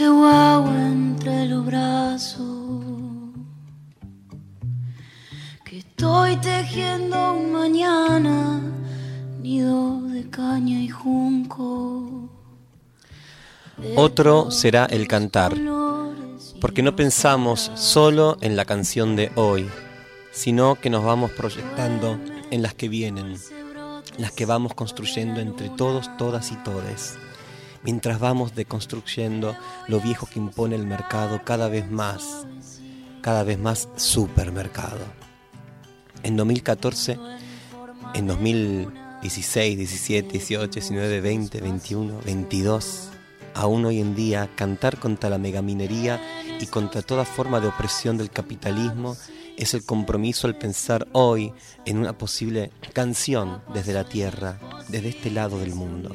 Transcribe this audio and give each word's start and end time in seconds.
entre 0.00 1.46
los 1.46 1.64
brazos. 1.66 2.46
Que 5.64 5.78
estoy 5.78 6.36
tejiendo 6.36 7.34
mañana, 7.34 8.60
nido 9.42 10.02
de 10.02 10.30
caña 10.30 10.80
y 10.80 10.88
junco. 10.88 12.30
Otro 13.96 14.52
será 14.52 14.84
el 14.86 15.08
cantar, 15.08 15.54
porque 16.60 16.82
no 16.82 16.94
pensamos 16.94 17.72
solo 17.74 18.36
en 18.40 18.54
la 18.54 18.64
canción 18.64 19.16
de 19.16 19.32
hoy, 19.34 19.68
sino 20.30 20.76
que 20.76 20.90
nos 20.90 21.02
vamos 21.04 21.32
proyectando 21.32 22.20
en 22.52 22.62
las 22.62 22.74
que 22.74 22.88
vienen, 22.88 23.36
las 24.16 24.30
que 24.30 24.46
vamos 24.46 24.74
construyendo 24.74 25.40
entre 25.40 25.70
todos, 25.70 26.08
todas 26.16 26.52
y 26.52 26.56
todes, 26.56 27.18
mientras 27.82 28.18
vamos 28.20 28.54
deconstruyendo 28.54 29.56
lo 29.86 30.00
viejo 30.00 30.26
que 30.26 30.38
impone 30.38 30.76
el 30.76 30.86
mercado 30.86 31.42
cada 31.44 31.68
vez 31.68 31.90
más, 31.90 32.46
cada 33.22 33.44
vez 33.44 33.58
más 33.58 33.88
supermercado. 33.96 35.04
En 36.22 36.36
2014, 36.36 37.18
en 38.14 38.26
2016, 38.26 39.78
17, 39.78 40.32
18, 40.32 40.70
19, 40.72 41.20
20, 41.20 41.60
21, 41.60 42.20
22, 42.24 43.10
aún 43.54 43.84
hoy 43.84 44.00
en 44.00 44.14
día 44.14 44.50
cantar 44.54 44.98
contra 44.98 45.30
la 45.30 45.38
megaminería 45.38 46.20
y 46.60 46.66
contra 46.66 47.02
toda 47.02 47.24
forma 47.24 47.60
de 47.60 47.68
opresión 47.68 48.18
del 48.18 48.30
capitalismo 48.30 49.16
es 49.56 49.74
el 49.74 49.84
compromiso 49.84 50.46
al 50.46 50.56
pensar 50.56 51.08
hoy 51.12 51.52
en 51.84 51.98
una 51.98 52.16
posible 52.16 52.70
canción 52.92 53.60
desde 53.74 53.92
la 53.92 54.04
tierra, 54.04 54.58
desde 54.88 55.08
este 55.08 55.30
lado 55.30 55.58
del 55.58 55.74
mundo. 55.74 56.14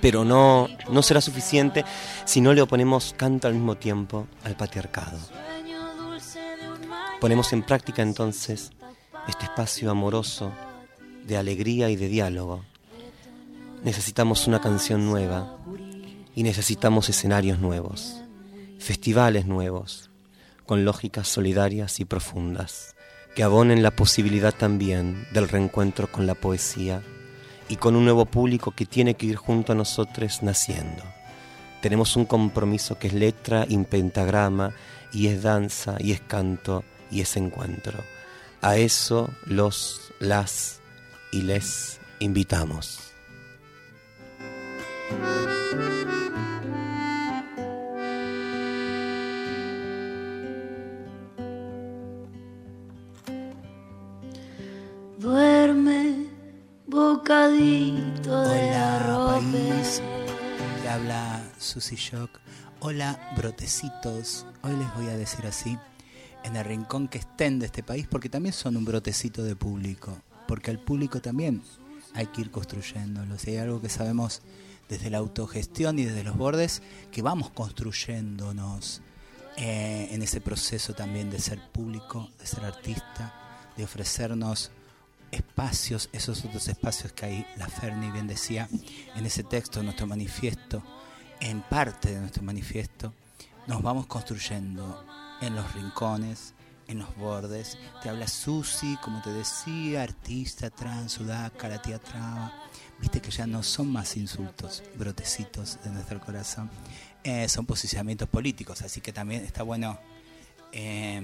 Pero 0.00 0.24
no, 0.24 0.68
no 0.90 1.02
será 1.02 1.20
suficiente 1.20 1.84
si 2.24 2.40
no 2.40 2.54
le 2.54 2.62
oponemos 2.62 3.14
canto 3.16 3.48
al 3.48 3.54
mismo 3.54 3.76
tiempo 3.76 4.26
al 4.44 4.56
patriarcado. 4.56 5.18
Ponemos 7.20 7.52
en 7.52 7.62
práctica 7.62 8.02
entonces 8.02 8.72
este 9.28 9.44
espacio 9.44 9.90
amoroso 9.90 10.52
de 11.26 11.36
alegría 11.36 11.90
y 11.90 11.96
de 11.96 12.08
diálogo. 12.08 12.64
Necesitamos 13.84 14.46
una 14.46 14.60
canción 14.60 15.06
nueva 15.06 15.56
y 16.34 16.42
necesitamos 16.42 17.08
escenarios 17.08 17.58
nuevos, 17.58 18.22
festivales 18.78 19.46
nuevos, 19.46 20.10
con 20.66 20.84
lógicas 20.84 21.28
solidarias 21.28 22.00
y 22.00 22.04
profundas, 22.04 22.94
que 23.34 23.42
abonen 23.42 23.82
la 23.82 23.90
posibilidad 23.90 24.54
también 24.54 25.26
del 25.32 25.48
reencuentro 25.48 26.10
con 26.10 26.26
la 26.26 26.34
poesía 26.34 27.02
y 27.70 27.76
con 27.76 27.94
un 27.94 28.04
nuevo 28.04 28.26
público 28.26 28.72
que 28.72 28.84
tiene 28.84 29.14
que 29.14 29.26
ir 29.26 29.36
junto 29.36 29.72
a 29.72 29.76
nosotros 29.76 30.42
naciendo. 30.42 31.04
Tenemos 31.80 32.16
un 32.16 32.26
compromiso 32.26 32.98
que 32.98 33.06
es 33.06 33.14
letra 33.14 33.64
y 33.66 33.78
pentagrama, 33.84 34.74
y 35.12 35.28
es 35.28 35.42
danza, 35.42 35.94
y 36.00 36.10
es 36.10 36.20
canto, 36.20 36.84
y 37.12 37.20
es 37.20 37.36
encuentro. 37.36 37.98
A 38.60 38.76
eso 38.76 39.30
los, 39.46 40.12
las 40.18 40.80
y 41.30 41.42
les 41.42 42.00
invitamos. 42.18 43.12
De 57.60 58.30
Hola, 58.30 59.38
país. 59.52 60.02
Le 60.82 60.88
habla 60.88 61.42
Susy 61.58 61.94
Shock. 61.94 62.30
Hola, 62.80 63.34
brotecitos. 63.36 64.46
Hoy 64.62 64.76
les 64.76 64.94
voy 64.94 65.08
a 65.08 65.16
decir 65.18 65.44
así, 65.46 65.76
en 66.42 66.56
el 66.56 66.64
rincón 66.64 67.06
que 67.06 67.18
estén 67.18 67.58
de 67.58 67.66
este 67.66 67.82
país, 67.82 68.06
porque 68.10 68.30
también 68.30 68.54
son 68.54 68.78
un 68.78 68.86
brotecito 68.86 69.42
de 69.42 69.56
público. 69.56 70.22
Porque 70.48 70.70
al 70.70 70.78
público 70.80 71.20
también 71.20 71.62
hay 72.14 72.28
que 72.28 72.40
ir 72.40 72.50
construyéndolo. 72.50 73.38
Si 73.38 73.50
hay 73.50 73.58
algo 73.58 73.82
que 73.82 73.90
sabemos 73.90 74.40
desde 74.88 75.10
la 75.10 75.18
autogestión 75.18 75.98
y 75.98 76.06
desde 76.06 76.24
los 76.24 76.38
bordes, 76.38 76.80
que 77.12 77.20
vamos 77.20 77.50
construyéndonos 77.50 79.02
eh, 79.58 80.08
en 80.12 80.22
ese 80.22 80.40
proceso 80.40 80.94
también 80.94 81.28
de 81.28 81.38
ser 81.38 81.60
público, 81.72 82.30
de 82.38 82.46
ser 82.46 82.64
artista, 82.64 83.34
de 83.76 83.84
ofrecernos 83.84 84.70
espacios, 85.32 86.08
esos 86.12 86.44
otros 86.44 86.68
espacios 86.68 87.12
que 87.12 87.26
ahí 87.26 87.46
la 87.56 87.68
Ferni 87.68 88.10
bien 88.10 88.26
decía 88.26 88.68
en 89.14 89.26
ese 89.26 89.44
texto, 89.44 89.82
nuestro 89.82 90.06
manifiesto, 90.06 90.82
en 91.40 91.62
parte 91.62 92.12
de 92.12 92.20
nuestro 92.20 92.42
manifiesto, 92.42 93.14
nos 93.66 93.82
vamos 93.82 94.06
construyendo 94.06 95.04
en 95.40 95.54
los 95.54 95.72
rincones, 95.74 96.54
en 96.86 96.98
los 96.98 97.16
bordes. 97.16 97.78
Te 98.02 98.08
habla 98.08 98.26
Susi, 98.26 98.96
como 99.02 99.22
te 99.22 99.30
decía, 99.30 100.02
artista, 100.02 100.70
trans, 100.70 101.12
sudaca, 101.12 101.68
la 101.68 101.80
tía 101.80 101.98
traba. 101.98 102.52
Viste 103.00 103.20
que 103.20 103.30
ya 103.30 103.46
no 103.46 103.62
son 103.62 103.90
más 103.90 104.16
insultos, 104.16 104.82
brotecitos 104.96 105.78
de 105.82 105.90
nuestro 105.90 106.20
corazón. 106.20 106.70
Eh, 107.22 107.48
son 107.48 107.64
posicionamientos 107.64 108.28
políticos, 108.28 108.82
así 108.82 109.00
que 109.00 109.12
también 109.12 109.44
está 109.44 109.62
bueno 109.62 109.98
eh, 110.72 111.22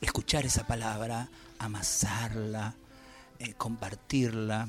escuchar 0.00 0.46
esa 0.46 0.66
palabra, 0.66 1.28
amasarla, 1.58 2.74
eh, 3.38 3.54
compartirla, 3.54 4.68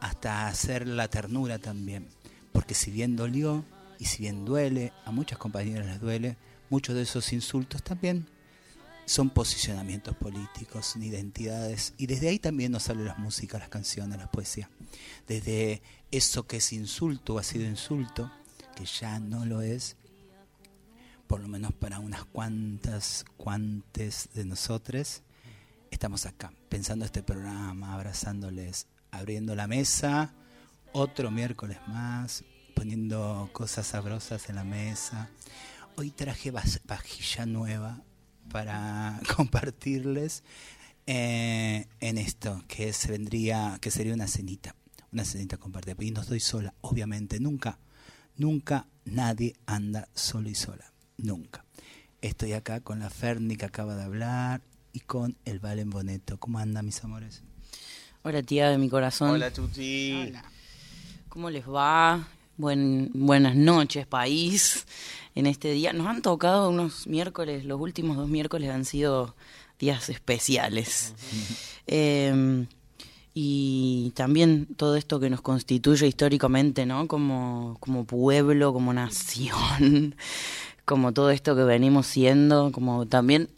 hasta 0.00 0.48
hacer 0.48 0.86
la 0.86 1.08
ternura 1.08 1.58
también. 1.58 2.08
Porque 2.52 2.74
si 2.74 2.90
bien 2.90 3.16
dolió 3.16 3.64
y 3.98 4.06
si 4.06 4.22
bien 4.22 4.44
duele, 4.44 4.92
a 5.04 5.10
muchas 5.10 5.38
compañeras 5.38 5.86
les 5.86 6.00
duele, 6.00 6.36
muchos 6.70 6.94
de 6.94 7.02
esos 7.02 7.32
insultos 7.32 7.82
también 7.82 8.26
son 9.10 9.30
posicionamientos 9.30 10.16
políticos, 10.16 10.94
identidades. 10.96 11.94
Y 11.98 12.06
desde 12.06 12.28
ahí 12.28 12.38
también 12.38 12.70
nos 12.70 12.84
salen 12.84 13.06
las 13.06 13.18
músicas, 13.18 13.60
las 13.60 13.68
canciones, 13.68 14.18
la 14.18 14.30
poesía. 14.30 14.70
Desde 15.26 15.82
eso 16.12 16.46
que 16.46 16.58
es 16.58 16.72
insulto 16.72 17.34
o 17.34 17.38
ha 17.38 17.42
sido 17.42 17.66
insulto, 17.66 18.30
que 18.76 18.84
ya 18.84 19.18
no 19.18 19.44
lo 19.44 19.62
es, 19.62 19.96
por 21.26 21.40
lo 21.40 21.48
menos 21.48 21.72
para 21.72 21.98
unas 21.98 22.24
cuantas, 22.24 23.24
cuantes 23.36 24.28
de 24.34 24.44
nosotros, 24.44 25.22
estamos 26.00 26.24
acá, 26.24 26.50
pensando 26.70 27.04
este 27.04 27.22
programa, 27.22 27.92
abrazándoles, 27.92 28.86
abriendo 29.10 29.54
la 29.54 29.66
mesa, 29.66 30.32
otro 30.92 31.30
miércoles 31.30 31.76
más, 31.88 32.42
poniendo 32.74 33.50
cosas 33.52 33.88
sabrosas 33.88 34.48
en 34.48 34.54
la 34.56 34.64
mesa. 34.64 35.28
Hoy 35.96 36.10
traje 36.10 36.52
vajilla 36.52 37.44
nueva 37.44 38.02
para 38.50 39.20
compartirles 39.36 40.42
eh, 41.06 41.86
en 42.00 42.16
esto, 42.16 42.64
que 42.66 42.94
se 42.94 43.10
vendría, 43.10 43.76
que 43.78 43.90
sería 43.90 44.14
una 44.14 44.26
cenita, 44.26 44.74
una 45.12 45.26
cenita 45.26 45.58
compartida. 45.58 45.96
Y 45.98 46.12
no 46.12 46.22
estoy 46.22 46.40
sola, 46.40 46.72
obviamente, 46.80 47.40
nunca, 47.40 47.78
nunca 48.36 48.86
nadie 49.04 49.52
anda 49.66 50.08
solo 50.14 50.48
y 50.48 50.54
sola, 50.54 50.94
nunca. 51.18 51.66
Estoy 52.22 52.54
acá 52.54 52.80
con 52.80 53.00
la 53.00 53.10
Ferni 53.10 53.56
que 53.56 53.66
acaba 53.66 53.96
de 53.96 54.04
hablar 54.04 54.62
y 54.92 55.00
con 55.00 55.36
el 55.44 55.58
Valen 55.58 55.90
Boneto. 55.90 56.38
¿Cómo 56.38 56.58
andan 56.58 56.86
mis 56.86 57.02
amores? 57.04 57.42
Hola 58.22 58.42
tía 58.42 58.70
de 58.70 58.78
mi 58.78 58.88
corazón. 58.88 59.30
Hola 59.30 59.52
Tuti. 59.52 60.32
¿Cómo 61.28 61.50
les 61.50 61.68
va? 61.68 62.28
Buen, 62.56 63.10
buenas 63.14 63.56
noches, 63.56 64.06
país. 64.06 64.86
En 65.34 65.46
este 65.46 65.72
día 65.72 65.92
nos 65.92 66.06
han 66.06 66.22
tocado 66.22 66.68
unos 66.68 67.06
miércoles, 67.06 67.64
los 67.64 67.80
últimos 67.80 68.16
dos 68.16 68.28
miércoles 68.28 68.70
han 68.70 68.84
sido 68.84 69.34
días 69.78 70.08
especiales. 70.08 71.14
Eh, 71.86 72.66
y 73.32 74.12
también 74.16 74.66
todo 74.76 74.96
esto 74.96 75.20
que 75.20 75.30
nos 75.30 75.40
constituye 75.40 76.06
históricamente, 76.06 76.84
¿no? 76.84 77.06
Como, 77.06 77.76
como 77.80 78.04
pueblo, 78.04 78.72
como 78.72 78.92
nación, 78.92 80.16
como 80.84 81.12
todo 81.12 81.30
esto 81.30 81.54
que 81.54 81.62
venimos 81.62 82.06
siendo, 82.06 82.72
como 82.72 83.06
también 83.06 83.48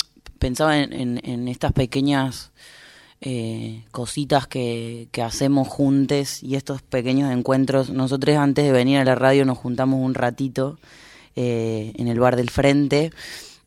pensaba 0.43 0.77
en, 0.77 1.47
estas 1.47 1.73
pequeñas 1.73 2.51
eh, 3.21 3.85
cositas 3.93 4.49
que, 4.49 5.09
hacemos 5.25 5.69
juntos 5.69 6.43
y 6.43 6.57
estos 6.57 6.83
pequeños 6.83 7.31
encuentros. 7.31 7.91
Nosotros 7.91 8.37
antes 8.37 8.65
de 8.65 8.73
venir 8.73 8.99
a 8.99 9.05
la 9.05 9.15
radio 9.15 9.45
nos 9.45 9.59
juntamos 9.59 10.01
un 10.01 10.15
ratito 10.15 10.81
eh, 11.37 11.93
en 11.95 12.09
el 12.09 12.19
bar 12.19 12.35
del 12.35 12.51
frente 12.51 13.13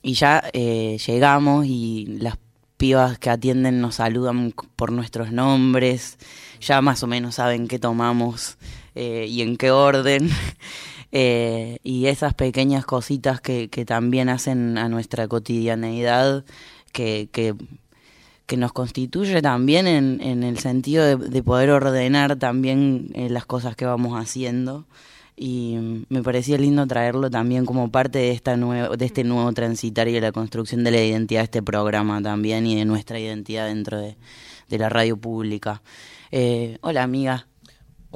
y 0.02 0.16
ya 0.16 0.44
eh, 0.52 0.98
llegamos 1.08 1.66
y 1.66 2.18
las 2.20 2.38
pibas 2.76 3.18
que 3.20 3.30
atienden 3.30 3.80
nos 3.80 3.96
saludan 3.96 4.54
por 4.76 4.92
nuestros 4.92 5.32
nombres, 5.32 6.18
ya 6.60 6.82
más 6.82 7.04
o 7.04 7.08
menos 7.08 7.36
saben 7.36 7.70
qué 7.70 7.80
tomamos 7.80 8.58
eh, 8.96 9.28
y 9.30 9.42
en 9.44 9.56
qué 9.56 9.72
orden. 9.72 10.30
Eh, 11.12 11.80
y 11.84 12.08
esas 12.08 12.34
pequeñas 12.34 12.86
cositas 12.86 13.42
que, 13.42 13.70
que 13.70 13.86
también 13.86 14.30
hacen 14.30 14.78
a 14.78 14.90
nuestra 14.90 15.28
cotidianeidad, 15.28 16.44
que, 16.92 17.30
que 18.46 18.58
nos 18.58 18.74
constituye 18.74 19.42
también 19.42 19.88
en, 19.88 20.22
en 20.22 20.44
el 20.44 20.60
sentido 20.60 21.04
de, 21.04 21.16
de 21.18 21.44
poder 21.44 21.72
ordenar 21.72 22.36
también 22.36 23.10
eh, 23.14 23.30
las 23.30 23.46
cosas 23.46 23.76
que 23.76 23.86
vamos 23.86 24.20
haciendo. 24.20 24.86
y 25.38 26.06
me 26.10 26.24
parecía 26.24 26.58
lindo 26.58 26.86
traerlo 26.88 27.30
también 27.30 27.66
como 27.66 27.92
parte 27.92 28.20
de 28.20 28.32
esta 28.32 28.56
nuevo, 28.58 28.96
de 28.96 29.06
este 29.06 29.24
nuevo 29.24 29.52
transitario 29.54 30.16
de 30.16 30.22
la 30.22 30.32
construcción 30.32 30.84
de 30.84 30.92
la 30.92 31.04
identidad 31.04 31.42
de 31.42 31.46
este 31.46 31.64
programa 31.64 32.22
también 32.22 32.66
y 32.68 32.76
de 32.76 32.86
nuestra 32.86 33.20
identidad 33.20 33.68
dentro 33.68 34.00
de, 34.00 34.16
la 34.70 34.90
radio 34.90 35.18
pública. 35.18 35.82
Eh, 36.32 36.78
hola 36.82 37.04
amiga. 37.04 37.48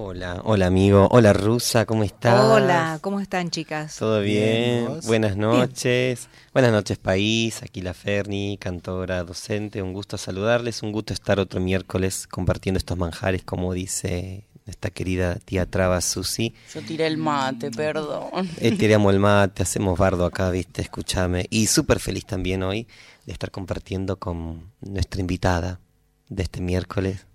Hola, 0.01 0.39
hola 0.45 0.67
amigo, 0.67 1.09
hola 1.11 1.33
Rusa, 1.33 1.85
¿cómo 1.85 2.05
estás? 2.05 2.41
Hola, 2.41 2.99
¿cómo 3.01 3.19
están 3.19 3.49
chicas? 3.49 3.97
¿Todo 3.97 4.21
bien? 4.21 4.87
Buenas 5.05 5.35
noches. 5.35 6.29
Buenas 6.53 6.71
noches 6.71 6.97
país, 6.97 7.61
aquí 7.63 7.81
la 7.81 7.93
Ferni, 7.93 8.57
cantora, 8.57 9.21
docente, 9.25 9.81
un 9.81 9.91
gusto 9.91 10.17
saludarles, 10.17 10.83
un 10.83 10.93
gusto 10.93 11.11
estar 11.11 11.37
otro 11.37 11.59
miércoles 11.59 12.27
compartiendo 12.27 12.77
estos 12.77 12.97
manjares 12.97 13.43
como 13.43 13.73
dice 13.73 14.45
esta 14.65 14.89
querida 14.89 15.35
tía 15.35 15.65
Traba 15.65 15.99
Susi. 15.99 16.55
Yo 16.73 16.81
tiré 16.81 17.05
el 17.05 17.17
mate, 17.17 17.69
perdón. 17.69 18.49
Eh, 18.61 18.71
tiramos 18.77 19.13
el 19.13 19.19
mate, 19.19 19.63
hacemos 19.63 19.99
bardo 19.99 20.23
acá, 20.23 20.49
viste, 20.49 20.81
escúchame. 20.81 21.45
Y 21.49 21.67
súper 21.67 21.99
feliz 21.99 22.25
también 22.25 22.63
hoy 22.63 22.87
de 23.25 23.33
estar 23.33 23.51
compartiendo 23.51 24.17
con 24.17 24.71
nuestra 24.79 25.19
invitada 25.19 25.81
de 26.29 26.43
este 26.43 26.61
miércoles. 26.61 27.25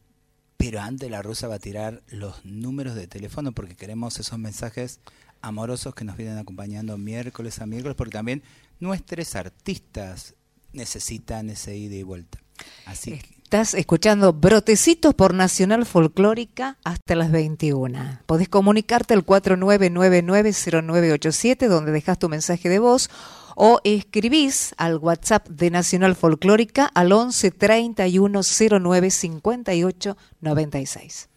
Pero 0.64 0.81
antes 0.81 1.11
la 1.11 1.20
rusa 1.20 1.46
va 1.46 1.56
a 1.56 1.58
tirar 1.58 2.02
los 2.08 2.43
números 2.46 2.94
de 2.94 3.06
teléfono 3.06 3.52
porque 3.52 3.76
queremos 3.76 4.19
esos 4.19 4.38
mensajes 4.38 4.99
amorosos 5.43 5.94
que 5.94 6.06
nos 6.06 6.16
vienen 6.16 6.38
acompañando 6.38 6.96
miércoles 6.96 7.58
a 7.58 7.66
miércoles, 7.66 7.94
porque 7.96 8.12
también 8.12 8.43
nuestros 8.81 9.37
artistas 9.37 10.34
necesitan 10.72 11.50
ese 11.50 11.76
ida 11.76 11.96
y 11.96 12.02
vuelta. 12.02 12.38
Así 12.87 13.11
que 13.11 13.22
Estás 13.44 13.75
escuchando 13.75 14.32
Brotecitos 14.32 15.14
por 15.14 15.35
Nacional 15.35 15.87
Folclórica 15.87 16.76
hasta 16.82 17.14
las 17.14 17.31
21. 17.31 18.19
Podés 18.26 18.49
comunicarte 18.49 19.14
al 19.14 19.25
49990987 19.25 21.69
donde 21.69 21.93
dejas 21.93 22.19
tu 22.19 22.29
mensaje 22.29 22.69
de 22.69 22.81
voz 22.81 23.11
o 23.55 23.81
escribís 23.85 24.75
al 24.76 24.96
WhatsApp 24.96 25.46
de 25.49 25.70
Nacional 25.70 26.17
Folclórica 26.17 26.87
al 26.87 27.12
11 27.12 27.52
31 27.52 28.41
09 28.43 29.11
58 29.11 30.17
96. 30.41 31.29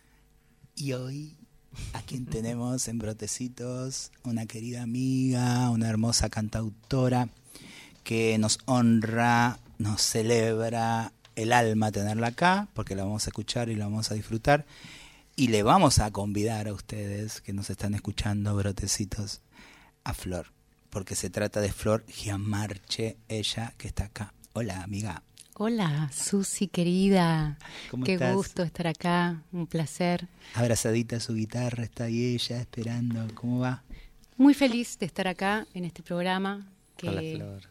Y 0.75 0.93
hoy, 0.93 1.37
¿a 1.93 2.01
quién 2.01 2.25
tenemos 2.25 2.87
en 2.87 2.97
Brotecitos? 2.97 4.11
Una 4.23 4.47
querida 4.47 4.81
amiga, 4.81 5.69
una 5.69 5.87
hermosa 5.89 6.29
cantautora 6.29 7.29
que 8.03 8.39
nos 8.39 8.57
honra, 8.65 9.59
nos 9.77 10.01
celebra 10.01 11.13
el 11.37 11.53
alma 11.53 11.91
tenerla 11.91 12.27
acá, 12.27 12.67
porque 12.73 12.95
la 12.95 13.03
vamos 13.03 13.27
a 13.27 13.29
escuchar 13.29 13.69
y 13.69 13.75
la 13.75 13.85
vamos 13.85 14.11
a 14.11 14.15
disfrutar. 14.15 14.65
Y 15.35 15.49
le 15.49 15.61
vamos 15.61 15.99
a 15.99 16.09
convidar 16.11 16.67
a 16.67 16.73
ustedes 16.73 17.41
que 17.41 17.53
nos 17.53 17.69
están 17.69 17.93
escuchando, 17.93 18.55
brotecitos, 18.55 19.41
a 20.03 20.15
Flor, 20.15 20.47
porque 20.89 21.13
se 21.13 21.29
trata 21.29 21.61
de 21.61 21.71
Flor 21.71 22.03
Giamarche, 22.07 23.17
ella 23.27 23.75
que 23.77 23.87
está 23.87 24.05
acá. 24.05 24.33
Hola, 24.53 24.81
amiga. 24.81 25.21
Hola, 25.53 26.09
Susi 26.11 26.67
querida. 26.67 27.59
Qué 28.03 28.17
gusto 28.33 28.63
estar 28.63 28.87
acá, 28.87 29.43
un 29.51 29.67
placer. 29.67 30.27
Abrazadita 30.55 31.17
a 31.17 31.19
su 31.19 31.35
guitarra, 31.35 31.83
está 31.83 32.05
ahí 32.05 32.33
ella 32.33 32.59
esperando. 32.59 33.27
¿Cómo 33.35 33.59
va? 33.59 33.83
Muy 34.37 34.55
feliz 34.55 34.97
de 34.97 35.05
estar 35.05 35.27
acá 35.27 35.67
en 35.75 35.85
este 35.85 36.01
programa. 36.01 36.67
Que 36.95 37.09
Hola, 37.09 37.21
Flor. 37.21 37.61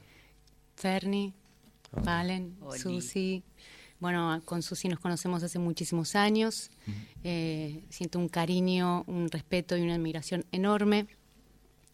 Ferni, 0.76 1.34
Valen, 2.02 2.56
Susi, 2.80 3.42
bueno, 3.98 4.40
con 4.44 4.62
Susi 4.62 4.88
nos 4.88 5.00
conocemos 5.00 5.42
hace 5.42 5.58
muchísimos 5.58 6.14
años. 6.14 6.70
Eh, 7.24 7.82
siento 7.88 8.18
un 8.18 8.28
cariño, 8.28 9.04
un 9.06 9.30
respeto 9.30 9.76
y 9.76 9.82
una 9.82 9.94
admiración 9.94 10.44
enorme. 10.52 11.06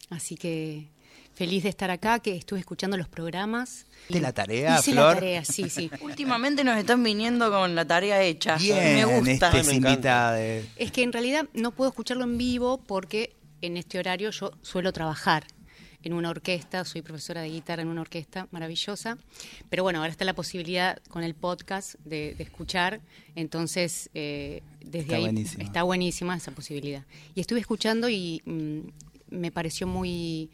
Así 0.09 0.35
que 0.35 0.89
feliz 1.33 1.63
de 1.63 1.69
estar 1.69 1.89
acá, 1.89 2.19
que 2.19 2.35
estuve 2.35 2.59
escuchando 2.59 2.97
los 2.97 3.07
programas. 3.07 3.85
¿De 4.09 4.19
la 4.19 4.33
tarea, 4.33 4.79
Hice 4.79 4.91
Flor? 4.91 5.07
la 5.07 5.13
tarea, 5.15 5.45
sí, 5.45 5.69
sí. 5.69 5.89
Últimamente 6.01 6.63
nos 6.63 6.77
están 6.77 7.01
viniendo 7.03 7.49
con 7.49 7.73
la 7.73 7.85
tarea 7.85 8.21
hecha. 8.21 8.57
Bien, 8.57 8.95
me 8.95 9.05
gusta. 9.05 9.57
este 9.57 9.63
Me 9.63 9.75
invita 9.75 10.33
de... 10.33 10.65
Es 10.75 10.91
que 10.91 11.03
en 11.03 11.13
realidad 11.13 11.47
no 11.53 11.71
puedo 11.71 11.89
escucharlo 11.89 12.25
en 12.25 12.37
vivo 12.37 12.79
porque 12.85 13.35
en 13.61 13.77
este 13.77 13.97
horario 13.97 14.29
yo 14.31 14.51
suelo 14.61 14.91
trabajar 14.91 15.45
en 16.03 16.13
una 16.13 16.29
orquesta, 16.29 16.83
soy 16.85 17.01
profesora 17.01 17.41
de 17.41 17.49
guitarra 17.49 17.81
en 17.81 17.87
una 17.87 18.01
orquesta 18.01 18.47
maravillosa, 18.51 19.17
pero 19.69 19.83
bueno, 19.83 19.99
ahora 19.99 20.11
está 20.11 20.25
la 20.25 20.33
posibilidad 20.35 20.97
con 21.09 21.23
el 21.23 21.33
podcast 21.33 21.95
de, 22.05 22.35
de 22.35 22.43
escuchar, 22.43 23.01
entonces 23.35 24.09
eh, 24.13 24.61
desde 24.81 24.99
Está 24.99 25.15
ahí 25.15 25.21
buenísimo. 25.23 25.63
está 25.63 25.83
buenísima 25.83 26.35
esa 26.37 26.51
posibilidad. 26.51 27.03
Y 27.35 27.41
estuve 27.41 27.59
escuchando 27.59 28.09
y 28.09 28.41
mm, 28.45 28.79
me 29.35 29.51
pareció 29.51 29.87
muy, 29.87 30.49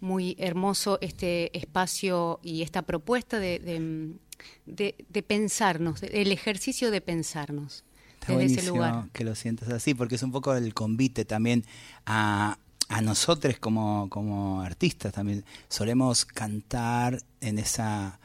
muy 0.00 0.36
hermoso 0.38 0.98
este 1.00 1.56
espacio 1.58 2.40
y 2.42 2.62
esta 2.62 2.82
propuesta 2.82 3.38
de, 3.38 3.58
de, 3.58 3.80
mm, 3.80 4.18
de- 4.66 4.94
de 5.08 5.22
pensarnos, 5.22 6.02
el 6.02 6.32
ejercicio 6.32 6.90
de 6.90 7.00
pensarnos 7.00 7.84
Está 8.20 8.32
desde 8.34 8.44
ese 8.44 8.54
buenísimo 8.70 8.76
lugar. 8.76 9.08
que 9.12 9.24
lo 9.24 9.34
sientas 9.34 9.68
así, 9.70 9.94
porque 9.94 10.14
es 10.16 10.22
un 10.22 10.30
poco 10.32 10.54
el 10.54 10.72
convite 10.74 11.24
también 11.24 11.64
a, 12.06 12.58
a 12.90 13.00
nosotros 13.00 13.58
como, 13.58 14.08
como 14.10 14.60
artistas 14.60 15.12
también. 15.12 15.44
Solemos 15.68 16.24
cantar 16.24 17.22
en 17.40 17.58
esa 17.58 18.18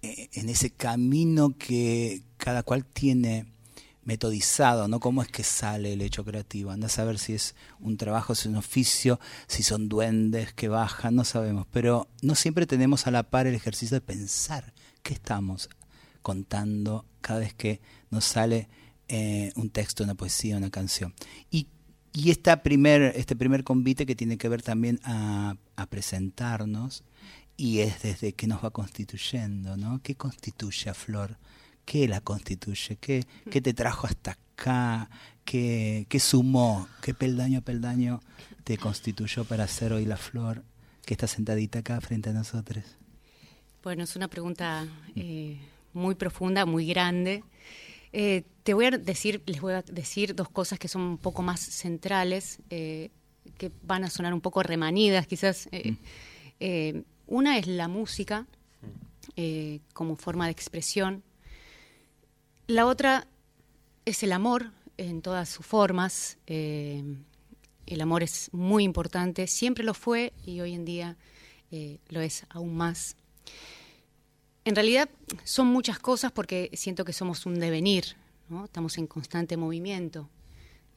eh, 0.00 0.30
en 0.32 0.48
ese 0.48 0.70
camino 0.70 1.56
que 1.56 2.22
cada 2.38 2.62
cual 2.62 2.86
tiene 2.86 3.46
metodizado, 4.02 4.88
¿no? 4.88 4.98
¿Cómo 4.98 5.22
es 5.22 5.28
que 5.28 5.44
sale 5.44 5.92
el 5.92 6.00
hecho 6.00 6.24
creativo? 6.24 6.70
Anda 6.70 6.86
a 6.86 6.90
saber 6.90 7.18
si 7.18 7.34
es 7.34 7.54
un 7.80 7.98
trabajo, 7.98 8.34
si 8.34 8.40
es 8.40 8.46
un 8.46 8.56
oficio, 8.56 9.20
si 9.46 9.62
son 9.62 9.90
duendes 9.90 10.54
que 10.54 10.68
bajan, 10.68 11.14
no 11.14 11.24
sabemos. 11.24 11.66
Pero 11.70 12.08
no 12.22 12.34
siempre 12.34 12.66
tenemos 12.66 13.06
a 13.06 13.10
la 13.10 13.24
par 13.24 13.46
el 13.46 13.54
ejercicio 13.54 13.94
de 13.94 14.00
pensar 14.00 14.72
qué 15.02 15.12
estamos 15.12 15.68
contando 16.22 17.04
cada 17.20 17.40
vez 17.40 17.52
que 17.52 17.80
nos 18.10 18.24
sale 18.24 18.68
eh, 19.08 19.52
un 19.54 19.68
texto, 19.68 20.02
una 20.02 20.14
poesía, 20.14 20.56
una 20.56 20.70
canción. 20.70 21.14
Y, 21.50 21.68
y 22.12 22.30
esta 22.30 22.62
primer, 22.62 23.14
este 23.16 23.36
primer 23.36 23.64
convite 23.64 24.04
que 24.04 24.14
tiene 24.14 24.36
que 24.36 24.48
ver 24.48 24.62
también 24.62 25.00
a, 25.04 25.56
presentarnos 25.90 27.02
y 27.56 27.80
es 27.80 28.02
desde 28.02 28.34
que 28.34 28.46
nos 28.46 28.64
va 28.64 28.70
constituyendo, 28.70 29.76
¿no? 29.76 30.00
¿Qué 30.00 30.14
constituye 30.14 30.90
a 30.90 30.94
Flor? 30.94 31.36
¿Qué 31.84 32.06
la 32.06 32.20
constituye? 32.20 32.96
¿Qué, 33.00 33.24
qué 33.50 33.60
te 33.60 33.74
trajo 33.74 34.06
hasta 34.06 34.32
acá? 34.32 35.10
¿Qué, 35.44 36.06
¿Qué 36.08 36.20
sumó? 36.20 36.86
¿Qué 37.02 37.14
peldaño 37.14 37.58
a 37.58 37.62
peldaño 37.62 38.20
te 38.62 38.78
constituyó 38.78 39.44
para 39.44 39.66
ser 39.66 39.92
hoy 39.92 40.04
la 40.04 40.16
Flor 40.16 40.62
que 41.04 41.14
está 41.14 41.26
sentadita 41.26 41.80
acá 41.80 42.00
frente 42.00 42.30
a 42.30 42.32
nosotros? 42.32 42.84
Bueno, 43.82 44.04
es 44.04 44.14
una 44.14 44.28
pregunta 44.28 44.86
eh, 45.16 45.58
muy 45.92 46.14
profunda, 46.14 46.64
muy 46.64 46.86
grande. 46.86 47.42
Eh, 48.12 48.44
te 48.62 48.74
voy 48.74 48.86
a 48.86 48.90
decir, 48.90 49.42
les 49.46 49.60
voy 49.60 49.74
a 49.74 49.82
decir 49.82 50.34
dos 50.34 50.48
cosas 50.48 50.78
que 50.78 50.88
son 50.88 51.02
un 51.02 51.18
poco 51.18 51.42
más 51.42 51.60
centrales, 51.60 52.60
eh, 52.70 53.10
que 53.58 53.72
van 53.82 54.04
a 54.04 54.10
sonar 54.10 54.32
un 54.32 54.40
poco 54.40 54.62
remanidas, 54.62 55.26
quizás. 55.26 55.68
Eh, 55.72 55.96
eh, 56.60 57.02
una 57.26 57.58
es 57.58 57.66
la 57.66 57.88
música 57.88 58.46
como 59.94 60.16
forma 60.16 60.44
de 60.44 60.52
expresión. 60.52 61.22
La 62.66 62.86
otra 62.86 63.26
es 64.04 64.22
el 64.22 64.32
amor 64.32 64.72
en 64.98 65.22
todas 65.22 65.48
sus 65.48 65.64
formas. 65.64 66.36
El 66.46 67.16
amor 68.00 68.22
es 68.22 68.50
muy 68.52 68.84
importante, 68.84 69.46
siempre 69.46 69.84
lo 69.84 69.94
fue 69.94 70.34
y 70.44 70.60
hoy 70.60 70.74
en 70.74 70.84
día 70.84 71.16
lo 72.10 72.20
es 72.20 72.44
aún 72.50 72.76
más. 72.76 73.16
En 74.64 74.74
realidad 74.76 75.08
son 75.44 75.66
muchas 75.68 75.98
cosas 75.98 76.30
porque 76.32 76.70
siento 76.74 77.04
que 77.04 77.12
somos 77.12 77.46
un 77.46 77.58
devenir, 77.58 78.04
¿no? 78.48 78.64
estamos 78.64 78.96
en 78.98 79.06
constante 79.06 79.56
movimiento, 79.56 80.28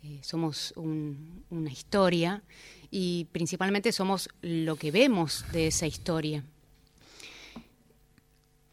eh, 0.03 0.19
somos 0.21 0.71
un- 0.75 1.43
una 1.49 1.71
historia 1.71 2.43
y 2.91 3.25
principalmente 3.31 3.91
somos 3.91 4.29
lo 4.41 4.75
que 4.75 4.91
vemos 4.91 5.45
de 5.51 5.67
esa 5.67 5.87
historia. 5.87 6.43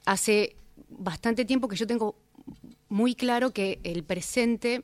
Hace 0.04 0.56
bastante 0.90 1.44
tiempo 1.44 1.68
que 1.68 1.76
yo 1.76 1.86
tengo 1.86 2.16
muy 2.88 3.14
claro 3.14 3.52
que 3.52 3.78
el 3.84 4.02
presente 4.04 4.82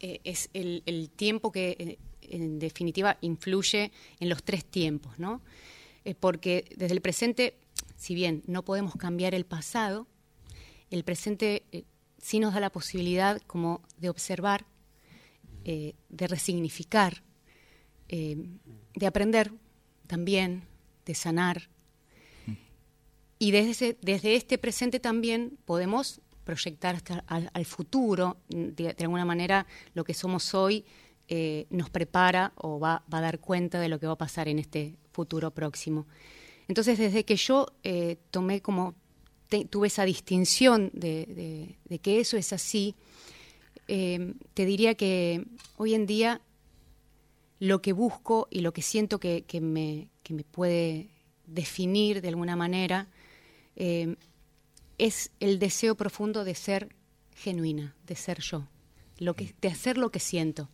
eh, 0.00 0.20
es 0.24 0.50
el, 0.52 0.82
el 0.86 1.10
tiempo 1.10 1.52
que 1.52 1.76
eh, 1.78 1.98
en 2.22 2.58
definitiva 2.58 3.16
influye 3.20 3.92
en 4.18 4.28
los 4.28 4.42
tres 4.42 4.64
tiempos, 4.64 5.18
¿no? 5.18 5.40
Eh, 6.04 6.14
porque 6.18 6.64
desde 6.76 6.94
el 6.94 7.00
presente, 7.00 7.54
si 7.96 8.14
bien 8.14 8.42
no 8.46 8.64
podemos 8.64 8.94
cambiar 8.96 9.34
el 9.34 9.46
pasado, 9.46 10.06
el 10.90 11.04
presente 11.04 11.64
eh, 11.72 11.84
sí 12.18 12.38
nos 12.38 12.54
da 12.54 12.60
la 12.60 12.70
posibilidad 12.70 13.40
como 13.42 13.82
de 13.98 14.10
observar, 14.10 14.66
eh, 15.64 15.94
de 16.08 16.26
resignificar, 16.28 17.22
eh, 18.08 18.36
de 18.94 19.06
aprender 19.06 19.52
también, 20.06 20.64
de 21.04 21.14
sanar. 21.14 21.68
Y 23.38 23.50
desde, 23.50 23.98
desde 24.00 24.34
este 24.34 24.56
presente 24.56 25.00
también 25.00 25.58
podemos 25.64 26.20
proyectar 26.44 26.94
hasta 26.94 27.24
al, 27.26 27.66
futuro, 27.66 28.38
de, 28.48 28.94
de 28.94 29.04
alguna 29.04 29.24
manera, 29.24 29.66
lo 29.94 30.04
que 30.04 30.14
somos 30.14 30.54
hoy, 30.54 30.84
nos 31.70 31.90
prepara 31.90 32.52
o 32.54 32.78
va, 32.78 33.04
va, 33.12 33.18
a 33.18 33.20
dar 33.20 33.40
cuenta 33.40 33.80
de 33.80 33.88
lo 33.88 33.98
que 33.98 34.06
va 34.06 34.12
a 34.12 34.18
pasar 34.18 34.46
en 34.46 34.60
este 34.60 34.96
futuro 35.10 35.50
próximo. 35.50 36.06
Entonces, 36.68 36.98
desde 36.98 37.24
que 37.24 37.36
yo 37.36 37.68
eh, 37.82 38.16
tomé 38.30 38.60
como, 38.60 38.94
tuve 39.70 39.86
esa 39.86 40.04
distinción 40.04 40.90
de, 40.92 41.76
que 42.02 42.20
eso 42.20 42.36
es 42.36 42.52
así, 42.52 42.94
eh, 43.88 44.34
te 44.54 44.66
diría 44.66 44.94
que 44.94 45.44
hoy 45.76 45.94
en 45.94 46.06
día 46.06 46.40
lo 47.60 47.80
que 47.80 47.92
busco 47.92 48.48
y 48.50 48.60
lo 48.60 48.72
que 48.72 48.82
siento 48.82 49.18
que, 49.20 49.44
me, 49.60 50.08
me, 50.28 50.44
puede 50.44 51.08
definir 51.46 52.20
de 52.20 52.28
alguna 52.28 52.56
manera 52.56 53.08
es 54.98 55.30
el 55.40 55.58
deseo 55.58 55.94
profundo 55.94 56.44
de 56.44 56.54
ser 56.54 56.94
genuina, 57.34 57.94
de 58.06 58.16
ser 58.16 58.40
yo, 58.40 58.66
que, 59.36 59.54
de 59.60 59.68
hacer 59.68 59.98
lo 59.98 60.10
que 60.10 60.20
siento. 60.20 60.68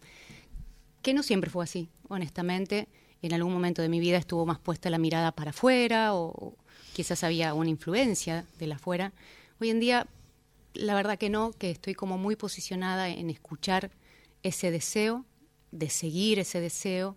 Que 1.02 1.14
no 1.14 1.22
siempre 1.22 1.50
fue 1.50 1.64
así, 1.64 1.88
honestamente. 2.08 2.88
En 3.22 3.32
algún 3.32 3.52
momento 3.52 3.82
de 3.82 3.88
mi 3.88 4.00
vida 4.00 4.18
estuvo 4.18 4.44
más 4.44 4.58
puesta 4.58 4.90
la 4.90 4.98
mirada 4.98 5.30
para 5.32 5.50
afuera 5.50 6.14
o, 6.14 6.56
quizás 6.92 7.22
había 7.22 7.54
una 7.54 7.70
influencia 7.70 8.44
de 8.58 8.66
la 8.66 8.74
afuera. 8.74 9.12
Hoy 9.60 9.70
en 9.70 9.78
día, 9.78 10.08
la 10.74 10.94
verdad 10.96 11.18
que 11.18 11.30
no, 11.30 11.52
que 11.52 11.70
estoy 11.70 11.94
como 11.94 12.18
muy 12.18 12.34
posicionada 12.34 13.08
en 13.08 13.30
escuchar 13.30 13.92
ese 14.42 14.72
deseo, 14.72 15.24
de 15.70 15.88
seguir 15.88 16.40
ese 16.40 16.60
deseo, 16.60 17.16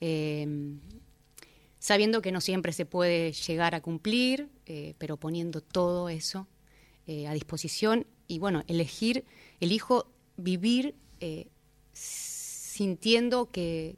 em, 0.00 0.80
sabiendo 1.78 2.20
que 2.20 2.32
no 2.32 2.40
siempre 2.40 2.72
se 2.72 2.84
puede 2.84 3.32
llegar 3.32 3.76
a 3.76 3.80
cumplir, 3.80 4.48
eh, 4.66 4.94
pero 4.98 5.16
poniendo 5.16 5.60
todo 5.60 6.08
eso 6.08 6.48
eh, 7.06 7.28
a 7.28 7.32
disposición 7.32 8.04
y 8.26 8.40
bueno, 8.40 8.64
elegir, 8.66 9.24
elijo 9.60 10.10
vivir 10.36 10.96
eh, 11.20 11.46
sintiendo 11.92 13.50
que, 13.50 13.96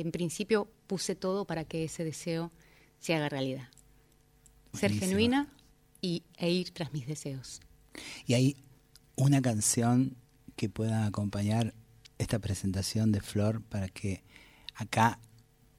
en 0.00 0.12
principio 0.12 0.68
puse 0.86 1.14
todo 1.14 1.44
para 1.44 1.64
que 1.64 1.84
ese 1.84 2.04
deseo 2.04 2.52
se 2.98 3.14
haga 3.14 3.28
realidad. 3.28 3.68
Ser 4.74 4.92
genuina 4.92 5.52
y, 6.00 6.22
e 6.36 6.50
ir 6.50 6.70
tras 6.70 6.92
mis 6.92 7.06
deseos. 7.06 7.60
Y 8.26 8.34
hay 8.34 8.56
una 9.16 9.42
canción 9.42 10.16
que 10.56 10.68
pueda 10.68 11.06
acompañar 11.06 11.74
esta 12.18 12.38
presentación 12.38 13.12
de 13.12 13.20
Flor 13.20 13.62
para 13.62 13.88
que 13.88 14.22
acá 14.74 15.18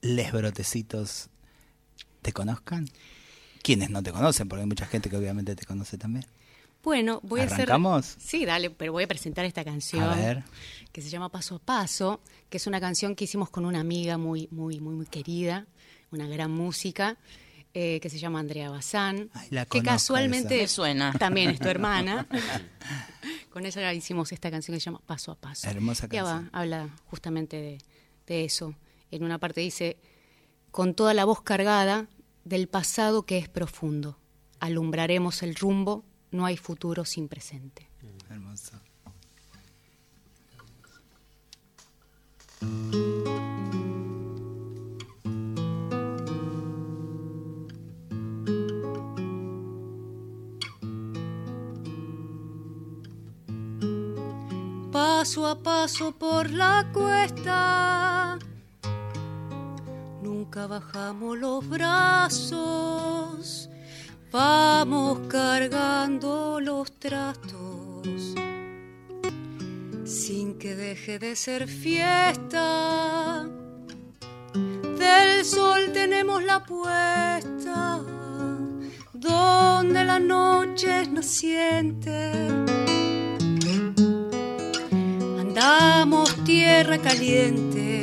les 0.02 0.32
brotecitos 0.32 1.30
te 2.22 2.34
conozcan. 2.34 2.88
Quienes 3.62 3.90
no 3.90 4.04
te 4.04 4.12
conocen, 4.12 4.50
porque 4.50 4.62
hay 4.62 4.68
mucha 4.68 4.86
gente 4.86 5.10
que 5.10 5.16
obviamente 5.16 5.56
te 5.56 5.66
conoce 5.66 5.98
también. 5.98 6.26
Bueno, 6.84 7.22
voy 7.24 7.40
a 7.40 7.46
hacer. 7.46 7.70
Sí, 8.20 8.46
dale, 8.46 8.70
pero 8.70 8.92
voy 8.92 9.06
a 9.06 9.08
presentar 9.08 9.46
esta 9.46 9.64
canción. 9.64 10.04
A 10.04 10.16
ver. 10.16 10.44
Que 10.92 11.02
se 11.02 11.10
llama 11.10 11.30
Paso 11.30 11.56
a 11.56 11.60
Paso, 11.60 12.22
que 12.50 12.58
es 12.58 12.68
una 12.68 12.82
canción 12.82 13.16
que 13.16 13.24
hicimos 13.24 13.50
con 13.50 13.66
una 13.66 13.80
amiga 13.80 14.18
muy, 14.18 14.50
muy, 14.52 14.80
muy, 14.82 14.94
muy 14.94 15.06
querida, 15.06 15.66
una 16.12 16.28
gran 16.28 16.52
música. 16.52 17.18
Eh, 17.76 18.00
que 18.02 18.10
se 18.12 18.20
llama 18.20 18.40
Andrea 18.40 18.70
Bazán, 18.70 19.32
que 19.72 19.82
casualmente 19.82 20.68
suena. 20.68 21.12
también 21.14 21.50
es 21.50 21.60
tu 21.60 21.68
hermana. 21.70 22.28
Con 23.50 23.66
ella 23.66 23.92
hicimos 23.94 24.32
esta 24.32 24.52
canción 24.52 24.76
que 24.76 24.80
se 24.80 24.86
llama 24.86 25.02
Paso 25.04 25.32
a 25.32 25.36
Paso. 25.36 25.68
Hermosa 25.68 26.08
canción. 26.08 26.52
habla 26.54 26.90
justamente 27.06 27.58
de, 27.60 27.80
de, 28.28 28.46
eso. 28.46 28.76
En 29.10 29.24
una 29.24 29.40
parte 29.40 29.62
dice, 29.62 29.98
con 30.70 30.94
toda 30.94 31.16
la 31.16 31.26
voz 31.26 31.42
cargada 31.42 32.10
del 32.46 32.68
pasado 32.68 33.26
que 33.26 33.40
es 33.40 33.50
profundo, 33.50 34.20
alumbraremos 34.60 35.42
el 35.42 35.56
rumbo 35.56 36.06
no 36.34 36.46
hay 36.46 36.58
futuro 36.58 37.06
sin 37.06 37.30
presente. 37.30 37.88
Hermoso. 38.30 38.74
Paso 54.92 55.48
a 55.48 55.58
paso 55.58 56.12
por 56.18 56.50
la 56.50 56.90
cuesta, 56.94 58.38
nunca 60.22 60.68
bajamos 60.68 61.38
los 61.38 61.68
brazos 61.68 63.70
Vamos 64.34 65.20
cargando 65.28 66.60
los 66.60 66.92
trastos 66.94 68.34
sin 70.06 70.58
que 70.58 70.76
deje 70.76 71.20
de 71.20 71.36
ser 71.36 71.68
fiesta. 71.68 73.48
Del 74.98 75.46
sol 75.46 75.92
tenemos 75.94 76.44
la 76.44 76.64
puesta, 76.66 78.02
donde 79.14 80.04
la 80.04 80.18
noche 80.18 81.02
es 81.02 81.12
naciente. 81.12 82.32
Andamos 85.40 86.36
tierra 86.44 86.98
caliente 86.98 88.02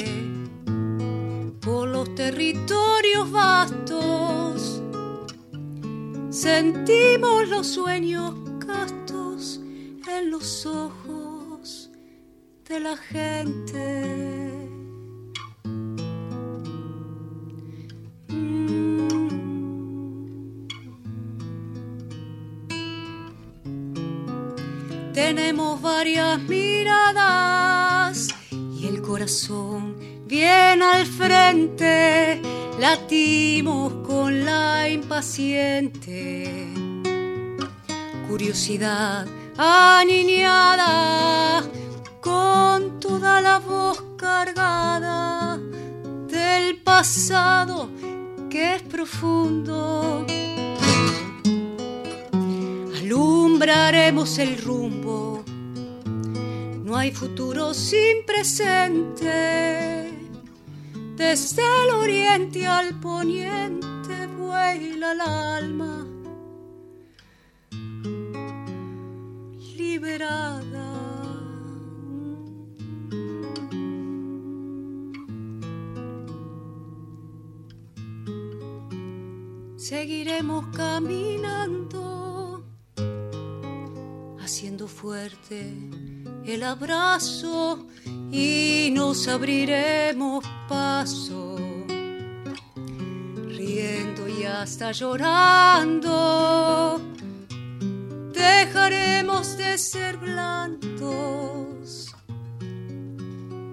por 1.61 1.89
los 1.89 2.15
territorios 2.15 3.29
vastos 3.33 3.90
Sentimos 6.41 7.49
los 7.49 7.67
sueños 7.67 8.33
castos 8.67 9.61
en 10.09 10.31
los 10.31 10.65
ojos 10.65 11.91
de 12.67 12.81
la 12.81 12.97
gente. 12.97 14.67
Mm. 18.29 19.07
Tenemos 25.13 25.83
varias 25.83 26.41
miradas 26.45 28.29
y 28.51 28.87
el 28.87 29.03
corazón 29.03 29.95
bien 30.27 30.81
al 30.81 31.05
frente 31.05 32.41
latimos 32.81 33.93
con 34.07 34.43
la 34.43 34.89
impaciente 34.89 36.67
curiosidad 38.27 39.27
aniñada 39.59 41.63
con 42.23 42.99
toda 42.99 43.43
la 43.43 43.59
voz 43.59 44.03
cargada 44.17 45.59
del 46.27 46.81
pasado 46.83 47.91
que 48.49 48.77
es 48.77 48.83
profundo. 48.83 50.25
Alumbraremos 52.99 54.39
el 54.39 54.57
rumbo, 54.57 55.45
no 56.83 56.97
hay 56.97 57.13
futuro 57.13 57.75
sin 57.75 58.25
presente 58.25 60.10
desde 61.21 61.63
el 61.85 61.91
oriente 61.91 62.67
al 62.67 62.99
poniente 62.99 64.27
vuela 64.39 65.13
el 65.13 65.21
alma 65.21 66.07
liberada. 69.77 70.89
Seguiremos 79.77 80.65
caminando, 80.75 82.65
haciendo 84.39 84.89
fuerte 84.89 85.75
el 86.47 86.63
abrazo 86.63 87.87
y 88.33 88.91
nos 88.93 89.29
abriremos 89.29 90.45
paso, 90.69 91.57
riendo 93.49 94.29
y 94.29 94.45
hasta 94.45 94.93
llorando. 94.93 96.11
Dejaremos 98.33 99.57
de 99.57 99.77
ser 99.79 100.17
blandos, 100.17 102.15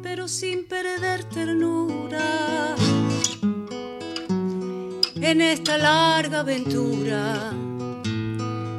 pero 0.01 0.27
sin 0.27 0.67
perder 0.67 1.23
ternura. 1.25 2.75
En 5.15 5.41
esta 5.41 5.77
larga 5.77 6.39
aventura 6.41 7.51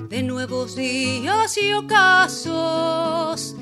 de 0.09 0.23
nuevos 0.23 0.75
días 0.77 1.59
y 1.59 1.73
ocasos 1.73 3.57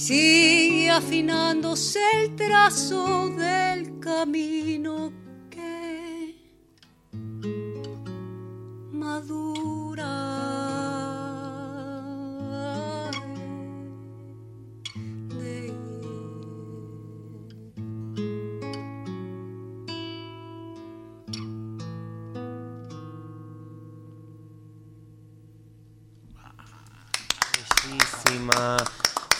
sigue 0.00 0.88
afinándose 0.88 2.00
el 2.14 2.34
trazo 2.34 3.28
del 3.28 4.00
camino 4.00 5.12
que 5.50 6.34
madura. 8.92 10.29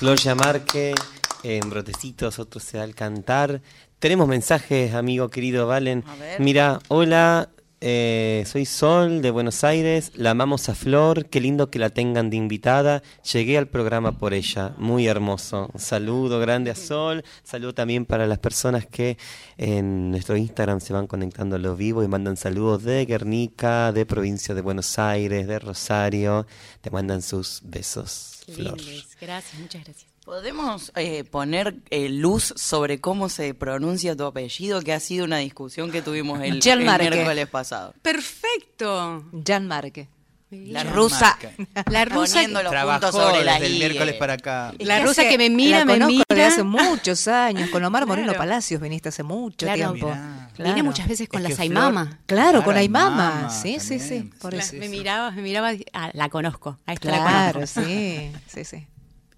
Flor 0.00 0.16
Yamarque, 0.16 0.94
en 1.42 1.68
Brotecitos, 1.68 2.38
otro 2.38 2.58
se 2.58 2.78
da 2.78 2.84
al 2.84 2.94
cantar. 2.94 3.60
Tenemos 3.98 4.26
mensajes, 4.28 4.94
amigo 4.94 5.28
querido 5.28 5.66
Valen. 5.66 6.04
Mira, 6.38 6.78
hola, 6.88 7.50
eh, 7.82 8.44
soy 8.46 8.64
Sol 8.64 9.20
de 9.20 9.30
Buenos 9.30 9.64
Aires, 9.64 10.12
la 10.14 10.30
amamos 10.30 10.70
a 10.70 10.74
Flor, 10.74 11.26
qué 11.26 11.40
lindo 11.40 11.70
que 11.70 11.78
la 11.78 11.88
tengan 11.88 12.28
de 12.28 12.36
invitada. 12.36 13.02
Llegué 13.32 13.56
al 13.56 13.68
programa 13.68 14.18
por 14.18 14.34
ella, 14.34 14.74
muy 14.78 15.06
hermoso. 15.06 15.70
Un 15.72 15.80
saludo 15.80 16.40
grande 16.40 16.70
a 16.70 16.74
Sol, 16.74 17.22
saludo 17.42 17.74
también 17.74 18.06
para 18.06 18.26
las 18.26 18.38
personas 18.38 18.86
que 18.86 19.18
en 19.56 20.10
nuestro 20.10 20.36
Instagram 20.36 20.80
se 20.80 20.92
van 20.92 21.06
conectando 21.06 21.56
a 21.56 21.58
lo 21.58 21.76
vivo 21.76 22.02
y 22.02 22.08
mandan 22.08 22.38
saludos 22.38 22.84
de 22.84 23.04
Guernica, 23.04 23.92
de 23.92 24.04
provincia 24.04 24.54
de 24.54 24.60
Buenos 24.60 24.98
Aires, 24.98 25.46
de 25.46 25.58
Rosario. 25.58 26.46
Te 26.80 26.90
mandan 26.90 27.22
sus 27.22 27.60
besos, 27.64 28.39
Flor. 28.54 28.80
lindes. 28.80 29.16
Gracias, 29.20 29.60
muchas 29.60 29.84
gracias. 29.84 30.10
¿Podemos 30.24 30.92
eh, 30.96 31.24
poner 31.24 31.76
eh, 31.90 32.08
luz 32.08 32.52
sobre 32.56 33.00
cómo 33.00 33.28
se 33.28 33.54
pronuncia 33.54 34.14
tu 34.16 34.24
apellido? 34.24 34.82
Que 34.82 34.92
ha 34.92 35.00
sido 35.00 35.24
una 35.24 35.38
discusión 35.38 35.90
que 35.90 36.02
tuvimos 36.02 36.40
el, 36.42 36.60
el 36.64 36.78
miércoles 36.78 37.48
pasado. 37.48 37.94
Perfecto. 38.02 39.24
Jan 39.44 39.66
Marque. 39.66 40.08
La 40.50 40.82
rusa. 40.84 41.38
La 41.90 42.04
rusa, 42.04 42.40
Trabajó 42.46 43.12
sobre 43.12 43.44
la 43.44 43.54
desde 43.54 43.66
el 43.66 43.72
miércoles 43.78 44.14
para 44.14 44.32
acá. 44.34 44.72
la 44.80 44.98
que 44.98 45.04
rusa 45.04 45.20
hace- 45.22 45.30
que 45.30 45.38
me 45.38 45.48
mira, 45.50 45.78
la 45.78 45.84
me 45.84 46.04
mira. 46.06 46.24
de 46.28 46.42
hace 46.44 46.62
muchos 46.64 47.28
años. 47.28 47.70
Con 47.70 47.84
Omar 47.84 48.04
Moreno 48.06 48.28
Claro. 48.32 48.38
Palacios 48.40 48.80
viniste 48.80 49.10
hace 49.10 49.22
mucho 49.22 49.66
Claro. 49.66 49.92
tiempo. 49.92 50.08
Mirá. 50.08 50.50
Claro. 50.54 50.70
Vine 50.74 50.82
muchas 50.82 51.06
veces 51.08 51.28
con 51.28 51.38
Es 51.38 51.42
la 51.44 51.48
que 51.50 51.68
Flor-. 51.70 52.08
Claro, 52.26 52.64
con. 52.64 52.76
Aymama 52.76 53.48
Sí, 53.50 53.78
sí, 53.80 53.98
sí. 54.00 54.30
Por 54.40 54.54
eso. 54.54 54.74
me 54.76 54.88
miraba, 54.88 55.30
me 55.30 55.42
miraba, 55.42 55.70
ah, 55.92 56.10
la 56.14 56.28
conozco, 56.28 56.78
a 56.86 56.92
esta 56.94 57.10
la 57.10 57.16
Claro, 57.18 57.52
conozco. 57.54 57.82
sí, 57.84 58.32
sí, 58.46 58.64
sí. 58.64 58.86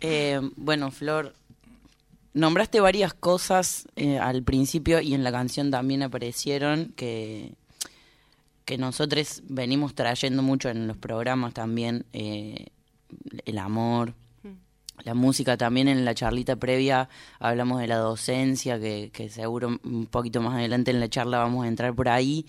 Eh, 0.00 0.40
bueno, 0.56 0.90
Flor, 0.90 1.34
nombraste 2.34 2.80
varias 2.80 3.12
cosas 3.14 3.84
eh, 3.96 4.18
al 4.18 4.42
principio 4.42 5.00
y 5.00 5.14
en 5.14 5.22
la 5.22 5.30
canción 5.30 5.70
también 5.70 6.02
aparecieron 6.02 6.92
que, 6.96 7.52
que 8.64 8.78
nosotros 8.78 9.42
venimos 9.48 9.94
trayendo 9.94 10.42
mucho 10.42 10.68
en 10.68 10.86
los 10.86 10.96
programas 10.96 11.54
también, 11.54 12.06
eh, 12.12 12.66
el 13.44 13.58
amor, 13.58 14.14
la 15.04 15.14
música 15.14 15.56
también. 15.56 15.88
En 15.88 16.04
la 16.04 16.14
charlita 16.14 16.56
previa 16.56 17.08
hablamos 17.38 17.80
de 17.80 17.86
la 17.86 17.96
docencia, 17.96 18.78
que, 18.78 19.10
que 19.12 19.28
seguro 19.28 19.78
un 19.84 20.06
poquito 20.06 20.40
más 20.40 20.54
adelante 20.54 20.90
en 20.90 21.00
la 21.00 21.08
charla 21.08 21.38
vamos 21.38 21.64
a 21.64 21.68
entrar 21.68 21.94
por 21.94 22.08
ahí, 22.08 22.46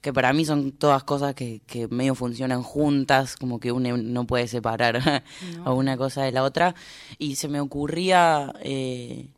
que 0.00 0.12
para 0.12 0.32
mí 0.32 0.44
son 0.44 0.72
todas 0.72 1.02
cosas 1.04 1.34
que, 1.34 1.62
que 1.66 1.88
medio 1.88 2.14
funcionan 2.14 2.62
juntas, 2.62 3.36
como 3.36 3.58
que 3.58 3.72
uno 3.72 3.96
no 3.96 4.26
puede 4.26 4.46
separar 4.46 5.24
a 5.64 5.72
una 5.72 5.96
cosa 5.96 6.22
de 6.22 6.32
la 6.32 6.44
otra. 6.44 6.74
Y 7.18 7.36
se 7.36 7.48
me 7.48 7.60
ocurría, 7.60 8.52
eh, 8.62 9.28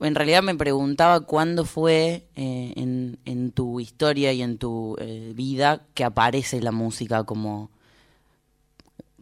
en 0.00 0.14
realidad 0.14 0.42
me 0.42 0.54
preguntaba 0.54 1.20
cuándo 1.20 1.64
fue 1.64 2.26
eh, 2.36 2.72
en, 2.76 3.18
en 3.24 3.50
tu 3.52 3.80
historia 3.80 4.32
y 4.32 4.42
en 4.42 4.58
tu 4.58 4.96
eh, 5.00 5.32
vida 5.34 5.82
que 5.94 6.04
aparece 6.04 6.60
la 6.60 6.72
música 6.72 7.24
como 7.24 7.70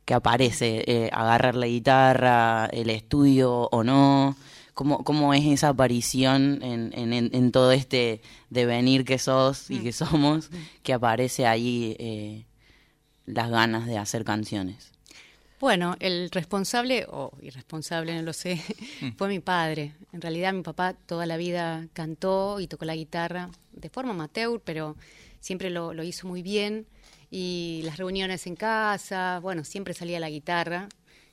que 0.04 0.14
aparece, 0.14 0.84
eh, 0.86 1.10
agarrar 1.12 1.56
la 1.56 1.66
guitarra, 1.66 2.66
el 2.66 2.90
estudio 2.90 3.68
o 3.72 3.82
no, 3.82 4.36
cómo, 4.74 5.02
cómo 5.02 5.34
es 5.34 5.44
esa 5.46 5.70
aparición 5.70 6.60
en, 6.62 6.92
en, 6.94 7.12
en- 7.34 7.50
todo 7.50 7.72
este 7.72 8.20
devenir 8.50 9.04
que 9.04 9.18
sos 9.18 9.68
y 9.70 9.80
que 9.80 9.92
somos, 9.92 10.50
que 10.84 10.92
aparece 10.92 11.46
ahí 11.46 12.46
las 13.26 13.50
ganas 13.50 13.86
de 13.86 13.98
hacer 13.98 14.24
canciones. 14.24 14.92
Bueno, 15.58 15.96
el 16.00 16.30
responsable, 16.30 17.06
o 17.08 17.32
irresponsable, 17.40 18.14
no 18.14 18.22
lo 18.22 18.32
sé, 18.34 18.60
fue 19.16 19.28
mi 19.28 19.40
padre. 19.40 19.94
En 20.12 20.20
realidad 20.20 20.52
mi 20.52 20.62
papá 20.62 20.92
toda 20.94 21.24
la 21.26 21.36
vida 21.38 21.88
cantó 21.94 22.60
y 22.60 22.66
tocó 22.66 22.84
la 22.84 22.94
guitarra 22.94 23.50
de 23.72 23.88
forma 23.88 24.10
amateur, 24.12 24.60
pero 24.62 24.96
siempre 25.40 25.70
lo, 25.70 25.94
lo 25.94 26.02
hizo 26.04 26.26
muy 26.28 26.42
bien. 26.42 26.86
Y 27.30 27.80
las 27.84 27.96
reuniones 27.96 28.46
en 28.46 28.54
casa, 28.54 29.40
bueno, 29.42 29.64
siempre 29.64 29.94
salía 29.94 30.20
la 30.20 30.28
guitarra. 30.30 30.88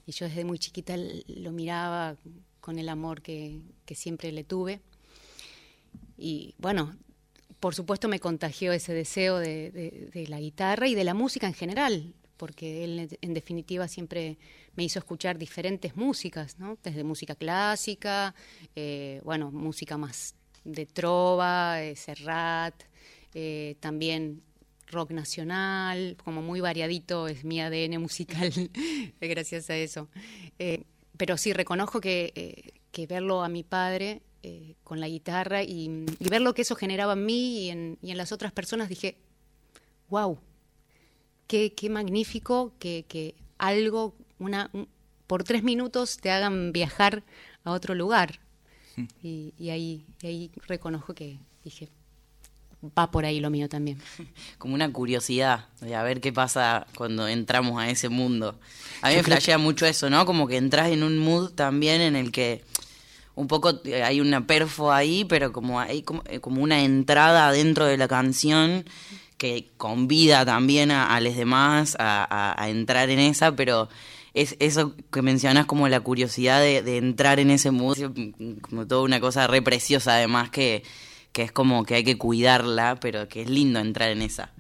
Y 0.06 0.14
yo 0.14 0.28
desde 0.28 0.46
muy 0.46 0.58
chiquita 0.58 0.96
lo 1.28 1.52
miraba 1.52 2.16
con 2.62 2.80
el 2.80 2.88
amor 2.90 3.22
que, 3.22 3.60
que 3.86 3.94
siempre 3.96 4.32
le 4.32 4.44
tuve. 4.46 4.80
Y 6.18 6.56
bueno, 6.58 6.96
por 7.60 7.76
supuesto 7.76 8.08
me 8.08 8.20
contagió 8.20 8.72
ese 8.74 8.94
deseo 8.94 9.38
de, 9.40 9.70
de- 9.72 10.10
de 10.14 10.28
la 10.28 10.40
guitarra 10.40 10.88
y 10.88 10.96
de 10.96 11.04
la 11.04 11.14
música 11.14 11.48
en 11.48 11.54
general, 11.54 12.14
porque 12.38 12.84
él 12.84 13.18
en 13.22 13.34
definitiva 13.34 13.88
siempre 13.88 14.38
me 14.76 14.84
hizo 14.84 15.00
escuchar 15.00 15.38
diferentes 15.38 15.96
músicas, 15.96 16.58
¿no? 16.60 16.78
Desde 16.84 17.04
música 17.04 17.36
clásica, 17.36 18.34
eh, 18.76 19.22
bueno, 19.24 19.52
música 19.52 19.98
más 19.98 20.36
de 20.64 20.86
trova, 20.86 21.82
eh, 21.84 21.96
Serrat, 21.96 22.76
eh, 23.34 23.76
también 23.80 24.42
rock 24.88 25.12
nacional, 25.12 26.18
como 26.24 26.42
muy 26.42 26.62
variadito 26.62 27.28
es 27.28 27.44
mi 27.44 27.62
ADN 27.62 28.00
musical, 28.00 28.52
gracias 29.22 29.70
a 29.70 29.76
eso. 29.76 30.10
Pero 31.18 31.38
sí, 31.38 31.54
reconozco 31.54 32.00
que, 32.00 32.74
verlo 33.08 33.44
a 33.44 33.50
mi 33.50 33.64
padre 33.64 34.22
con 34.84 35.00
la 35.00 35.08
guitarra 35.08 35.64
y, 35.64 36.06
y 36.20 36.30
ver 36.30 36.42
lo 36.42 36.54
que 36.54 36.64
eso 36.64 36.76
generaba 36.76 37.14
en 37.14 37.26
mí 37.26 37.66
y 37.66 37.70
en, 37.70 37.98
y 38.02 38.12
en 38.12 38.18
las 38.18 38.32
otras 38.32 38.52
personas, 38.52 38.90
dije, 38.90 39.18
wow, 40.10 40.38
qué, 41.54 41.72
qué 41.72 41.88
magnífico 41.88 42.74
que, 42.80 43.06
que 43.08 43.36
algo, 43.60 44.16
una, 44.40 44.72
un- 44.74 44.88
por 45.28 45.44
tres 45.44 45.62
minutos 45.62 46.18
te 46.18 46.32
hagan 46.32 46.72
viajar 46.74 47.22
a 47.64 47.70
otro 47.74 47.94
lugar. 47.94 48.40
Y, 49.22 49.54
y 49.60 49.70
ahí, 49.70 50.04
y 50.24 50.26
ahí 50.28 50.52
reconozco 50.68 51.14
que 51.14 51.38
dije, 51.64 51.90
va 52.98 53.12
por 53.12 53.24
ahí 53.24 53.40
lo 53.40 53.52
mío 53.52 53.70
también. 53.70 54.00
Como 54.58 54.74
una 54.74 54.92
curiosidad 54.92 55.68
de 55.80 55.94
a 55.94 56.02
ver 56.02 56.22
qué 56.22 56.34
pasa 56.34 56.88
cuando 56.98 57.28
entramos 57.28 57.80
a 57.80 57.88
ese 57.88 58.10
mundo. 58.10 58.60
A 59.04 59.10
mí 59.10 59.16
me 59.16 59.22
flashea 59.24 59.60
mucho 59.60 59.86
eso, 59.86 60.10
¿no? 60.10 60.26
Como 60.26 60.48
que 60.48 60.58
entras 60.58 60.90
en 60.90 61.04
un 61.04 61.20
mood 61.20 61.52
también 61.52 62.02
en 62.02 62.16
el 62.16 62.32
que 62.32 62.64
un 63.36 63.48
poco 63.48 63.80
eh, 63.86 64.02
hay 64.04 64.22
una 64.22 64.48
perfo 64.48 64.92
ahí, 64.92 65.24
pero 65.26 65.54
como 65.54 65.80
hay 65.80 66.02
como, 66.02 66.24
eh, 66.26 66.40
como 66.40 66.64
una 66.64 66.84
entrada 66.84 67.52
dentro 67.52 67.86
de 67.86 67.98
la 67.98 68.08
canción 68.08 68.86
que 69.44 69.68
convida 69.76 70.46
también 70.46 70.90
a, 70.90 71.20
los 71.20 71.36
demás 71.36 71.98
a, 72.00 72.66
entrar 72.70 73.10
en 73.10 73.20
esa, 73.20 73.54
pero 73.54 73.90
es 74.34 74.56
eso 74.60 74.96
que 75.12 75.22
mencionas 75.22 75.66
como 75.66 75.90
la 75.90 76.00
curiosidad 76.00 76.62
de, 76.62 76.82
de 76.82 76.96
entrar 76.96 77.42
en 77.42 77.52
ese 77.52 77.70
mood, 77.70 77.98
como 78.62 78.88
toda 78.88 79.02
una 79.02 79.20
cosa 79.20 79.46
re 79.48 79.62
preciosa 79.62 80.16
además 80.16 80.50
que, 80.50 80.84
que 81.34 81.42
es 81.42 81.52
como 81.52 81.84
que 81.84 81.96
hay 81.96 82.06
que 82.06 82.18
cuidarla, 82.18 83.02
pero 83.02 83.28
que 83.28 83.42
es 83.42 83.50
lindo 83.50 83.82
entrar 83.82 84.12
en 84.12 84.22
esa. 84.22 84.54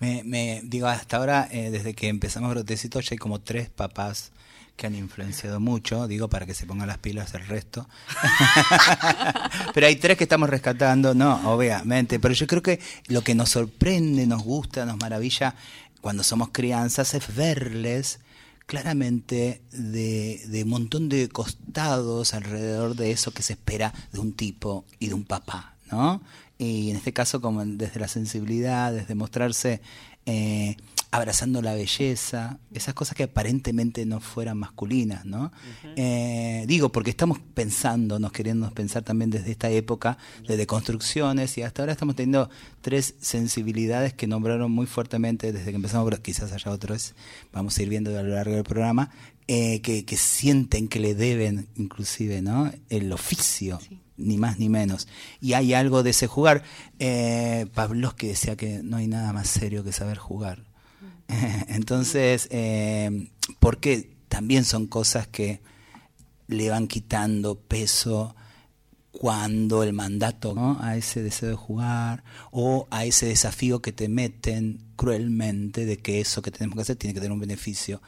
Me, 0.00 0.24
me 0.24 0.62
digo, 0.64 0.86
hasta 0.86 1.18
ahora, 1.18 1.46
eh, 1.50 1.68
desde 1.68 1.92
que 1.92 2.08
empezamos 2.08 2.48
Brotecito, 2.48 3.00
ya 3.00 3.08
hay 3.10 3.18
como 3.18 3.42
tres 3.42 3.68
papás 3.68 4.32
que 4.76 4.86
han 4.86 4.94
influenciado 4.94 5.60
mucho, 5.60 6.06
digo, 6.08 6.28
para 6.28 6.46
que 6.46 6.54
se 6.54 6.66
pongan 6.66 6.88
las 6.88 6.98
pilas 6.98 7.34
el 7.34 7.46
resto. 7.46 7.88
pero 9.74 9.86
hay 9.86 9.96
tres 9.96 10.16
que 10.18 10.24
estamos 10.24 10.50
rescatando, 10.50 11.14
no, 11.14 11.52
obviamente, 11.52 12.18
pero 12.18 12.34
yo 12.34 12.46
creo 12.46 12.62
que 12.62 12.80
lo 13.08 13.22
que 13.22 13.34
nos 13.34 13.50
sorprende, 13.50 14.26
nos 14.26 14.42
gusta, 14.42 14.84
nos 14.84 14.98
maravilla 14.98 15.54
cuando 16.00 16.22
somos 16.22 16.50
crianzas 16.50 17.14
es 17.14 17.34
verles 17.34 18.20
claramente 18.66 19.62
de, 19.72 20.42
de 20.46 20.64
montón 20.64 21.08
de 21.08 21.28
costados 21.28 22.34
alrededor 22.34 22.96
de 22.96 23.10
eso 23.10 23.32
que 23.32 23.42
se 23.42 23.54
espera 23.54 23.92
de 24.12 24.18
un 24.18 24.32
tipo 24.32 24.84
y 24.98 25.08
de 25.08 25.14
un 25.14 25.24
papá, 25.24 25.76
¿no? 25.90 26.22
Y 26.58 26.90
en 26.90 26.96
este 26.96 27.12
caso, 27.12 27.40
como 27.40 27.64
desde 27.64 28.00
la 28.00 28.08
sensibilidad, 28.08 28.92
desde 28.92 29.14
mostrarse 29.14 29.82
eh, 30.26 30.76
abrazando 31.14 31.62
la 31.62 31.74
belleza, 31.74 32.58
esas 32.72 32.92
cosas 32.92 33.14
que 33.14 33.22
aparentemente 33.22 34.04
no 34.04 34.18
fueran 34.18 34.58
masculinas, 34.58 35.24
¿no? 35.24 35.52
Eh, 35.94 36.64
digo, 36.66 36.90
porque 36.90 37.10
estamos 37.10 37.38
pensando, 37.38 38.18
nos 38.18 38.32
queriendo 38.32 38.68
pensar 38.72 39.04
también 39.04 39.30
desde 39.30 39.52
esta 39.52 39.70
época 39.70 40.18
de 40.48 40.56
deconstrucciones 40.56 41.56
y 41.56 41.62
hasta 41.62 41.82
ahora 41.82 41.92
estamos 41.92 42.16
teniendo 42.16 42.50
tres 42.80 43.14
sensibilidades 43.20 44.12
que 44.12 44.26
nombraron 44.26 44.72
muy 44.72 44.86
fuertemente 44.86 45.52
desde 45.52 45.70
que 45.70 45.76
empezamos, 45.76 46.10
pero 46.10 46.20
quizás 46.20 46.50
haya 46.50 46.72
otros, 46.72 47.14
vamos 47.52 47.78
a 47.78 47.82
ir 47.84 47.90
viendo 47.90 48.18
a 48.18 48.22
lo 48.24 48.34
largo 48.34 48.56
del 48.56 48.64
programa, 48.64 49.10
eh, 49.46 49.82
que, 49.82 50.04
que 50.04 50.16
sienten 50.16 50.88
que 50.88 50.98
le 50.98 51.14
deben 51.14 51.68
inclusive, 51.76 52.42
¿no? 52.42 52.72
El 52.88 53.12
oficio. 53.12 53.78
Ni 54.16 54.36
más 54.36 54.58
ni 54.58 54.68
menos. 54.68 55.08
Y 55.40 55.54
hay 55.54 55.74
algo 55.74 56.04
de 56.04 56.10
ese 56.10 56.28
jugar. 56.28 56.62
Eh, 57.00 57.66
Pavlovsky 57.74 58.28
decía 58.28 58.56
que 58.56 58.80
no 58.82 58.96
hay 58.96 59.08
nada 59.08 59.32
más 59.32 59.48
serio 59.48 59.82
que 59.82 59.92
saber 59.92 60.18
jugar. 60.18 60.73
Entonces, 61.68 62.48
eh, 62.50 63.30
porque 63.60 64.16
también 64.28 64.64
son 64.64 64.86
cosas 64.86 65.26
que 65.28 65.60
le 66.46 66.68
van 66.70 66.86
quitando 66.86 67.58
peso 67.58 68.34
cuando 69.10 69.82
el 69.84 69.92
mandato 69.92 70.54
¿no? 70.54 70.76
a 70.80 70.96
ese 70.96 71.22
deseo 71.22 71.50
de 71.50 71.54
jugar 71.54 72.24
o 72.50 72.88
a 72.90 73.04
ese 73.04 73.26
desafío 73.26 73.80
que 73.80 73.92
te 73.92 74.08
meten 74.08 74.80
cruelmente 74.96 75.86
de 75.86 75.98
que 75.98 76.20
eso 76.20 76.42
que 76.42 76.50
tenemos 76.50 76.74
que 76.74 76.82
hacer 76.82 76.96
tiene 76.96 77.14
que 77.14 77.20
tener 77.20 77.32
un 77.32 77.40
beneficio 77.40 78.02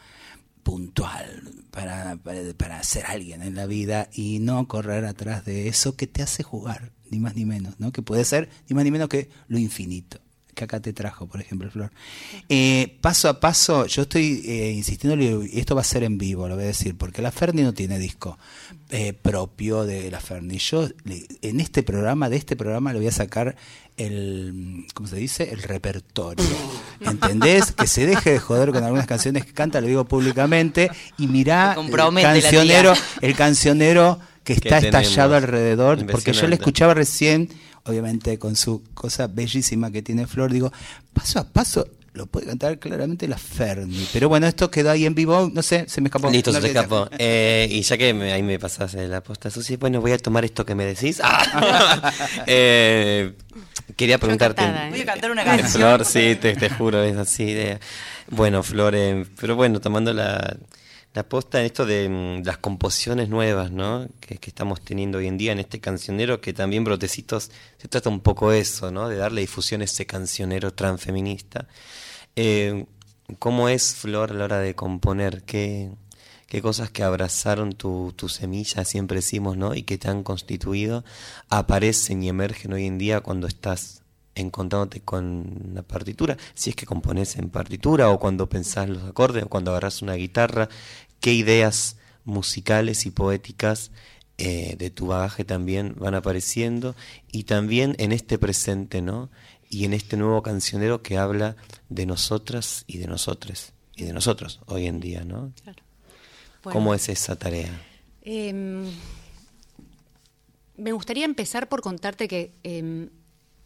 puntual 0.64 1.54
para, 1.70 2.16
para, 2.56 2.82
ser 2.82 3.06
alguien 3.06 3.42
en 3.42 3.54
la 3.54 3.66
vida 3.66 4.08
y 4.12 4.40
no 4.40 4.66
correr 4.66 5.04
atrás 5.04 5.44
de 5.44 5.68
eso 5.68 5.94
que 5.94 6.08
te 6.08 6.24
hace 6.24 6.42
jugar, 6.42 6.90
ni 7.08 7.20
más 7.20 7.36
ni 7.36 7.44
menos, 7.44 7.78
¿no? 7.78 7.92
Que 7.92 8.02
puede 8.02 8.24
ser 8.24 8.48
ni 8.68 8.74
más 8.74 8.82
ni 8.82 8.90
menos 8.90 9.08
que 9.08 9.30
lo 9.46 9.58
infinito 9.58 10.18
que 10.56 10.64
acá 10.64 10.80
te 10.80 10.92
trajo, 10.92 11.26
por 11.26 11.40
ejemplo, 11.40 11.70
Flor. 11.70 11.92
Eh, 12.48 12.96
paso 13.00 13.28
a 13.28 13.38
paso, 13.38 13.86
yo 13.86 14.02
estoy 14.02 14.42
eh, 14.46 14.72
insistiendo, 14.72 15.22
y 15.22 15.60
esto 15.60 15.76
va 15.76 15.82
a 15.82 15.84
ser 15.84 16.02
en 16.02 16.18
vivo, 16.18 16.48
lo 16.48 16.56
voy 16.56 16.64
a 16.64 16.68
decir, 16.68 16.96
porque 16.96 17.22
la 17.22 17.30
Ferni 17.30 17.62
no 17.62 17.74
tiene 17.74 17.98
disco 17.98 18.38
eh, 18.90 19.12
propio 19.12 19.84
de 19.84 20.10
la 20.10 20.18
Ferni. 20.18 20.58
Yo 20.58 20.88
en 21.42 21.60
este 21.60 21.82
programa, 21.82 22.30
de 22.30 22.36
este 22.36 22.56
programa, 22.56 22.92
le 22.92 22.98
voy 22.98 23.08
a 23.08 23.12
sacar 23.12 23.54
el, 23.98 24.86
¿cómo 24.94 25.06
se 25.08 25.16
dice? 25.16 25.50
El 25.52 25.62
repertorio. 25.62 26.44
¿Entendés? 27.00 27.72
Que 27.72 27.86
se 27.86 28.06
deje 28.06 28.32
de 28.32 28.38
joder 28.38 28.72
con 28.72 28.82
algunas 28.82 29.06
canciones 29.06 29.44
que 29.44 29.52
canta, 29.52 29.80
lo 29.82 29.86
digo 29.86 30.06
públicamente, 30.06 30.90
y 31.18 31.26
mirá 31.26 31.76
el 31.78 32.22
cancionero, 32.22 32.94
el 33.20 33.36
cancionero 33.36 34.18
que 34.42 34.54
está 34.54 34.78
estallado 34.78 35.36
alrededor, 35.36 36.06
porque 36.06 36.32
yo 36.32 36.46
le 36.46 36.54
escuchaba 36.54 36.94
recién 36.94 37.50
obviamente 37.86 38.38
con 38.38 38.56
su 38.56 38.82
cosa 38.94 39.26
bellísima 39.26 39.90
que 39.90 40.02
tiene 40.02 40.26
Flor, 40.26 40.52
digo, 40.52 40.72
paso 41.12 41.38
a 41.38 41.44
paso 41.44 41.88
lo 42.16 42.26
puede 42.26 42.46
cantar 42.46 42.78
claramente 42.78 43.28
la 43.28 43.36
Ferni. 43.36 44.08
Pero 44.12 44.28
bueno, 44.28 44.46
esto 44.46 44.70
quedó 44.70 44.90
ahí 44.90 45.04
en 45.04 45.14
vivo, 45.14 45.50
no 45.52 45.62
sé, 45.62 45.84
se 45.88 46.00
me 46.00 46.08
escapó. 46.08 46.30
Listo, 46.30 46.52
se 46.52 46.66
escapó. 46.66 47.08
Eh, 47.18 47.68
y 47.70 47.82
ya 47.82 47.98
que 47.98 48.10
ahí 48.32 48.42
me 48.42 48.58
pasas 48.58 48.94
la 48.94 49.22
posta, 49.22 49.50
Susi, 49.50 49.76
bueno, 49.76 50.00
voy 50.00 50.12
a 50.12 50.18
tomar 50.18 50.44
esto 50.44 50.64
que 50.64 50.74
me 50.74 50.84
decís. 50.84 51.20
Ah. 51.22 52.12
Eh, 52.46 53.32
quería 53.96 54.18
preguntarte. 54.18 54.62
¿eh? 54.62 54.88
Voy 54.90 55.00
a 55.00 55.04
cantar 55.04 55.30
una 55.30 55.44
canción. 55.44 55.70
Flor, 55.70 56.04
sí, 56.04 56.36
te, 56.40 56.54
te 56.54 56.70
juro, 56.70 57.02
es 57.02 57.16
así. 57.16 57.52
De, 57.52 57.78
bueno, 58.30 58.62
Flor, 58.62 58.94
pero 59.38 59.56
bueno, 59.56 59.80
tomando 59.80 60.12
la 60.12 60.56
la 61.16 61.26
posta 61.26 61.60
en 61.60 61.66
esto 61.66 61.86
de, 61.86 62.08
mm, 62.10 62.44
las 62.44 62.58
composiciones 62.58 63.30
nuevas, 63.30 63.72
¿no? 63.72 64.06
Que, 64.20 64.38
estamos 64.42 64.82
teniendo 64.82 65.16
hoy 65.16 65.26
en 65.26 65.38
día 65.38 65.52
en 65.52 65.58
este 65.58 65.80
cancionero, 65.80 66.42
que 66.42 66.52
también 66.52 66.84
Brotecitos 66.84 67.50
se 67.78 67.88
trata 67.88 68.10
un 68.10 68.20
poco 68.20 68.52
eso, 68.52 68.90
¿no? 68.90 69.08
De 69.08 69.16
darle 69.16 69.40
difusión 69.40 69.80
a 69.80 69.84
ese 69.84 70.04
cancionero 70.04 70.74
transfeminista. 70.74 71.68
Eh, 72.36 72.84
¿Cómo 73.38 73.70
es, 73.70 73.94
Flor, 73.94 74.32
a 74.32 74.34
la 74.34 74.44
hora 74.44 74.58
de 74.60 74.74
componer? 74.74 75.42
¿Qué, 75.44 75.90
qué 76.48 76.60
cosas 76.60 76.90
que 76.90 77.02
abrazaron 77.02 77.72
tu, 77.72 78.12
tu, 78.14 78.28
semilla, 78.28 78.84
siempre 78.84 79.16
decimos, 79.16 79.56
¿no? 79.56 79.74
Y 79.74 79.84
que 79.84 79.96
te 79.96 80.08
han 80.08 80.22
constituido, 80.22 81.02
aparecen 81.48 82.22
y 82.22 82.28
emergen 82.28 82.74
hoy 82.74 82.84
en 82.84 82.98
día 82.98 83.22
cuando 83.22 83.46
estás 83.46 84.02
encontrándote 84.36 85.00
con 85.00 85.72
la 85.74 85.82
partitura, 85.82 86.36
si 86.54 86.70
es 86.70 86.76
que 86.76 86.86
compones 86.86 87.36
en 87.36 87.50
partitura 87.50 88.10
o 88.10 88.20
cuando 88.20 88.48
pensás 88.48 88.88
los 88.88 89.02
acordes 89.02 89.44
o 89.44 89.48
cuando 89.48 89.72
agarras 89.72 90.02
una 90.02 90.14
guitarra, 90.14 90.68
qué 91.20 91.32
ideas 91.32 91.96
musicales 92.24 93.06
y 93.06 93.10
poéticas 93.10 93.90
eh, 94.38 94.76
de 94.76 94.90
tu 94.90 95.06
bagaje 95.06 95.44
también 95.44 95.94
van 95.96 96.14
apareciendo 96.14 96.94
y 97.32 97.44
también 97.44 97.96
en 97.98 98.12
este 98.12 98.38
presente, 98.38 99.00
¿no? 99.00 99.30
Y 99.70 99.84
en 99.84 99.94
este 99.94 100.16
nuevo 100.16 100.42
cancionero 100.42 101.02
que 101.02 101.16
habla 101.16 101.56
de 101.88 102.04
nosotras 102.04 102.84
y 102.86 102.98
de 102.98 103.06
nosotros 103.06 103.72
y 103.94 104.04
de 104.04 104.12
nosotros 104.12 104.60
hoy 104.66 104.86
en 104.86 105.00
día, 105.00 105.24
¿no? 105.24 105.52
Claro. 105.62 105.82
¿Cómo 106.62 106.92
es 106.94 107.08
esa 107.08 107.36
tarea? 107.36 107.70
Em, 108.22 108.84
me 110.76 110.92
gustaría 110.92 111.24
empezar 111.24 111.68
por 111.68 111.80
contarte 111.80 112.28
que 112.28 112.52
em, 112.62 113.08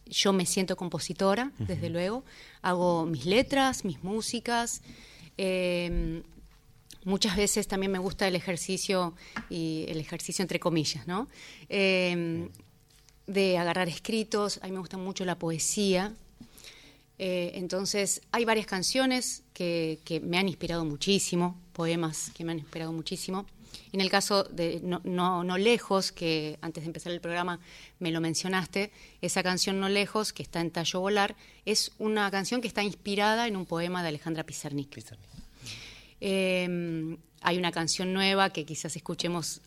yo 0.05 0.33
me 0.33 0.45
siento 0.45 0.75
compositora, 0.75 1.51
desde 1.57 1.89
luego. 1.89 2.23
Hago 2.61 3.05
mis 3.05 3.25
letras, 3.25 3.85
mis 3.85 4.03
músicas. 4.03 4.81
Em, 5.37 6.23
muchas 7.03 7.35
veces 7.35 7.67
también 7.67 7.91
me 7.91 7.99
gusta 7.99 8.27
el 8.27 8.35
ejercicio, 8.35 9.13
y 9.49 9.85
el 9.87 9.99
ejercicio 9.99 10.43
entre 10.43 10.59
comillas, 10.59 11.07
¿no? 11.07 11.27
Em, 11.69 12.49
de 13.27 13.57
agarrar 13.57 13.87
escritos, 13.87 14.59
a 14.61 14.65
mí 14.65 14.73
me 14.73 14.79
gusta 14.79 14.97
mucho 14.97 15.25
la 15.25 15.37
poesía. 15.37 16.13
Eh, 17.17 17.51
entonces, 17.55 18.21
hay 18.31 18.45
varias 18.45 18.65
canciones 18.65 19.43
que, 19.53 19.99
me 20.23 20.37
han 20.37 20.47
inspirado 20.47 20.83
muchísimo, 20.85 21.55
poemas 21.71 22.31
que 22.35 22.43
me 22.43 22.51
han 22.51 22.59
inspirado 22.59 22.91
muchísimo. 22.91 23.45
En 23.93 24.01
el 24.01 24.09
caso 24.09 24.43
de 24.43 24.81
no, 24.81 25.43
no, 25.43 25.57
Lejos, 25.57 26.11
que 26.11 26.57
antes 26.61 26.83
de 26.83 26.87
empezar 26.87 27.13
el 27.13 27.21
programa 27.21 27.59
me 27.99 28.11
lo 28.11 28.19
mencionaste, 28.21 28.91
esa 29.21 29.43
canción 29.43 29.79
No 29.79 29.87
Lejos, 29.87 30.33
que 30.33 30.43
está 30.43 30.59
en 30.61 30.71
Tallo 30.71 30.99
Volar, 30.99 31.35
es 31.65 31.91
una 31.99 32.29
canción 32.31 32.59
que 32.59 32.67
está 32.67 32.83
inspirada 32.83 33.47
en 33.47 33.55
un 33.55 33.65
poema 33.65 34.01
de 34.01 34.09
Alejandra 34.09 34.43
Pizarnik. 34.43 34.89
Em, 36.21 37.17
hay 37.41 37.57
una 37.57 37.71
canción 37.71 38.13
nueva 38.13 38.51
que 38.51 38.63
quizás 38.63 38.95
escuchemos 38.95 39.61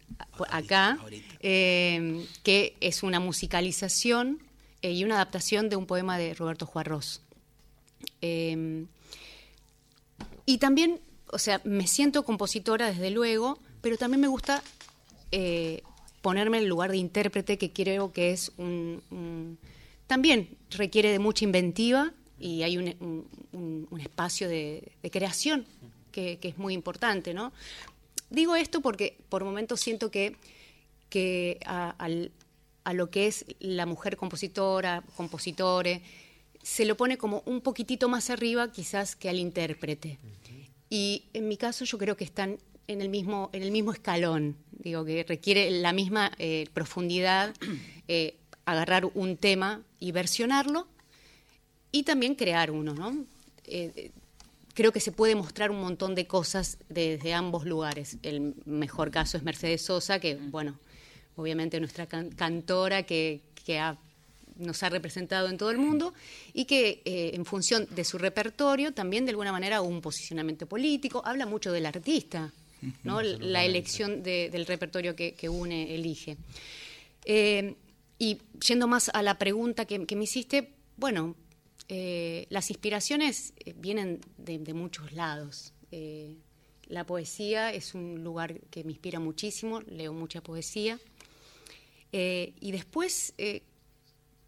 acá, 0.48 0.98
em, 1.40 2.24
que 2.44 2.76
es 2.80 3.02
una 3.02 3.18
musicalización 3.18 4.38
eh, 4.80 4.92
y 4.92 5.02
una 5.02 5.16
adaptación 5.16 5.68
de 5.68 5.74
un 5.74 5.86
poema 5.86 6.16
de 6.16 6.32
Roberto 6.34 6.64
Juarros. 6.64 7.22
Em, 8.20 8.86
y 10.46 10.58
también, 10.58 11.00
o 11.32 11.38
sea, 11.38 11.60
me 11.64 11.88
siento 11.88 12.24
compositora 12.24 12.86
desde 12.86 13.10
luego, 13.10 13.58
pero 13.80 13.98
también 13.98 14.20
me 14.20 14.28
gusta 14.28 14.62
eh, 15.32 15.82
ponerme 16.22 16.58
en 16.58 16.64
el 16.64 16.68
lugar 16.68 16.92
de 16.92 16.98
intérprete, 16.98 17.58
que 17.58 17.72
creo 17.72 18.12
que 18.12 18.30
es 18.30 18.52
un, 18.56 19.58
también 20.06 20.56
requiere 20.70 21.10
de 21.10 21.18
mucha 21.18 21.44
inventiva 21.44 22.12
y 22.38 22.62
hay 22.62 22.76
un, 22.76 23.18
espacio 23.98 24.48
de 24.48 25.10
creación 25.10 25.66
que, 26.14 26.38
es 26.40 26.58
muy 26.58 26.72
importante, 26.74 27.34
¿no? 27.34 27.52
Digo 28.30 28.54
esto 28.56 28.80
porque 28.80 29.18
por 29.28 29.44
momentos 29.44 29.80
siento 29.80 30.10
que, 30.10 30.36
que 31.10 31.58
a, 31.66 32.08
lo 32.92 33.10
que 33.10 33.26
es 33.26 33.44
la 33.58 33.84
mujer 33.84 34.16
compositora, 34.16 35.02
compositore, 35.16 36.02
se 36.62 36.84
lo 36.84 36.96
pone 36.96 37.18
como 37.18 37.42
un 37.46 37.60
poquitito 37.60 38.08
más 38.08 38.30
arriba 38.30 38.72
quizás 38.72 39.16
que 39.16 39.28
al 39.28 39.38
intérprete. 39.38 40.18
Y 40.88 41.24
en 41.32 41.48
mi 41.48 41.56
caso 41.56 41.84
yo 41.84 41.98
creo 41.98 42.16
que 42.16 42.24
están 42.24 42.58
en 42.86 43.00
el 43.00 43.08
mismo, 43.08 43.50
en 43.52 43.62
el 43.62 43.70
mismo 43.70 43.92
escalón, 43.92 44.56
digo, 44.70 45.04
que 45.04 45.24
requiere 45.24 45.70
la 45.70 45.92
misma 45.92 46.30
eh, 46.38 46.66
profundidad, 46.72 47.54
eh, 48.08 48.36
agarrar 48.64 49.10
un 49.14 49.36
tema 49.36 49.82
y 49.98 50.12
versionarlo 50.12 50.86
y 51.90 52.04
también 52.04 52.34
crear 52.34 52.70
uno, 52.70 52.94
¿no? 52.94 53.24
Eh, 53.64 54.10
creo 54.74 54.92
que 54.92 55.00
se 55.00 55.12
puede 55.12 55.34
mostrar 55.34 55.70
un 55.70 55.80
montón 55.80 56.14
de 56.14 56.26
cosas 56.26 56.78
desde 56.88 57.32
ambos 57.32 57.64
lugares. 57.64 58.18
El 58.22 58.54
mejor 58.66 59.10
caso 59.10 59.36
es 59.36 59.44
Mercedes 59.44 59.84
Sosa, 59.86 60.18
que, 60.18 60.34
bueno, 60.34 60.78
obviamente 61.36 61.80
nuestra 61.80 62.06
cantora 62.06 63.04
que, 63.04 63.40
nos 64.56 64.84
ha 64.84 64.88
representado 64.88 65.48
en 65.48 65.56
todo 65.56 65.70
el 65.70 65.78
mundo 65.78 66.14
y 66.52 66.66
que 66.66 67.02
eh, 67.04 67.32
en 67.34 67.44
función 67.44 67.88
de 67.90 68.04
su 68.04 68.18
repertorio 68.18 68.92
también 68.92 69.24
de 69.24 69.30
alguna 69.30 69.50
manera 69.50 69.80
un 69.80 70.00
posicionamiento 70.00 70.66
político, 70.66 71.22
habla 71.24 71.44
mucho 71.44 71.72
del 71.72 71.86
artista, 71.86 72.52
¿no? 73.04 73.20
la 73.22 73.64
elección 73.64 74.22
del 74.22 74.66
repertorio 74.66 75.16
que, 75.16 75.48
une, 75.48 75.94
elige. 75.94 76.36
Eh, 77.24 77.74
y 78.18 78.38
yendo 78.64 78.86
más 78.86 79.10
a 79.12 79.22
la 79.22 79.38
pregunta 79.38 79.86
que 79.86 80.14
me 80.14 80.24
hiciste, 80.24 80.70
bueno, 80.96 81.34
eh, 81.88 82.46
las 82.48 82.70
inspiraciones 82.70 83.52
eh, 83.58 83.74
vienen 83.76 84.20
de, 84.38 84.74
muchos 84.74 85.12
lados. 85.12 85.72
Eh, 85.90 86.38
la 86.86 87.04
poesía 87.04 87.72
es 87.72 87.94
un 87.94 88.24
lugar 88.24 88.60
que 88.70 88.84
me 88.84 88.92
inspira 88.92 89.20
muchísimo, 89.20 89.80
leo 89.82 90.12
mucha 90.12 90.42
poesía. 90.42 90.98
y 92.12 92.70
después, 92.70 93.34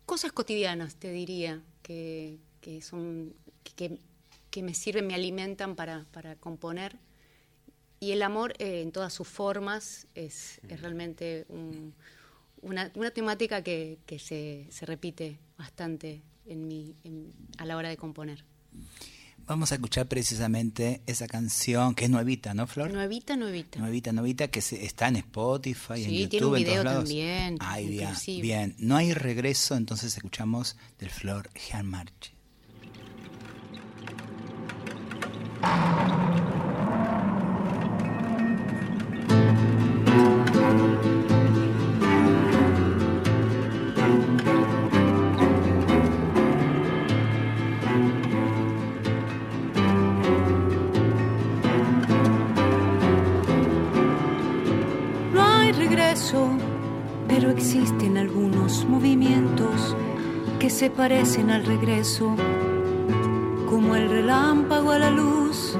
cosas 0.04 0.32
cotidianas, 0.32 0.96
te 0.96 1.10
diría, 1.10 1.62
que, 1.82 2.38
son, 2.80 3.34
que, 4.50 4.62
me 4.62 4.74
sirven, 4.74 5.06
me 5.06 5.14
alimentan 5.14 5.74
para, 5.74 6.06
componer. 6.38 6.98
Y 7.98 8.12
el 8.12 8.22
amor 8.22 8.54
en 8.58 8.92
todas 8.92 9.12
sus 9.12 9.26
formas 9.26 10.06
es, 10.14 10.60
realmente 10.62 11.46
una, 12.60 12.90
temática 13.12 13.62
que, 13.62 13.98
se, 14.18 14.66
se 14.70 14.86
repite 14.86 15.38
bastante 15.56 16.22
en 16.46 16.66
mi, 16.68 16.94
a 17.58 17.64
la 17.64 17.76
hora 17.76 17.88
de 17.88 17.96
componer. 17.96 18.44
Vamos 19.46 19.70
a 19.70 19.76
escuchar 19.76 20.06
precisamente 20.06 21.02
esa 21.06 21.28
canción 21.28 21.94
que 21.94 22.06
es 22.06 22.10
nuevita, 22.10 22.52
¿no, 22.52 22.66
Flor? 22.66 22.92
Nuevita, 22.92 23.36
nuevita. 23.36 23.78
Nuevita, 23.78 24.12
nuevita, 24.12 24.48
que 24.48 24.58
está 24.58 25.06
en 25.06 25.16
Spotify, 25.16 26.02
en 26.02 26.10
YouTube, 26.10 26.30
tiene 26.30 26.46
un 26.46 26.54
video 26.54 26.80
en 26.80 26.86
también. 26.86 27.56
Ay, 27.60 27.88
bien, 27.88 28.14
bien. 28.42 28.74
No 28.78 28.96
hay 28.96 29.14
regreso, 29.14 29.76
entonces 29.76 30.16
escuchamos 30.16 30.76
del 30.98 31.10
Flor 31.10 31.48
Jean 31.54 31.86
Marche. 31.86 32.32
Movimientos 58.84 59.96
que 60.58 60.70
se 60.70 60.90
parecen 60.90 61.50
al 61.50 61.64
regreso, 61.64 62.34
como 63.68 63.94
el 63.94 64.08
relámpago 64.08 64.90
a 64.90 64.98
la 64.98 65.10
luz. 65.10 65.78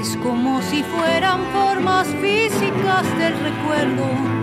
Es 0.00 0.16
como 0.18 0.62
si 0.62 0.84
fueran 0.84 1.40
formas 1.52 2.06
físicas 2.20 3.02
del 3.18 3.34
recuerdo. 3.40 4.37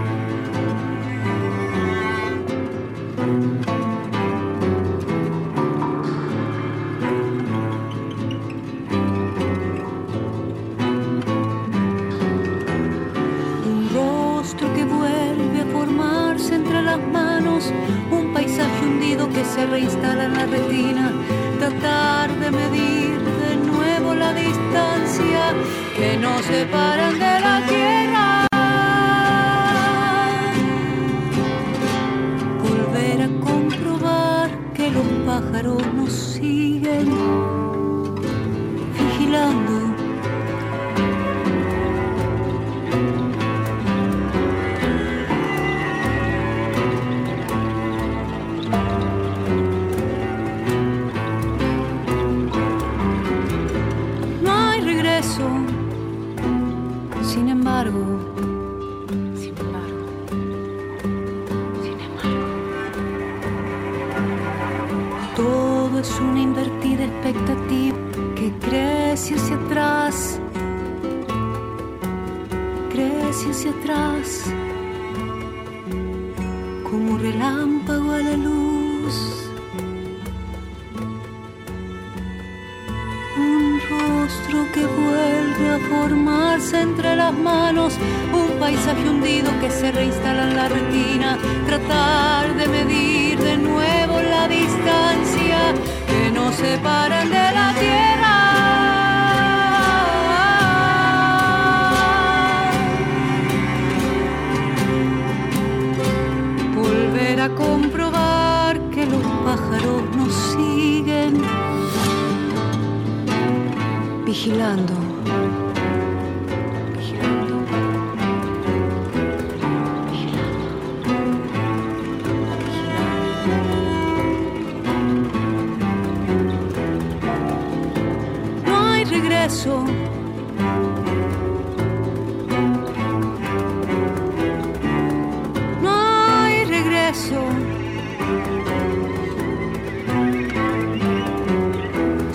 Se 19.66 19.72
reinstala 19.72 20.26
en 20.26 20.34
la 20.34 20.46
retina, 20.46 21.12
tratar 21.60 22.30
de 22.40 22.52
medir 22.52 23.20
de 23.20 23.56
nuevo 23.56 24.14
la 24.14 24.34
distancia 24.34 25.54
que 25.96 26.18
nos 26.18 26.44
separan 26.46 27.14
de 27.14 27.40
la 27.40 27.66
tierra. 27.68 27.95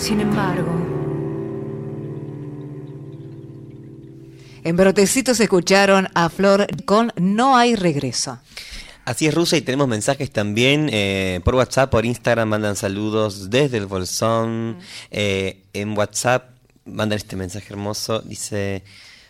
Sin 0.01 0.21
embargo, 0.21 0.91
En 4.63 4.77
Brotecitos 4.77 5.41
escucharon 5.41 6.09
a 6.15 6.29
Flor 6.29 6.67
con 6.85 7.13
No 7.17 7.57
hay 7.57 7.77
regreso. 7.77 8.39
Así 9.07 9.27
es, 9.27 9.35
Rusa, 9.35 9.57
y 9.57 9.63
tenemos 9.63 9.89
mensajes 9.89 10.31
también 10.31 10.91
eh, 10.93 11.41
por 11.45 11.55
WhatsApp, 11.55 11.91
por 11.91 12.05
Instagram, 12.05 12.49
mandan 12.49 12.77
saludos 12.77 13.49
desde 13.49 13.79
el 13.79 13.87
Bolsón. 13.87 14.79
eh, 15.11 15.63
en 15.73 15.97
WhatsApp 15.97 16.51
mandan 16.85 17.17
este 17.17 17.37
mensaje 17.37 17.69
hermoso, 17.71 18.21
dice, 18.21 18.85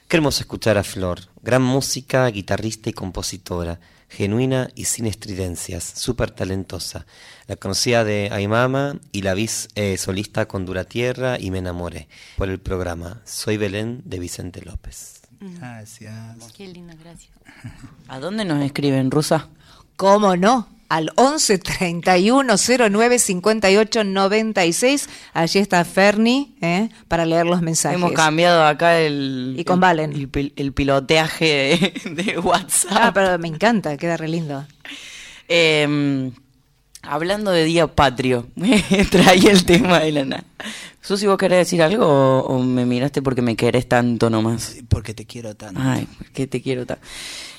qué 0.09 0.17
hermoso 0.17 0.41
escuchar 0.41 0.79
a 0.79 0.85
Flor, 0.85 1.21
gran 1.43 1.63
música, 1.63 2.27
guitarrista 2.29 2.91
y 2.91 2.93
compositora, 2.93 3.79
genuina 4.11 4.68
y 4.75 4.85
sin 4.85 5.07
estridencias, 5.07 5.85
súper 5.85 6.31
talentosa. 6.31 7.07
La 7.46 7.57
conocía 7.57 8.05
de 8.05 8.29
Aymama 8.33 8.96
y 9.12 9.23
la 9.23 9.35
vi 9.35 9.49
eh, 9.77 9.96
solista 9.96 10.46
con 10.46 10.66
Dura 10.66 10.85
Tierra 10.85 11.38
y 11.38 11.51
me 11.51 11.59
enamoré 11.59 12.09
por 12.37 12.49
el 12.49 12.61
programa 12.61 13.23
Soy 13.25 13.57
Belén 13.57 14.03
de 14.05 14.18
Vicente 14.18 14.62
López. 14.62 15.23
Gracias. 15.40 16.53
Qué 16.55 16.66
linda, 16.66 16.94
gracias. 17.03 17.33
¿A 18.09 18.18
dónde 18.18 18.44
nos 18.44 18.62
escriben, 18.62 19.11
Rusa? 19.11 19.49
¿Cómo 19.96 20.37
no? 20.37 20.80
Al 20.90 21.11
11 21.14 21.59
31 21.59 22.57
09 22.90 23.18
58 23.18 24.05
96. 24.05 25.09
Allí 25.33 25.59
está 25.61 25.85
Ferni 25.85 26.57
¿eh? 26.61 26.88
para 27.09 27.24
leer 27.24 27.46
los 27.46 27.62
mensajes. 27.62 27.96
Hemos 27.96 28.12
cambiado 28.12 28.64
acá 28.66 28.98
el... 29.00 29.55
Y 29.57 29.64
con 29.64 29.76
el- 29.76 29.81
Valen. 29.81 30.12
El, 30.12 30.31
pil- 30.31 30.53
el 30.57 30.72
piloteaje 30.72 31.92
de, 32.05 32.11
de 32.24 32.38
WhatsApp. 32.40 32.90
Ah, 32.92 33.11
pero 33.14 33.38
me 33.38 33.48
encanta, 33.48 33.96
queda 33.96 34.16
re 34.16 34.29
lindo. 34.29 34.66
Eh, 35.48 36.31
hablando 37.03 37.50
de 37.50 37.64
Día 37.64 37.87
Patrio, 37.87 38.48
traía 39.11 39.53
el 39.53 39.64
tema 39.64 40.00
de 40.00 40.12
la 40.12 40.24
nada. 40.24 40.44
Susi, 41.03 41.26
¿vos 41.26 41.38
querés 41.38 41.59
decir 41.59 41.83
algo 41.83 42.05
o, 42.07 42.40
o 42.57 42.62
me 42.62 42.85
miraste 42.85 43.22
porque 43.22 43.42
me 43.42 43.57
querés 43.57 43.88
tanto 43.88 44.29
nomás? 44.29 44.76
Porque 44.88 45.14
te 45.14 45.24
quiero 45.24 45.55
tanto. 45.57 45.81
Ay, 45.83 46.07
que 46.35 46.46
te 46.46 46.61
quiero 46.61 46.85
tanto. 46.85 47.03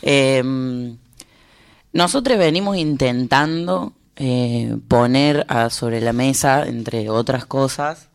Eh, 0.02 0.94
nosotros 1.94 2.38
venimos 2.38 2.78
intentando 2.78 3.94
eh, 4.16 4.78
poner 4.88 5.46
a- 5.50 5.70
sobre 5.70 6.02
la 6.02 6.14
mesa, 6.14 6.68
entre 6.68 7.10
otras 7.10 7.46
cosas, 7.46 8.10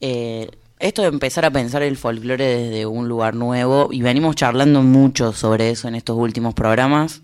eh, 0.00 0.50
esto 0.78 1.02
de 1.02 1.08
empezar 1.08 1.44
a 1.44 1.50
pensar 1.50 1.82
el 1.82 1.96
folclore 1.96 2.44
desde 2.44 2.86
un 2.86 3.08
lugar 3.08 3.34
nuevo 3.34 3.88
y 3.92 4.02
venimos 4.02 4.36
charlando 4.36 4.82
mucho 4.82 5.32
sobre 5.32 5.70
eso 5.70 5.88
en 5.88 5.94
estos 5.94 6.16
últimos 6.16 6.54
programas. 6.54 7.22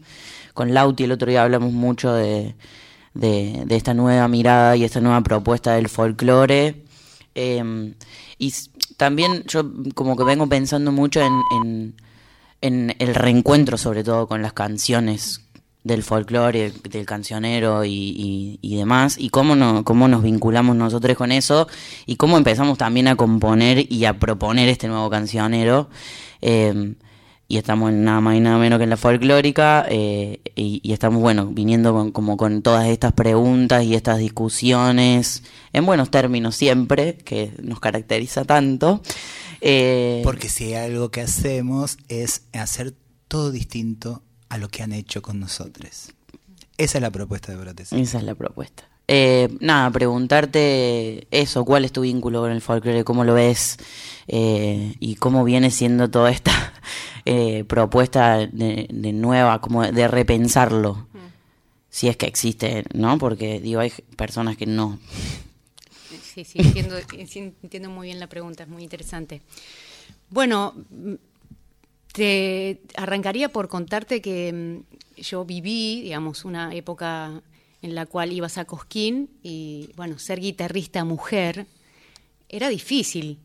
Con 0.54 0.72
Lauti 0.72 1.04
el 1.04 1.12
otro 1.12 1.28
día 1.28 1.42
hablamos 1.42 1.72
mucho 1.72 2.12
de, 2.12 2.54
esta 3.68 3.92
nueva 3.94 4.28
mirada 4.28 4.76
y 4.76 4.84
esta 4.84 5.00
nueva 5.00 5.20
propuesta 5.22 5.74
del 5.74 5.88
folclore. 5.88 6.84
Eh, 7.34 7.94
y 8.38 8.54
también 8.96 9.44
yo 9.46 9.64
como 9.94 10.16
que 10.16 10.24
vengo 10.24 10.46
pensando 10.48 10.92
mucho 10.92 11.20
en 11.20 11.94
el 12.60 13.14
reencuentro 13.14 13.76
sobre 13.78 14.04
todo 14.04 14.26
con 14.26 14.42
las 14.42 14.52
canciones 14.52 15.40
del 15.82 16.02
folclore, 16.02 16.72
del 16.90 17.06
cancionero 17.06 17.84
y, 17.84 17.90
y- 17.90 18.58
y 18.60 18.76
demás, 18.76 19.16
y 19.18 19.30
cómo, 19.30 19.56
no, 19.56 19.82
cómo 19.84 20.08
nos 20.08 20.22
vinculamos 20.22 20.76
nosotros 20.76 21.16
con 21.16 21.32
eso, 21.32 21.68
y 22.06 22.16
cómo 22.16 22.36
empezamos 22.36 22.76
también 22.78 23.08
a 23.08 23.16
componer 23.16 23.90
y 23.90 24.04
a 24.04 24.18
proponer 24.18 24.68
este 24.68 24.88
nuevo 24.88 25.08
cancionero. 25.10 25.88
eh, 26.42 26.94
y 27.48 27.56
estamos 27.56 27.92
nada 27.92 28.20
más 28.20 28.36
y 28.36 28.40
nada 28.40 28.58
menos 28.58 28.78
que 28.78 28.84
en 28.84 28.90
la 28.90 28.96
folclórica, 28.96 29.84
eh, 29.90 30.38
y, 30.54 30.92
estamos, 30.92 31.20
bueno, 31.20 31.46
viniendo 31.46 31.92
con, 31.92 32.12
como 32.12 32.36
con 32.36 32.62
todas 32.62 32.86
estas 32.86 33.12
preguntas 33.12 33.82
y 33.82 33.96
estas 33.96 34.18
discusiones, 34.20 35.42
en 35.72 35.84
buenos 35.84 36.12
términos 36.12 36.54
siempre, 36.54 37.16
que 37.16 37.52
nos 37.60 37.80
caracteriza 37.80 38.44
tanto. 38.44 39.02
Eh, 39.60 40.20
Porque 40.22 40.48
si 40.48 40.74
algo 40.74 41.10
que 41.10 41.22
hacemos 41.22 41.98
es 42.08 42.42
hacer 42.52 42.94
todo 43.26 43.50
distinto 43.50 44.22
a 44.50 44.58
lo 44.58 44.68
que 44.68 44.82
han 44.82 44.92
hecho 44.92 45.22
con 45.22 45.40
nosotros. 45.40 46.12
Esa 46.76 46.98
es 46.98 47.02
la 47.02 47.10
propuesta 47.10 47.52
de 47.52 47.58
Brotes. 47.58 47.92
Esa 47.92 48.18
es 48.18 48.24
la 48.24 48.34
propuesta. 48.34 48.84
Eh, 49.12 49.48
nada, 49.60 49.90
preguntarte 49.90 51.26
eso, 51.30 51.64
¿cuál 51.64 51.84
es 51.84 51.92
tu 51.92 52.02
vínculo 52.02 52.42
con 52.42 52.52
el 52.52 52.60
folclore? 52.60 53.02
¿Cómo 53.02 53.24
lo 53.24 53.34
ves? 53.34 53.78
Eh, 54.28 54.94
y 55.00 55.16
cómo 55.16 55.42
viene 55.42 55.70
siendo 55.70 56.10
toda 56.10 56.30
esta, 56.30 56.72
eh, 57.24 57.64
propuesta 57.64 58.38
de, 58.38 59.12
nueva, 59.12 59.60
como 59.60 59.82
de 59.82 60.06
repensarlo. 60.06 61.08
Si 61.88 62.06
es 62.06 62.16
que 62.16 62.26
existe, 62.26 62.84
¿no? 62.94 63.18
Porque 63.18 63.60
digo, 63.60 63.80
hay 63.80 63.92
personas 64.16 64.56
que 64.56 64.66
no. 64.66 65.00
Sí, 66.22 66.44
sí, 66.44 66.60
entiendo, 66.60 66.96
entiendo 67.62 67.90
muy 67.90 68.06
bien 68.06 68.20
la 68.20 68.28
pregunta, 68.28 68.62
es 68.62 68.68
muy 68.68 68.84
interesante. 68.84 69.42
Bueno, 70.28 70.74
te 72.12 72.80
arrancaría 72.96 73.50
por 73.50 73.68
contarte 73.68 74.20
que 74.20 74.52
mm, 74.52 75.20
yo 75.20 75.44
viví, 75.44 76.02
digamos, 76.02 76.44
una 76.44 76.74
época 76.74 77.42
en 77.82 77.94
la 77.94 78.06
cual 78.06 78.32
ibas 78.32 78.58
a 78.58 78.64
Cosquín 78.64 79.30
y, 79.42 79.90
bueno, 79.96 80.18
ser 80.18 80.40
guitarrista 80.40 81.04
mujer 81.04 81.66
era 82.48 82.68
difícil. 82.68 83.38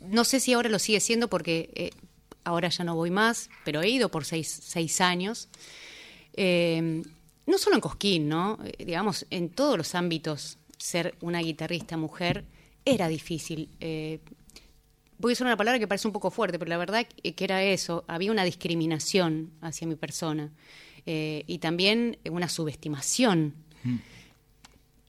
No 0.00 0.24
sé 0.24 0.40
si 0.40 0.52
ahora 0.52 0.68
lo 0.68 0.78
sigue 0.78 1.00
siendo 1.00 1.28
porque 1.28 1.70
eh, 1.74 1.90
ahora 2.44 2.68
ya 2.68 2.84
no 2.84 2.94
voy 2.94 3.10
más, 3.10 3.50
pero 3.64 3.82
he 3.82 3.88
ido 3.88 4.08
por 4.10 4.24
seis, 4.24 5.00
años. 5.00 5.48
Eh, 6.34 7.02
no 7.46 7.58
solo 7.58 7.76
en 7.76 7.80
Cosquín, 7.80 8.28
¿no? 8.28 8.58
Eh, 8.64 8.84
digamos, 8.84 9.26
en 9.30 9.50
todos 9.50 9.76
los 9.76 9.94
ámbitos 9.94 10.58
ser 10.78 11.14
una 11.20 11.40
guitarrista 11.40 11.96
mujer 11.96 12.44
era 12.84 13.08
difícil 13.08 13.68
voy 15.22 15.32
a 15.32 15.34
usar 15.34 15.46
una 15.46 15.56
palabra 15.56 15.78
que 15.78 15.86
parece 15.86 16.08
un 16.08 16.12
poco 16.12 16.30
fuerte, 16.32 16.58
pero 16.58 16.68
la 16.68 16.76
verdad 16.76 17.06
que 17.06 17.44
era 17.44 17.62
eso, 17.62 18.04
había 18.08 18.32
una 18.32 18.42
discriminación 18.42 19.52
hacia 19.60 19.86
mi 19.86 19.94
persona 19.94 20.50
eh, 21.06 21.44
y 21.46 21.58
también 21.58 22.18
una 22.28 22.48
subestimación. 22.48 23.54
Mm. 23.84 23.96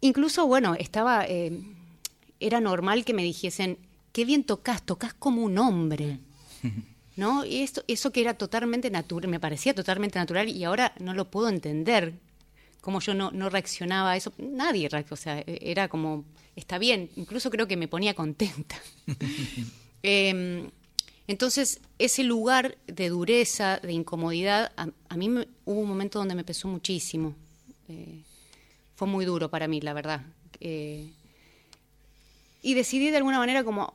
Incluso, 0.02 0.46
bueno, 0.46 0.76
estaba, 0.76 1.26
eh, 1.28 1.60
era 2.40 2.62
normal 2.62 3.06
que 3.06 3.14
me 3.16 3.24
dijesen, 3.24 3.80
qué 4.12 4.24
bien 4.24 4.44
tocas, 4.44 4.84
tocas 4.84 5.16
como 5.16 5.44
un 5.44 5.58
hombre. 5.58 6.20
Mm. 6.62 6.68
¿No? 7.16 7.46
Y 7.46 7.62
esto, 7.62 7.84
eso 7.88 8.12
que 8.12 8.22
era 8.22 8.34
totalmente 8.36 8.90
natural, 8.90 9.30
me 9.30 9.40
parecía 9.40 9.76
totalmente 9.76 10.18
natural 10.18 10.50
y 10.50 10.64
ahora 10.64 10.94
no 11.00 11.14
lo 11.14 11.30
puedo 11.30 11.48
entender. 11.48 12.16
Cómo 12.82 13.00
yo 13.02 13.14
no, 13.14 13.30
no 13.32 13.50
reaccionaba 13.50 14.12
a 14.12 14.18
eso. 14.18 14.34
Nadie, 14.40 14.90
o 15.10 15.16
sea, 15.16 15.44
era 15.46 15.88
como, 15.88 16.26
está 16.56 16.80
bien, 16.80 17.12
incluso 17.16 17.52
creo 17.52 17.68
que 17.68 17.78
me 17.78 17.88
ponía 17.88 18.16
contenta. 18.16 18.76
Em, 20.04 20.70
entonces, 21.28 21.80
ese 21.98 22.24
lugar 22.24 22.78
de 22.86 23.10
dureza, 23.10 23.80
de 23.82 23.94
incomodidad, 23.94 24.74
a, 24.76 25.18
mí 25.18 25.30
hubo 25.66 25.80
un 25.80 25.88
momento 25.88 26.20
donde 26.20 26.36
me 26.36 26.44
pesó 26.44 26.68
muchísimo. 26.68 27.34
Eh, 27.88 28.22
fue 28.96 29.08
muy 29.08 29.24
duro 29.24 29.50
para 29.50 29.68
mí, 29.70 29.80
la 29.80 29.94
verdad. 29.94 30.22
Eh, 30.60 31.10
y 32.62 32.74
decidí 32.74 33.10
de 33.10 33.18
alguna 33.18 33.40
manera 33.40 33.64
como 33.64 33.94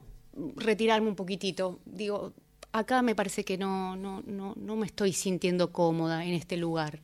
retirarme 0.56 1.08
un 1.08 1.16
poquitito. 1.16 1.80
Digo, 1.84 2.32
acá 2.72 3.02
me 3.02 3.14
parece 3.14 3.44
que 3.44 3.58
no, 3.58 3.94
no, 3.94 4.22
no, 4.26 4.54
no 4.56 4.76
me 4.76 4.86
estoy 4.86 5.12
sintiendo 5.12 5.70
cómoda 5.70 6.24
en 6.24 6.32
este 6.32 6.56
lugar. 6.56 7.00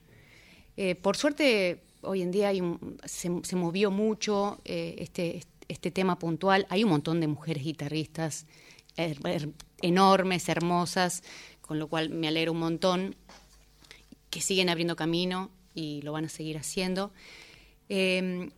Eh, 0.79 0.95
por 0.95 1.19
suerte, 1.19 1.83
hoy 2.01 2.23
en 2.23 2.31
día 2.31 2.49
hay 2.49 2.63
se, 3.05 3.31
se, 3.45 3.57
movió 3.57 3.91
mucho 3.91 4.61
este, 4.65 5.43
este 5.69 5.91
tema 5.91 6.19
puntual. 6.19 6.67
Hay 6.71 6.83
un 6.85 6.91
montón 6.91 7.21
de 7.21 7.27
mujeres 7.27 7.63
guitarristas 7.63 8.47
enormes, 8.97 10.49
hermosas, 10.49 11.23
con 11.61 11.79
lo 11.79 11.89
cual 11.89 12.11
me 12.11 12.29
alegro 12.29 12.53
un 12.53 12.59
montón, 12.59 13.17
que 14.31 14.41
siguen 14.41 14.69
abriendo 14.69 14.97
camino 14.97 15.51
y 15.75 16.03
lo 16.03 16.13
van 16.13 16.27
a 16.27 16.29
seguir 16.29 16.59
haciendo. 16.59 17.13
Em, 17.89 18.51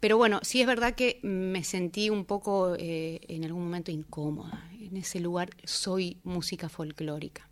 pero 0.00 0.18
bueno, 0.18 0.40
sí 0.42 0.60
es 0.60 0.66
verdad 0.66 0.94
que 0.94 1.18
me 1.22 1.64
sentí 1.64 2.10
un 2.10 2.24
poco 2.24 2.76
eh, 2.78 3.20
en 3.28 3.44
algún 3.44 3.64
momento 3.64 3.90
incómoda. 3.90 4.68
En 4.78 4.96
ese 4.96 5.18
lugar 5.18 5.50
soy 5.64 6.18
música 6.24 6.68
folclórica. 6.68 7.48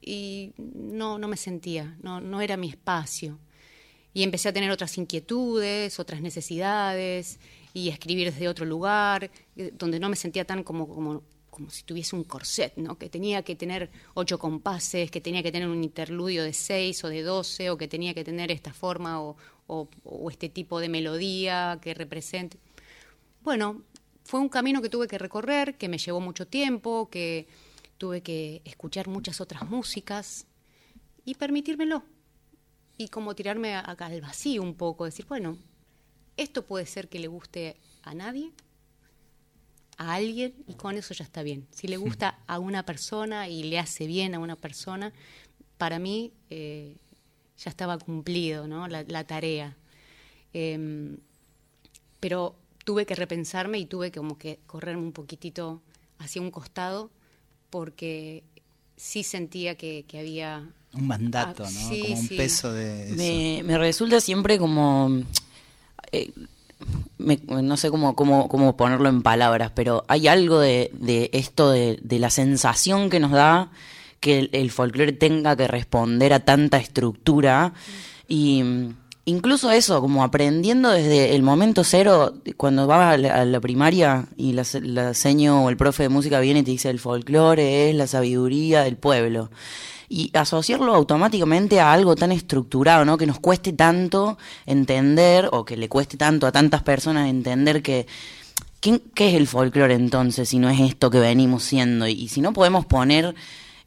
Y 0.00 0.52
no, 0.58 1.18
no 1.18 1.28
me 1.28 1.36
sentía, 1.36 1.96
no, 2.02 2.20
no 2.20 2.40
era 2.40 2.56
mi 2.56 2.68
espacio. 2.68 3.38
Y 4.12 4.24
empecé 4.24 4.50
a 4.50 4.52
tener 4.52 4.70
otras 4.70 4.98
inquietudes, 4.98 5.98
otras 5.98 6.20
necesidades, 6.20 7.40
y 7.74 7.88
escribir 7.88 8.32
desde 8.32 8.48
otro 8.48 8.64
lugar, 8.64 9.30
eh, 9.56 9.72
donde 9.74 9.98
no 9.98 10.08
me 10.08 10.16
sentía 10.16 10.44
tan 10.44 10.62
como, 10.62 10.88
como, 10.88 11.22
como 11.50 11.70
si 11.70 11.82
tuviese 11.84 12.16
un 12.16 12.24
corset, 12.24 12.76
¿no? 12.76 12.96
que 12.98 13.08
tenía 13.08 13.42
que 13.42 13.56
tener 13.56 13.90
ocho 14.14 14.38
compases, 14.38 15.10
que 15.10 15.20
tenía 15.20 15.42
que 15.42 15.52
tener 15.52 15.68
un 15.68 15.82
interludio 15.82 16.44
de 16.44 16.52
seis 16.52 17.02
o 17.04 17.08
de 17.08 17.22
doce, 17.22 17.70
o 17.70 17.76
que 17.76 17.88
tenía 17.88 18.14
que 18.14 18.24
tener 18.24 18.50
esta 18.50 18.72
forma 18.72 19.22
o, 19.22 19.36
o, 19.66 20.30
este 20.30 20.48
tipo 20.48 20.80
de 20.80 20.88
melodía 20.88 21.78
que 21.80 21.94
represente. 21.94 22.58
Bueno, 23.42 23.82
fue 24.24 24.40
un 24.40 24.48
camino 24.48 24.82
que 24.82 24.88
tuve 24.88 25.08
que 25.08 25.18
recorrer, 25.18 25.76
que 25.76 25.88
me 25.88 25.98
llevó 25.98 26.20
mucho 26.20 26.46
tiempo, 26.46 27.08
que 27.10 27.48
tuve 27.98 28.22
que 28.22 28.62
escuchar 28.64 29.08
muchas 29.08 29.40
otras 29.40 29.68
músicas 29.68 30.46
y 31.24 31.34
permitírmelo. 31.34 32.02
Y 32.98 33.08
como 33.08 33.34
tirarme 33.34 33.74
acá 33.74 34.06
al 34.06 34.20
vacío 34.20 34.62
un 34.62 34.74
poco, 34.74 35.04
decir, 35.04 35.26
bueno, 35.26 35.56
esto 36.36 36.64
puede 36.64 36.86
ser 36.86 37.08
que 37.08 37.18
le 37.18 37.28
guste 37.28 37.76
a 38.02 38.14
nadie, 38.14 38.50
a 39.96 40.14
alguien, 40.14 40.54
y 40.66 40.74
con 40.74 40.96
eso 40.96 41.14
ya 41.14 41.24
está 41.24 41.42
bien. 41.42 41.66
Si 41.70 41.88
le 41.88 41.96
gusta 41.96 42.38
a 42.46 42.58
una 42.58 42.84
persona 42.84 43.48
y 43.48 43.64
le 43.64 43.78
hace 43.78 44.06
bien 44.06 44.34
a 44.34 44.38
una 44.38 44.56
persona, 44.56 45.12
para 45.78 45.98
mí 45.98 46.32
eh, 46.50 46.96
ya 47.58 47.70
estaba 47.70 47.98
cumplido 47.98 48.66
¿no? 48.66 48.88
la, 48.88 49.24
tarea. 49.24 49.76
Em, 50.52 51.16
pero 52.20 52.54
tuve 52.84 53.06
que 53.06 53.14
repensarme 53.14 53.78
y 53.78 53.86
tuve 53.86 54.10
que 54.10 54.18
como 54.18 54.38
que 54.38 54.58
correrme 54.66 55.02
un 55.02 55.12
poquitito 55.12 55.82
hacia 56.18 56.42
un 56.42 56.50
costado 56.50 57.10
porque 57.70 58.42
sí 58.96 59.22
sentía 59.22 59.76
que, 59.76 60.04
había... 60.14 60.68
Un 60.92 61.06
mandato, 61.06 61.64
¿no? 61.64 61.88
como 61.88 62.20
un 62.20 62.28
peso 62.28 62.70
de... 62.70 63.62
me, 63.64 63.78
resulta 63.78 64.20
siempre 64.20 64.58
como 64.58 65.22
eh, 66.12 66.30
no 67.18 67.76
sé 67.76 67.90
cómo, 67.90 68.14
cómo, 68.14 68.48
cómo, 68.48 68.76
ponerlo 68.76 69.08
en 69.08 69.22
palabras, 69.22 69.70
pero 69.74 70.04
hay 70.08 70.28
algo 70.28 70.58
de, 70.58 70.90
de 70.94 71.30
esto 71.32 71.70
de, 71.70 71.98
de, 72.02 72.18
la 72.18 72.30
sensación 72.30 73.10
que 73.10 73.20
nos 73.20 73.30
da 73.30 73.70
que 74.20 74.48
el, 74.52 74.70
folclore 74.70 75.12
tenga 75.12 75.56
que 75.56 75.68
responder 75.68 76.32
a 76.32 76.40
tanta 76.40 76.78
estructura. 76.78 77.74
Y 78.28 78.62
mm, 78.62 78.94
incluso 79.26 79.70
eso, 79.70 80.00
como 80.00 80.24
aprendiendo 80.24 80.90
desde 80.90 81.34
el 81.34 81.42
momento 81.42 81.84
cero, 81.84 82.34
cuando 82.56 82.86
vas 82.86 83.14
a 83.14 83.44
la, 83.44 83.60
primaria 83.60 84.26
y 84.36 84.52
la, 84.52 84.64
la 84.82 85.14
seño 85.14 85.64
o 85.64 85.70
el 85.70 85.76
profe 85.76 86.04
de 86.04 86.08
música 86.08 86.40
viene 86.40 86.60
y 86.60 86.62
te 86.62 86.70
dice 86.70 86.90
el 86.90 87.00
folclore 87.00 87.90
es 87.90 87.96
la 87.96 88.06
sabiduría 88.06 88.82
del 88.82 88.96
pueblo 88.96 89.50
y 90.12 90.30
asociarlo 90.34 90.94
automáticamente 90.94 91.80
a 91.80 91.90
algo 91.90 92.14
tan 92.16 92.32
estructurado, 92.32 93.06
¿no? 93.06 93.16
Que 93.16 93.26
nos 93.26 93.40
cueste 93.40 93.72
tanto 93.72 94.36
entender 94.66 95.48
o 95.52 95.64
que 95.64 95.78
le 95.78 95.88
cueste 95.88 96.18
tanto 96.18 96.46
a 96.46 96.52
tantas 96.52 96.82
personas 96.82 97.30
entender 97.30 97.82
que 97.82 98.06
¿qué, 98.82 99.00
es 99.16 99.34
el 99.34 99.46
folclore 99.46 99.94
entonces 99.94 100.50
si 100.50 100.58
no 100.58 100.68
es 100.68 100.80
esto 100.80 101.08
que 101.08 101.18
venimos 101.18 101.62
siendo? 101.62 102.06
y 102.06 102.28
si 102.28 102.42
no 102.42 102.52
podemos 102.52 102.84
poner 102.84 103.34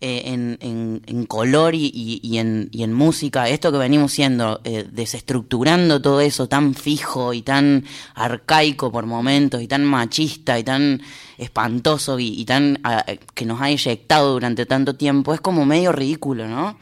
eh, 0.08 0.22
en, 0.34 1.02
en, 1.08 1.26
color 1.26 1.74
y, 1.74 1.90
y, 2.22 2.38
en, 2.38 2.70
y, 2.72 2.84
en, 2.84 2.94
música, 2.94 3.50
esto 3.50 3.72
que 3.72 3.80
venimos 3.80 4.12
siendo, 4.12 4.62
eh, 4.64 4.86
desestructurando 4.88 6.00
todo 6.00 6.22
eso 6.22 6.48
tan 6.48 6.76
fijo 6.76 7.34
y 7.34 7.42
tan 7.42 7.86
arcaico 8.14 8.92
por 8.92 9.08
momentos 9.08 9.64
y 9.64 9.68
tan 9.68 9.84
machista 9.84 10.60
y 10.60 10.64
tan 10.64 11.02
espantoso 11.40 12.20
y, 12.20 12.46
tan 12.46 12.80
ah, 12.84 13.04
que 13.34 13.46
nos 13.46 13.60
ha 13.62 13.72
inyectado 13.72 14.34
durante 14.34 14.68
tanto 14.68 14.94
tiempo, 14.94 15.34
es 15.34 15.42
como 15.42 15.66
medio 15.66 15.92
ridículo, 15.92 16.48
¿no? 16.48 16.78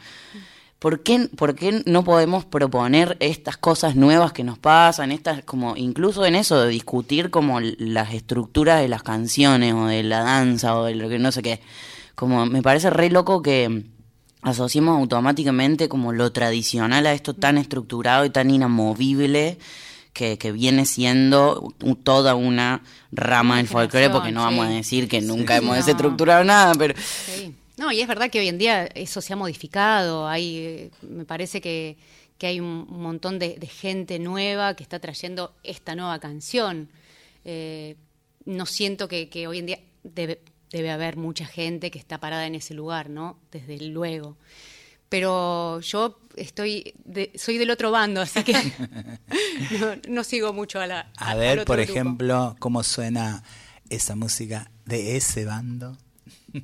¿Por 0.78 1.02
qué, 1.02 1.30
¿Por 1.34 1.54
qué 1.54 1.82
no 1.86 2.04
podemos 2.04 2.44
proponer 2.44 3.16
estas 3.20 3.56
cosas 3.56 3.96
nuevas 3.96 4.34
que 4.34 4.44
nos 4.44 4.58
pasan, 4.58 5.12
estas 5.12 5.42
como 5.44 5.78
incluso 5.78 6.26
en 6.26 6.34
eso 6.34 6.60
de 6.60 6.68
discutir 6.68 7.30
como 7.30 7.58
las 7.60 8.12
estructuras 8.12 8.82
de 8.82 8.88
las 8.88 9.02
canciones 9.02 9.72
o 9.72 9.86
de 9.86 10.02
la 10.02 10.22
danza 10.22 10.76
o 10.76 10.84
de 10.84 10.94
lo 10.94 11.08
que 11.08 11.18
no 11.18 11.32
sé 11.32 11.40
qué? 11.40 11.62
Como 12.14 12.46
me 12.46 12.62
parece 12.62 12.90
re 12.90 13.10
loco 13.10 13.42
que 13.42 13.84
asociemos 14.42 14.98
automáticamente 14.98 15.88
como 15.88 16.12
lo 16.12 16.32
tradicional 16.32 17.06
a 17.06 17.12
esto 17.12 17.34
tan 17.34 17.58
estructurado 17.58 18.24
y 18.24 18.30
tan 18.30 18.50
inamovible 18.50 19.58
que, 20.12 20.38
que 20.38 20.52
viene 20.52 20.86
siendo 20.86 21.74
toda 22.04 22.34
una 22.34 22.82
rama 23.10 23.56
del 23.56 23.66
folclore, 23.66 24.10
porque 24.10 24.32
no 24.32 24.42
vamos 24.42 24.66
a 24.66 24.70
decir 24.70 25.08
que 25.08 25.20
nunca 25.20 25.56
hemos 25.56 25.76
desestructurado 25.76 26.44
nada, 26.44 26.74
pero... 26.74 26.94
No, 27.76 27.90
y 27.90 28.00
es 28.00 28.06
verdad 28.06 28.30
que 28.30 28.38
hoy 28.38 28.46
en 28.46 28.56
día 28.58 28.84
eso 28.84 29.20
se 29.20 29.32
ha 29.32 29.36
modificado, 29.36 30.28
hay, 30.28 30.58
eh, 30.58 30.90
me 31.02 31.24
parece 31.24 31.60
que, 31.60 31.96
que 32.38 32.46
hay 32.46 32.60
un, 32.60 32.86
montón 32.88 33.40
de, 33.40 33.58
gente 33.66 34.20
nueva 34.20 34.76
que 34.76 34.84
está 34.84 35.00
trayendo 35.00 35.52
esta 35.64 35.96
nueva 35.96 36.20
canción. 36.20 36.88
Eh, 37.44 37.96
no 38.44 38.66
siento 38.66 39.08
que, 39.08 39.28
que 39.28 39.48
hoy 39.48 39.58
en 39.58 39.66
día 39.66 39.80
debe, 40.04 40.40
debe 40.74 40.90
haber 40.90 41.16
mucha 41.16 41.46
gente 41.46 41.92
que 41.92 42.00
está 42.00 42.18
parada 42.18 42.48
en 42.48 42.56
ese 42.56 42.74
lugar, 42.74 43.08
¿no? 43.08 43.38
Desde 43.52 43.78
luego. 43.78 44.36
Pero 45.08 45.78
yo 45.78 46.18
estoy, 46.34 46.94
soy 47.36 47.58
del 47.58 47.70
otro 47.70 47.92
bando, 47.92 48.20
así 48.20 48.42
que 48.42 48.54
no, 50.08 50.24
sigo 50.24 50.52
mucho 50.52 50.80
a 50.80 50.88
la. 50.88 51.12
A, 51.16 51.36
ver, 51.36 51.64
por 51.64 51.78
ejemplo, 51.78 52.56
cómo 52.58 52.82
suena 52.82 53.44
esa 53.88 54.16
música 54.16 54.72
de 54.84 55.16
ese 55.16 55.44
bando. 55.44 55.96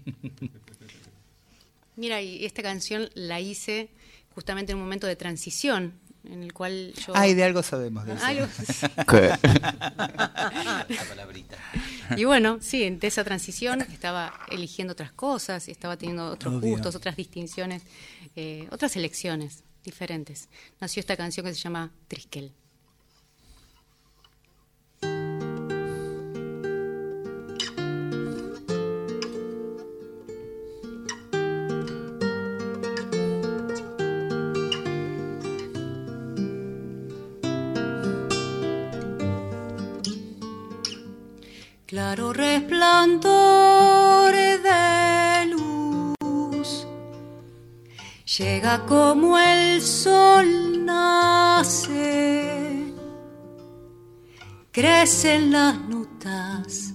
Mira, 1.95 2.21
y 2.21 2.45
esta 2.45 2.65
canción 2.65 3.11
la 3.15 3.39
hice 3.39 3.91
justamente 4.35 4.73
en 4.73 4.79
un 4.79 4.85
momento 4.85 5.07
de 5.07 5.15
transición 5.15 6.01
en 6.25 6.43
el 6.43 6.53
cual 6.53 6.93
yo... 7.07 7.12
Ay, 7.16 7.35
de 7.35 7.45
algo 7.45 7.62
sabemos 7.62 8.05
de 8.07 8.14
eso. 8.14 8.25
Algo- 8.25 8.47
La 9.87 11.05
palabrita. 11.09 11.57
Y 12.16 12.25
bueno, 12.25 12.59
sí, 12.61 12.89
de 12.91 13.07
esa 13.07 13.25
transición 13.25 13.83
estaba 13.83 14.33
eligiendo 14.51 14.93
otras 14.93 15.12
cosas, 15.12 15.68
estaba 15.68 15.97
teniendo 15.97 16.27
otros 16.31 16.55
Obvio. 16.55 16.71
gustos, 16.71 16.95
otras 16.95 17.16
distinciones, 17.16 17.83
eh, 18.37 18.66
otras 18.71 18.97
elecciones 18.97 19.62
diferentes. 19.85 20.49
Nació 20.81 21.01
esta 21.01 21.16
canción 21.16 21.47
que 21.47 21.55
se 21.55 21.61
llama 21.61 21.91
Triskel. 22.09 22.53
Claro 41.91 42.32
resplandor 42.32 44.32
de 44.32 45.47
luz. 45.47 46.86
Llega 48.38 48.86
como 48.86 49.36
el 49.36 49.82
sol 49.82 50.84
nace, 50.84 52.95
crecen 54.70 55.51
las 55.51 55.80
notas, 55.80 56.95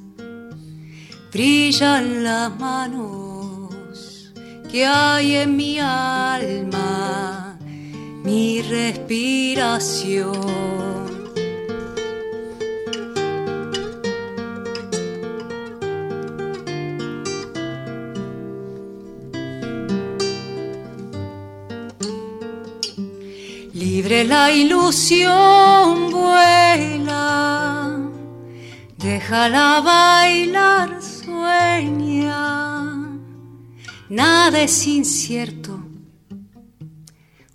brillan 1.29 2.23
las 2.23 2.57
manos 2.57 4.31
que 4.71 4.85
hay 4.85 5.35
en 5.35 5.57
mi 5.57 5.77
alma, 5.77 7.59
mi 8.23 8.61
respiración. 8.61 10.94
Libre 24.05 24.23
la 24.23 24.51
ilusión 24.51 26.11
vuela, 26.11 27.97
déjala 28.99 29.81
bailar, 29.81 31.01
sueña. 31.01 32.37
Nada 34.07 34.61
es 34.61 34.85
incierto 34.85 35.79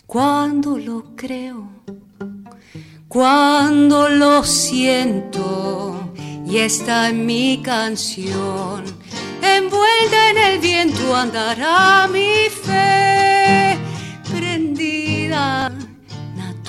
cuando 0.09 0.77
lo 0.77 1.15
creo, 1.15 1.69
cuando 3.07 4.09
lo 4.09 4.43
siento 4.43 6.13
y 6.45 6.57
está 6.57 7.11
en 7.11 7.27
mi 7.27 7.63
canción. 7.63 8.83
Envuelta 9.41 10.31
en 10.31 10.39
el 10.39 10.59
viento 10.59 11.15
andará 11.15 12.09
mi 12.09 12.51
fe 12.51 13.79
prendida, 14.29 15.71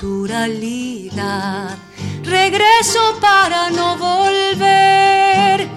naturalidad. 0.02 1.78
Regreso 2.24 3.18
para 3.20 3.70
no 3.70 3.96
volver. 3.96 5.68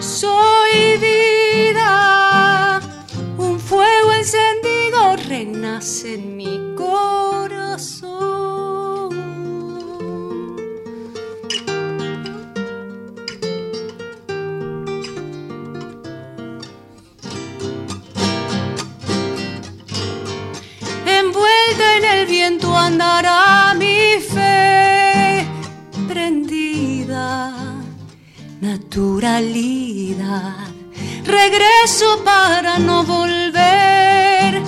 Soy 0.00 0.96
vida, 0.98 2.80
un 3.36 3.60
fuego 3.60 4.12
encendido 4.12 5.16
renace 5.28 6.14
en 6.14 6.36
mi 6.36 6.74
corazón. 6.74 8.16
Envuelta 21.06 21.96
en 21.98 22.04
el 22.04 22.26
viento 22.26 22.74
andará 22.76 23.55
naturalidad. 28.96 30.68
Regreso 31.24 32.24
para 32.24 32.78
no 32.78 33.04
volver. 33.04 34.62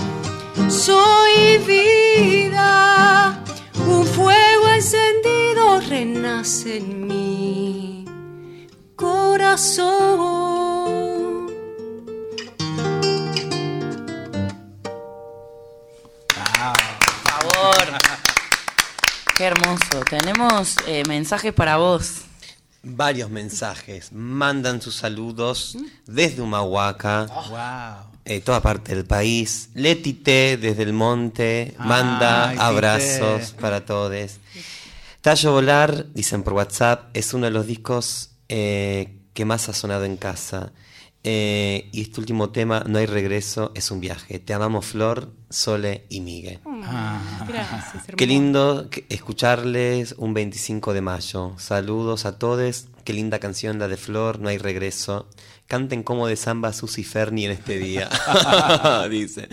Soy 0.68 1.57
vida, 1.66 3.43
un 3.87 4.05
fuego 4.05 4.68
encendido 4.74 5.81
renace 5.81 6.76
en 6.76 7.07
mi 7.07 8.05
corazón. 8.97 10.18
Qué 19.37 19.45
hermoso. 19.45 20.01
Tenemos 20.11 20.76
eh, 20.87 21.03
mensajes 21.07 21.55
para 21.55 21.76
vos. 21.79 22.28
Varios 22.83 23.29
mensajes. 23.31 24.12
Mandan 24.12 24.81
sus 24.81 24.95
saludos 24.95 25.76
desde 26.07 26.41
Humahuaca, 26.43 27.26
Wow. 27.26 28.18
eh, 28.24 28.41
toda 28.41 28.61
parte 28.61 28.95
del 28.95 29.05
país. 29.05 29.70
Leti 29.74 30.12
T 30.12 30.57
desde 30.57 30.85
el 30.85 30.93
monte 30.93 31.74
manda 31.79 32.51
Ay, 32.51 32.57
abrazos 32.61 33.53
para 33.61 33.85
todos. 33.85 34.39
Tallo 35.20 35.53
Volar, 35.53 36.07
dicen 36.14 36.43
por 36.45 36.53
WhatsApp, 36.55 37.11
es 37.14 37.35
uno 37.35 37.47
de 37.47 37.51
los 37.51 37.66
discos 37.66 38.31
eh, 38.49 39.16
que 39.35 39.45
más 39.45 39.68
ha 39.68 39.72
sonado 39.74 40.05
en 40.05 40.16
casa. 40.16 40.72
Eh, 41.25 41.89
y 41.93 42.03
este 42.03 42.21
último 42.21 42.51
tema, 42.51 42.85
No 42.87 42.99
hay 42.99 43.07
regreso, 43.07 43.73
es 43.75 43.91
un 43.91 44.01
viaje. 44.01 44.39
Te 44.39 44.55
amamos 44.55 44.87
Flor, 44.87 45.33
Sole 45.51 46.07
y 46.09 46.21
Migue. 46.21 46.61
Ah. 46.85 47.45
Gracias, 47.47 48.05
Qué 48.16 48.27
lindo 48.27 48.89
escucharles 49.09 50.14
un 50.16 50.33
25 50.35 50.95
de 50.95 51.01
mayo. 51.01 51.55
Saludos 51.59 52.25
a 52.25 52.39
todos. 52.39 52.87
Qué 53.05 53.12
linda 53.12 53.39
canción 53.39 53.79
la 53.79 53.89
de 53.89 53.97
Flor, 53.97 54.39
No 54.39 54.49
hay 54.49 54.59
regreso. 54.59 55.29
Canten 55.66 56.03
como 56.03 56.27
de 56.27 56.37
samba 56.37 56.73
Susi 56.73 57.05
Ferni 57.05 57.45
en 57.45 57.53
este 57.53 57.79
día. 57.79 58.09
Dice. 59.11 59.49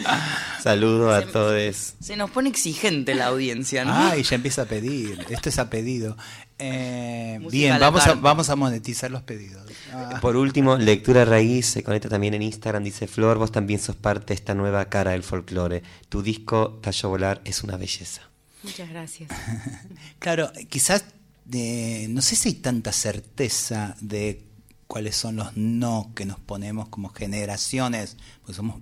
Saludos 0.61 1.13
a 1.13 1.28
todos. 1.28 1.95
Se 1.99 2.16
nos 2.16 2.30
pone 2.32 2.49
exigente 2.49 3.16
la 3.16 3.28
audiencia, 3.28 3.84
¿no? 3.84 3.93
Ay, 3.93 4.24
ya 4.24 4.36
empieza 4.36 4.61
a 4.61 4.66
pedir. 4.66 5.26
Esto 5.30 5.49
es 5.49 5.59
a 5.59 5.70
pedido. 5.70 6.16
Eh, 6.57 7.39
a 7.43 7.49
bien, 7.49 7.78
vamos 7.80 8.07
a, 8.07 8.13
vamos 8.13 8.49
a 8.49 8.55
monetizar 8.55 9.11
los 9.11 9.24
pedidos. 9.24 9.66
Ah. 9.98 10.20
Por 10.22 10.36
último, 10.36 10.78
Lectura 10.78 11.24
Raíz 11.24 11.68
se 11.68 11.84
conecta 11.84 12.10
también 12.10 12.34
en 12.34 12.41
Instagram. 12.41 12.84
Dice 12.84 13.08
Flor, 13.08 13.38
vos 13.38 13.52
también 13.52 13.80
sos 13.80 13.96
parte 13.96 14.28
de 14.28 14.34
esta 14.36 14.54
nueva 14.54 14.86
cara 14.86 15.12
del 15.12 15.24
folclore. 15.24 15.84
Tu 16.10 16.22
disco 16.22 16.80
Tallo 16.82 17.10
Volar 17.10 17.41
es 17.46 17.64
una 17.64 17.78
belleza. 17.78 18.22
Muchas 18.64 18.89
gracias. 18.89 19.30
Claro, 20.20 20.52
quizás 20.70 21.06
eh, 21.54 22.08
no 22.10 22.22
sé 22.22 22.36
si 22.36 22.50
hay 22.50 22.56
tanta 22.56 22.91
certeza 22.91 23.96
de 24.02 24.43
cuáles 24.88 25.16
son 25.16 25.36
los 25.36 25.56
no 25.56 26.12
que 26.16 26.26
nos 26.26 26.39
ponemos 26.39 26.89
como 26.89 27.10
generaciones, 27.10 28.18
pues 28.43 28.58
somos 28.58 28.82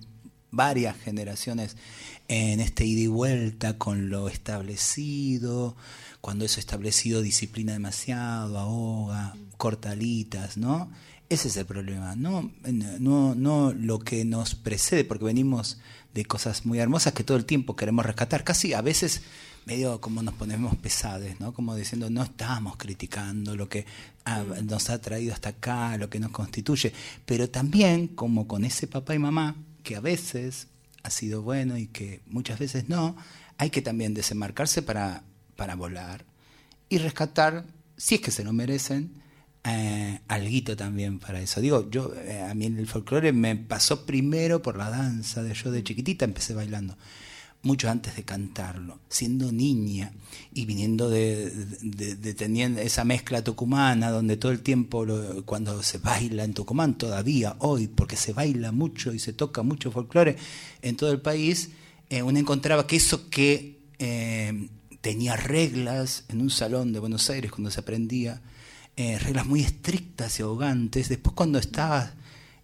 varias 0.50 0.96
generaciones 0.96 1.76
en 2.28 2.60
este 2.60 2.86
ida 2.86 3.00
y 3.02 3.06
vuelta 3.06 3.76
con 3.76 4.08
lo 4.08 4.28
establecido, 4.28 5.76
cuando 6.24 6.46
eso 6.46 6.58
establecido 6.58 7.20
disciplina 7.20 7.74
demasiado, 7.74 8.58
ahoga, 8.58 9.36
cortalitas, 9.58 10.56
¿no? 10.56 10.90
Ese 11.28 11.48
es 11.48 11.56
el 11.58 11.66
problema, 11.66 12.16
no, 12.16 12.50
no, 12.98 13.34
no 13.34 13.74
lo 13.74 13.98
que 13.98 14.24
nos 14.24 14.54
precede, 14.54 15.04
porque 15.04 15.26
venimos 15.26 15.80
de 16.14 16.24
cosas 16.24 16.64
muy 16.64 16.78
hermosas 16.78 17.12
que 17.12 17.24
todo 17.24 17.36
el 17.36 17.44
tiempo 17.44 17.76
queremos 17.76 18.06
rescatar, 18.06 18.42
casi 18.42 18.72
a 18.72 18.80
veces 18.80 19.20
medio 19.66 20.00
como 20.00 20.22
nos 20.22 20.32
ponemos 20.32 20.74
pesades, 20.76 21.40
¿no? 21.40 21.52
Como 21.52 21.76
diciendo, 21.76 22.08
no 22.08 22.22
estamos 22.22 22.78
criticando 22.78 23.54
lo 23.54 23.68
que 23.68 23.84
nos 24.62 24.88
ha 24.88 25.02
traído 25.02 25.34
hasta 25.34 25.50
acá, 25.50 25.98
lo 25.98 26.08
que 26.08 26.20
nos 26.20 26.30
constituye, 26.30 26.94
pero 27.26 27.50
también 27.50 28.08
como 28.08 28.48
con 28.48 28.64
ese 28.64 28.86
papá 28.86 29.14
y 29.14 29.18
mamá, 29.18 29.56
que 29.82 29.94
a 29.94 30.00
veces 30.00 30.68
ha 31.02 31.10
sido 31.10 31.42
bueno 31.42 31.76
y 31.76 31.86
que 31.86 32.22
muchas 32.24 32.58
veces 32.58 32.88
no, 32.88 33.14
hay 33.58 33.68
que 33.68 33.82
también 33.82 34.14
desembarcarse 34.14 34.80
para, 34.80 35.22
para 35.56 35.74
volar 35.74 36.24
y 36.88 36.98
rescatar, 36.98 37.64
si 37.96 38.16
es 38.16 38.20
que 38.20 38.30
se 38.30 38.44
lo 38.44 38.52
merecen, 38.52 39.22
eh, 39.64 40.20
alguito 40.28 40.76
también 40.76 41.18
para 41.18 41.40
eso. 41.40 41.60
Digo, 41.60 41.88
yo 41.90 42.12
eh, 42.14 42.42
a 42.42 42.54
mí 42.54 42.66
el 42.66 42.86
folclore 42.86 43.32
me 43.32 43.56
pasó 43.56 44.04
primero 44.04 44.60
por 44.60 44.76
la 44.76 44.90
danza, 44.90 45.42
de 45.42 45.54
yo 45.54 45.70
de 45.70 45.82
chiquitita 45.82 46.24
empecé 46.24 46.54
bailando. 46.54 46.96
mucho 47.62 47.88
antes 47.88 48.14
de 48.14 48.24
cantarlo, 48.24 49.00
siendo 49.08 49.50
niña 49.50 50.12
y 50.52 50.66
viniendo 50.66 51.08
de, 51.08 51.50
de, 51.50 52.34
teniendo 52.34 52.82
esa 52.82 53.04
mezcla 53.04 53.42
tucumana, 53.42 54.10
donde 54.10 54.36
todo 54.36 54.52
el 54.52 54.60
tiempo 54.60 55.06
cuando 55.46 55.82
se 55.82 55.96
baila 55.96 56.44
en 56.44 56.52
Tucumán, 56.52 56.98
todavía 56.98 57.56
hoy, 57.60 57.88
porque 57.88 58.16
se 58.16 58.34
baila 58.34 58.70
mucho 58.70 59.14
y 59.14 59.18
se 59.18 59.32
toca 59.32 59.62
mucho 59.62 59.90
folclore 59.90 60.36
en 60.82 60.96
todo 60.96 61.10
el 61.10 61.22
país, 61.22 61.70
eh, 62.10 62.22
uno 62.22 62.38
encontraba 62.38 62.86
que 62.86 62.96
eso 62.96 63.30
que 63.30 63.80
eh, 63.98 64.68
tenía 65.04 65.36
reglas 65.36 66.24
en 66.28 66.40
un 66.40 66.48
salón 66.48 66.94
de 66.94 66.98
Buenos 66.98 67.28
Aires 67.28 67.50
cuando 67.50 67.70
se 67.70 67.78
aprendía, 67.78 68.40
eh, 68.96 69.18
reglas 69.18 69.44
muy 69.44 69.60
estrictas 69.60 70.40
y 70.40 70.42
ahogantes, 70.42 71.10
después 71.10 71.34
cuando 71.36 71.58
estabas 71.58 72.14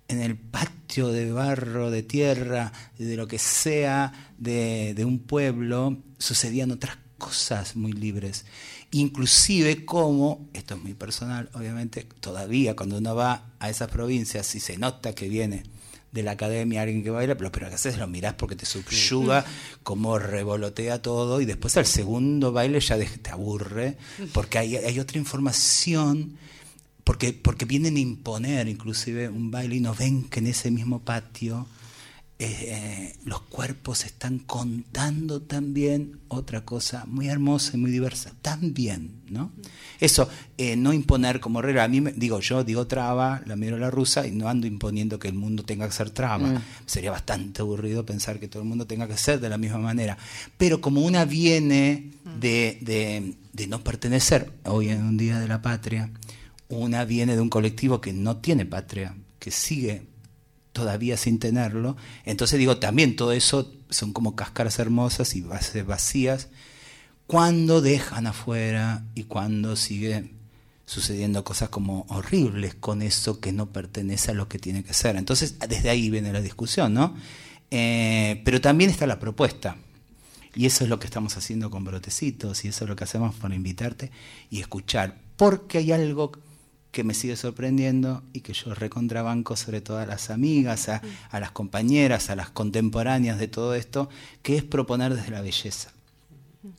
en 0.09 0.23
el 0.23 0.39
patio 0.39 1.09
de 1.09 1.31
barro, 1.33 1.91
de 1.91 2.03
tierra, 2.03 2.73
de 2.97 3.15
lo 3.19 3.29
que 3.29 3.39
sea, 3.39 4.33
de, 4.39 5.05
un 5.05 5.19
pueblo, 5.19 5.99
sucedían 6.17 6.71
otras 6.71 6.97
cosas 7.19 7.77
muy 7.77 7.93
libres. 7.93 8.47
Inclusive 8.91 9.85
como, 9.85 10.49
esto 10.55 10.77
es 10.77 10.83
muy 10.83 10.95
personal, 10.95 11.51
obviamente, 11.53 12.09
todavía 12.21 12.75
cuando 12.75 12.97
uno 12.97 13.15
va 13.15 13.51
a 13.59 13.69
esas 13.69 13.91
provincias 13.91 14.55
y 14.55 14.61
se 14.61 14.79
nota 14.79 15.15
que 15.15 15.29
viene 15.29 15.65
de 16.13 16.23
la 16.23 16.33
academia 16.33 16.83
alguien 16.83 17.03
que 17.03 17.11
baila, 17.11 17.37
pero, 17.37 17.53
pero 17.53 17.67
lo 17.67 17.71
que 17.71 17.77
haces 17.77 17.99
lo 17.99 18.07
mirás 18.07 18.35
porque 18.35 18.57
te 18.57 18.67
subyuga, 18.67 19.45
como 19.83 20.19
revolotea 20.19 21.01
todo, 21.03 21.41
y 21.41 21.45
después 21.45 21.77
al 21.77 21.87
segundo 21.87 22.53
baile 22.53 22.81
ya 22.81 22.99
te 22.99 23.31
aburre, 23.31 23.97
porque 24.33 24.59
hay, 24.59 24.77
hay 24.77 24.99
otra 24.99 25.19
información 25.19 26.37
porque, 27.05 27.33
porque 27.33 27.65
vienen 27.65 27.97
a 27.97 28.01
imponer 28.01 28.69
inclusive 28.69 29.29
un 29.29 29.51
baile 29.51 29.77
y 29.77 29.81
nos 29.81 29.99
ven 29.99 30.25
que 30.25 30.41
en 30.41 30.47
ese 30.47 30.71
mismo 30.71 31.01
patio 31.01 31.67
eh, 32.43 33.13
los 33.27 33.43
cuerpos 33.43 34.07
están 34.07 34.39
contando 34.39 35.43
también 35.43 36.21
otra 36.29 36.65
cosa 36.65 37.05
muy 37.07 37.29
hermosa 37.29 37.73
y 37.75 37.77
muy 37.77 37.91
diversa, 37.91 38.33
también, 38.41 39.21
¿no? 39.29 39.53
Eso, 40.01 40.27
eh, 40.57 40.75
no 40.75 40.95
imponer 40.95 41.39
como 41.41 41.61
regla, 41.61 41.85
a 41.85 41.89
mí 41.89 42.01
me, 42.01 42.13
digo, 42.13 42.41
yo 42.41 42.65
digo 42.65 42.87
traba, 42.87 43.43
la 43.45 43.57
miro 43.57 43.77
la 43.77 43.91
rusa 43.91 44.27
y 44.27 44.31
no 44.31 44.49
ando 44.49 44.67
imponiendo 44.67 45.19
que 45.19 45.29
el 45.29 45.35
mundo 45.35 45.65
tenga 45.65 45.87
que 45.87 45.93
ser 45.93 46.09
traba, 46.09 46.49
mm. 46.49 46.63
sería 46.87 47.11
bastante 47.11 47.61
aburrido 47.61 48.07
pensar 48.07 48.41
que 48.41 48.49
todo 48.49 48.63
el 48.63 48.69
mundo 48.71 48.87
tenga 48.87 49.07
que 49.07 49.19
ser 49.19 49.39
de 49.39 49.51
la 49.51 49.59
misma 49.59 49.79
manera, 49.79 50.17
pero 50.57 50.81
como 50.81 51.03
una 51.03 51.27
viene 51.27 52.13
de, 52.41 52.79
de, 52.81 53.35
de 53.53 53.67
no 53.67 53.85
pertenecer, 53.85 54.51
hoy 54.65 54.89
en 54.89 55.05
un 55.05 55.19
día 55.19 55.39
de 55.41 55.47
la 55.47 55.61
patria, 55.61 56.11
una 56.71 57.05
viene 57.05 57.35
de 57.35 57.43
un 57.43 57.51
colectivo 57.51 58.01
que 58.01 58.15
no 58.15 58.39
tiene 58.39 58.65
patria, 58.65 59.15
que 59.39 59.51
sigue 59.51 60.10
todavía 60.81 61.19
sin 61.19 61.39
tenerlo. 61.39 61.97
Entonces 62.25 62.59
digo, 62.59 62.79
también 62.79 63.17
todo 63.17 63.33
eso 63.33 63.71
son 63.91 64.15
como 64.15 64.35
cáscaras 64.35 64.79
hermosas 64.79 65.37
y 65.37 65.43
bases 65.43 65.85
vacías 65.85 66.49
cuando 67.27 67.83
dejan 67.83 68.27
afuera 68.27 69.05
y 69.15 69.25
cuando 69.25 69.77
sigue 69.77 70.31
sucediendo 70.87 71.45
cosas 71.45 71.69
como 71.69 72.07
horribles 72.09 72.75
con 72.75 73.03
eso 73.03 73.41
que 73.41 73.53
no 73.53 73.67
pertenece 73.67 74.31
a 74.31 74.35
lo 74.35 74.49
que 74.49 74.59
tiene 74.59 74.83
que 74.83 74.95
ser. 74.95 75.17
Entonces, 75.17 75.59
desde 75.69 75.91
ahí 75.91 76.09
viene 76.09 76.33
la 76.33 76.41
discusión, 76.41 76.95
¿no? 76.95 77.15
Eh, 77.71 78.41
pero 78.43 78.63
también 78.63 78.89
está 78.89 79.07
la 79.07 79.19
propuesta. 79.19 79.77
Y 80.55 80.65
eso 80.65 80.83
es 80.83 80.91
lo 80.91 80.99
que 80.99 81.07
estamos 81.07 81.37
haciendo 81.37 81.71
con 81.71 81.85
Brotecitos 81.85 82.65
y 82.65 82.69
eso 82.69 82.85
es 82.85 82.89
lo 82.89 82.97
que 82.97 83.05
hacemos 83.05 83.35
para 83.35 83.55
invitarte 83.55 84.11
y 84.49 84.61
escuchar. 84.61 85.19
Porque 85.37 85.79
hay 85.79 85.93
algo 85.93 86.33
que 86.91 87.05
me 87.05 87.15
sigue 87.15 87.37
sorprendiendo 87.37 88.23
y 88.33 88.41
que 88.41 88.53
yo 88.53 88.75
recontrabanco 88.75 89.57
sobre 89.57 89.81
todo 89.81 89.99
a 89.99 90.07
las 90.07 90.31
amigas, 90.31 90.89
a, 90.89 91.03
las 91.33 91.51
compañeras, 91.53 92.31
a 92.31 92.37
las 92.37 92.51
contemporáneas 92.51 93.39
de 93.39 93.49
todo 93.49 93.75
esto, 93.75 94.09
que 94.43 94.57
es 94.57 94.63
proponer 94.65 95.15
desde 95.15 95.31
la 95.31 95.41
belleza. 95.41 95.93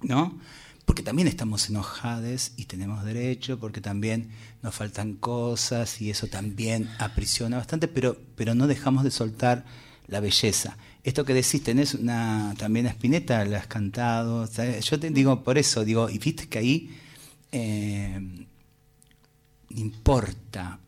¿No? 0.02 0.38
Porque 0.86 1.04
también 1.04 1.28
estamos 1.28 1.70
enojados 1.70 2.52
y 2.58 2.66
tenemos 2.66 3.06
derecho, 3.06 3.60
porque 3.60 3.82
también 3.82 4.32
nos 4.62 4.76
faltan 4.76 5.14
cosas 5.14 6.02
y 6.02 6.10
eso 6.10 6.28
también 6.28 6.90
aprisiona 7.00 7.58
bastante, 7.58 7.88
pero, 7.88 8.18
pero 8.36 8.54
no 8.54 8.68
dejamos 8.68 9.04
de 9.04 9.12
soltar 9.12 9.64
la 10.08 10.20
belleza. 10.20 10.78
Esto 11.04 11.24
que 11.24 11.34
decís, 11.34 11.64
tenés 11.64 11.94
una, 11.94 12.54
también 12.58 12.86
a 12.88 12.90
Spinetta, 12.90 13.44
la 13.46 13.60
has 13.60 13.68
cantado. 13.68 14.48
Yo 14.82 15.00
te 15.00 15.10
digo 15.10 15.44
por 15.44 15.58
eso, 15.58 15.86
digo, 15.86 16.10
y 16.10 16.20
viste 16.20 16.48
que 16.48 16.60
ahí 16.60 16.98
eh, 17.52 18.46
importa 19.78 20.80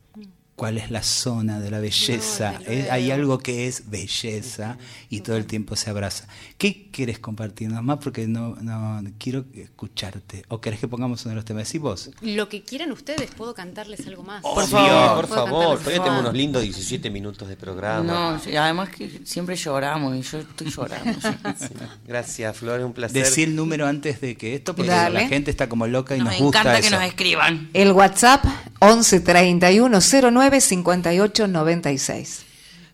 cuál 0.56 0.78
es 0.78 0.92
la 0.92 1.04
zona 1.04 1.60
de 1.60 1.72
la 1.72 1.80
belleza. 1.80 2.60
Hay 2.92 3.12
algo 3.12 3.40
que 3.40 3.68
es 3.68 3.90
belleza 3.90 4.78
y 5.10 5.22
todo 5.22 5.36
el 5.36 5.46
tiempo 5.46 5.76
se 5.76 5.90
abraza. 5.90 6.28
¿Qué 6.58 6.90
quieres 6.92 7.20
compartirnos 7.20 7.84
más? 7.84 7.98
Porque 7.98 8.28
no, 8.28 8.56
no 8.56 9.04
quiero 9.18 9.46
escucharte. 9.54 10.44
¿O 10.50 10.62
querés 10.62 10.80
que 10.80 10.88
pongamos 10.88 11.26
uno 11.26 11.32
de 11.32 11.36
los 11.36 11.46
temas? 11.46 11.74
¿Y 11.74 11.80
vos? 11.80 12.12
Lo 12.22 12.50
que 12.50 12.62
quieran 12.62 12.92
ustedes, 12.92 13.32
puedo 13.32 13.54
cantarles 13.54 14.06
algo 14.08 14.24
más. 14.24 14.42
por 14.42 14.68
favor, 14.68 15.26
por 15.26 15.28
favor. 15.28 15.80
Todavía 15.80 16.04
tengo 16.04 16.20
unos 16.20 16.34
lindos 16.34 16.62
17 16.62 17.10
minutos 17.10 17.48
de 17.48 17.58
programa. 17.58 18.04
No, 18.04 18.62
además 18.62 18.90
que 18.90 19.22
siempre 19.26 19.56
lloramos 19.56 20.16
y 20.16 20.22
yo 20.22 20.40
estoy 20.40 20.70
llorando. 20.70 21.20
Gracias, 22.08 22.56
Flor, 22.56 22.82
un 22.82 22.94
placer. 22.94 23.24
Decí 23.24 23.44
el 23.44 23.56
número 23.56 23.88
antes 23.88 24.22
de 24.22 24.38
que 24.38 24.56
esto, 24.56 24.76
porque 24.76 24.92
la 24.92 25.28
gente 25.28 25.50
está 25.52 25.68
como 25.68 25.88
loca 25.88 26.16
y 26.16 26.20
nos, 26.20 26.38
gusta. 26.38 26.64
Me 26.64 26.70
encanta 26.70 26.82
que 26.82 26.90
nos 26.90 27.04
escriban. 27.04 27.70
El 27.74 27.92
WhatsApp 27.92 28.46
11 28.84 29.20
31 29.22 30.00
09 30.02 30.62
58 30.62 31.48
96. 31.48 32.46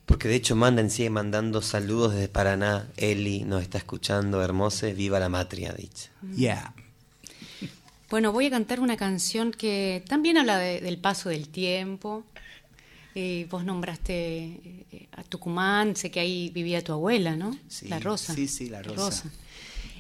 Porque 0.06 0.28
de 0.28 0.36
hecho 0.36 0.56
mandan, 0.56 0.90
sigue 0.90 1.10
mandando 1.10 1.62
saludos 1.62 2.14
desde 2.14 2.28
Paraná. 2.28 2.88
Eli 2.98 3.44
nos 3.44 3.62
está 3.62 3.80
escuchando, 3.80 4.44
hermosa, 4.44 4.88
viva 4.88 5.20
la 5.20 5.30
matria, 5.30 5.74
dicha. 5.74 6.10
Yeah. 6.36 6.74
Bueno, 8.10 8.32
voy 8.32 8.48
a 8.48 8.50
cantar 8.50 8.80
una 8.80 8.98
canción 8.98 9.52
que 9.52 10.04
también 10.08 10.38
habla 10.38 10.58
del 10.58 10.98
paso 10.98 11.30
del 11.30 11.50
tiempo. 11.50 12.24
Y 13.16 13.46
vos 13.46 13.66
nombraste 13.66 14.16
eh, 14.92 15.08
a 15.12 15.24
Tucumán, 15.24 15.96
sé 15.96 16.12
que 16.12 16.20
ahí 16.20 16.52
vivía 16.54 16.84
tu 16.84 16.94
abuela, 16.94 17.36
¿no? 17.36 17.58
la 17.84 18.00
Rosa. 18.00 18.34
Sí, 18.34 18.48
sí, 18.48 18.70
la 18.70 18.84
Rosa. 18.84 19.30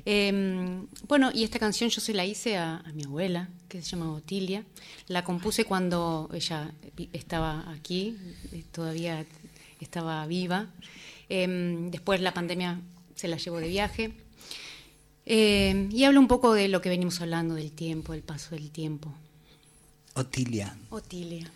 Em, 0.05 0.87
bueno, 1.07 1.31
y 1.33 1.43
esta 1.43 1.59
canción 1.59 1.89
yo 1.89 2.01
se 2.01 2.13
la 2.13 2.25
hice 2.25 2.57
a, 2.57 2.83
mi 2.93 3.03
abuela, 3.03 3.49
que 3.67 3.81
se 3.81 3.89
llama 3.91 4.11
Otilia. 4.11 4.63
La 5.07 5.23
compuse 5.23 5.65
cuando 5.65 6.29
ella 6.33 6.73
estaba 7.13 7.69
aquí, 7.71 8.17
eh, 8.51 8.63
todavía 8.71 9.25
estaba 9.79 10.25
viva. 10.27 10.67
Em, 11.29 11.91
después 11.91 12.21
la 12.21 12.33
pandemia 12.33 12.79
se 13.15 13.27
la 13.27 13.37
llevó 13.37 13.57
de 13.57 13.67
viaje. 13.67 14.13
Em, 15.25 15.89
y 15.91 16.03
habla 16.05 16.19
un 16.19 16.27
poco 16.27 16.53
de 16.53 16.67
lo 16.67 16.81
que 16.81 16.89
venimos 16.89 17.21
hablando, 17.21 17.55
del 17.55 17.71
tiempo, 17.71 18.13
del 18.13 18.23
paso 18.23 18.55
del 18.55 18.71
tiempo. 18.71 19.13
Otilia. 20.15 20.75
Otilia. 20.89 21.51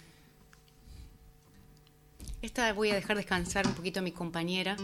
Esta 2.41 2.71
voy 2.73 2.89
a 2.89 2.95
dejar 2.95 3.17
descansar 3.17 3.65
un 3.65 3.73
poquito 3.73 4.01
a 4.01 4.03
mi 4.03 4.11
compañera. 4.11 4.75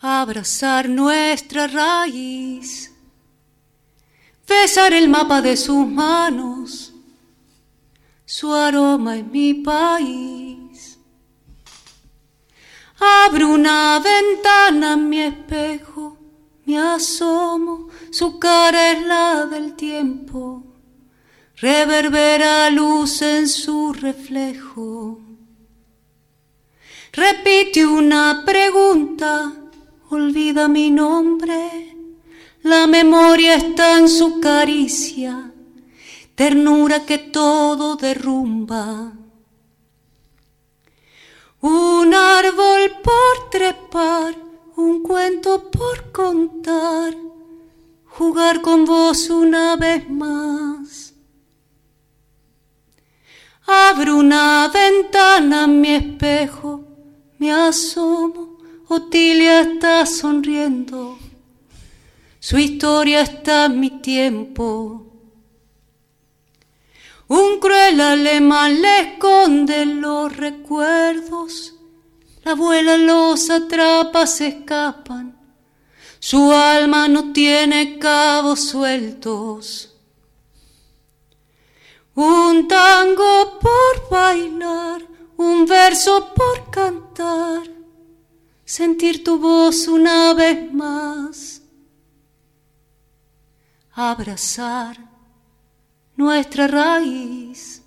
Abrazar 0.00 0.88
nuestra 0.88 1.66
raíz, 1.66 2.90
besar 4.48 4.94
el 4.94 5.08
mapa 5.08 5.42
de 5.42 5.56
sus 5.56 5.86
manos, 5.86 6.92
su 8.24 8.52
aroma 8.52 9.18
en 9.18 9.30
mi 9.30 9.54
país. 9.54 10.98
Abro 12.98 13.48
una 13.48 14.00
ventana 14.00 14.94
en 14.94 15.08
mi 15.08 15.20
espejo, 15.20 16.16
me 16.64 16.78
asomo, 16.78 17.88
su 18.10 18.38
cara 18.38 18.92
es 18.92 19.06
la 19.06 19.46
del 19.46 19.74
tiempo, 19.74 20.64
reverbera 21.56 22.70
luz 22.70 23.20
en 23.20 23.48
su 23.48 23.92
reflejo. 23.92 25.20
Repite 27.12 27.84
una 27.84 28.44
pregunta 28.46 29.59
olvida 30.10 30.66
mi 30.66 30.90
nombre, 30.90 31.96
la 32.62 32.86
memoria 32.86 33.54
está 33.54 33.98
en 33.98 34.08
su 34.08 34.40
caricia, 34.40 35.52
ternura 36.34 37.06
que 37.06 37.18
todo 37.18 37.96
derrumba. 37.96 39.12
Un 41.60 42.14
árbol 42.14 42.90
por 43.04 43.50
trepar, 43.50 44.34
un 44.76 45.02
cuento 45.02 45.70
por 45.70 46.10
contar, 46.10 47.14
jugar 48.06 48.62
con 48.62 48.84
vos 48.84 49.30
una 49.30 49.76
vez 49.76 50.08
más. 50.10 51.14
Abro 53.66 54.16
una 54.16 54.68
ventana 54.74 55.64
en 55.64 55.80
mi 55.80 55.90
espejo, 55.94 56.84
me 57.38 57.52
asomo 57.52 58.49
Otilia 58.92 59.60
está 59.60 60.04
sonriendo, 60.04 61.16
su 62.40 62.58
historia 62.58 63.20
está 63.20 63.66
en 63.66 63.78
mi 63.78 64.02
tiempo. 64.02 65.06
Un 67.28 67.60
cruel 67.60 68.00
alemán 68.00 68.82
le 68.82 69.00
esconde 69.02 69.86
los 69.86 70.36
recuerdos. 70.36 71.74
La 72.42 72.50
abuela 72.50 72.96
los 72.96 73.48
atrapa, 73.48 74.26
se 74.26 74.48
escapan. 74.48 75.38
Su 76.18 76.50
alma 76.50 77.06
no 77.06 77.32
tiene 77.32 77.96
cabos 78.00 78.58
sueltos. 78.70 79.94
Un 82.16 82.66
tango 82.66 83.60
por 83.60 84.10
bailar, 84.10 85.06
un 85.36 85.64
verso 85.64 86.34
por 86.34 86.68
cantar, 86.72 87.79
sentir 88.70 89.24
tu 89.24 89.36
voz 89.36 89.88
una 89.88 90.32
vez 90.32 90.72
más, 90.72 91.60
abrazar 93.90 94.96
nuestra 96.14 96.68
raíz, 96.68 97.82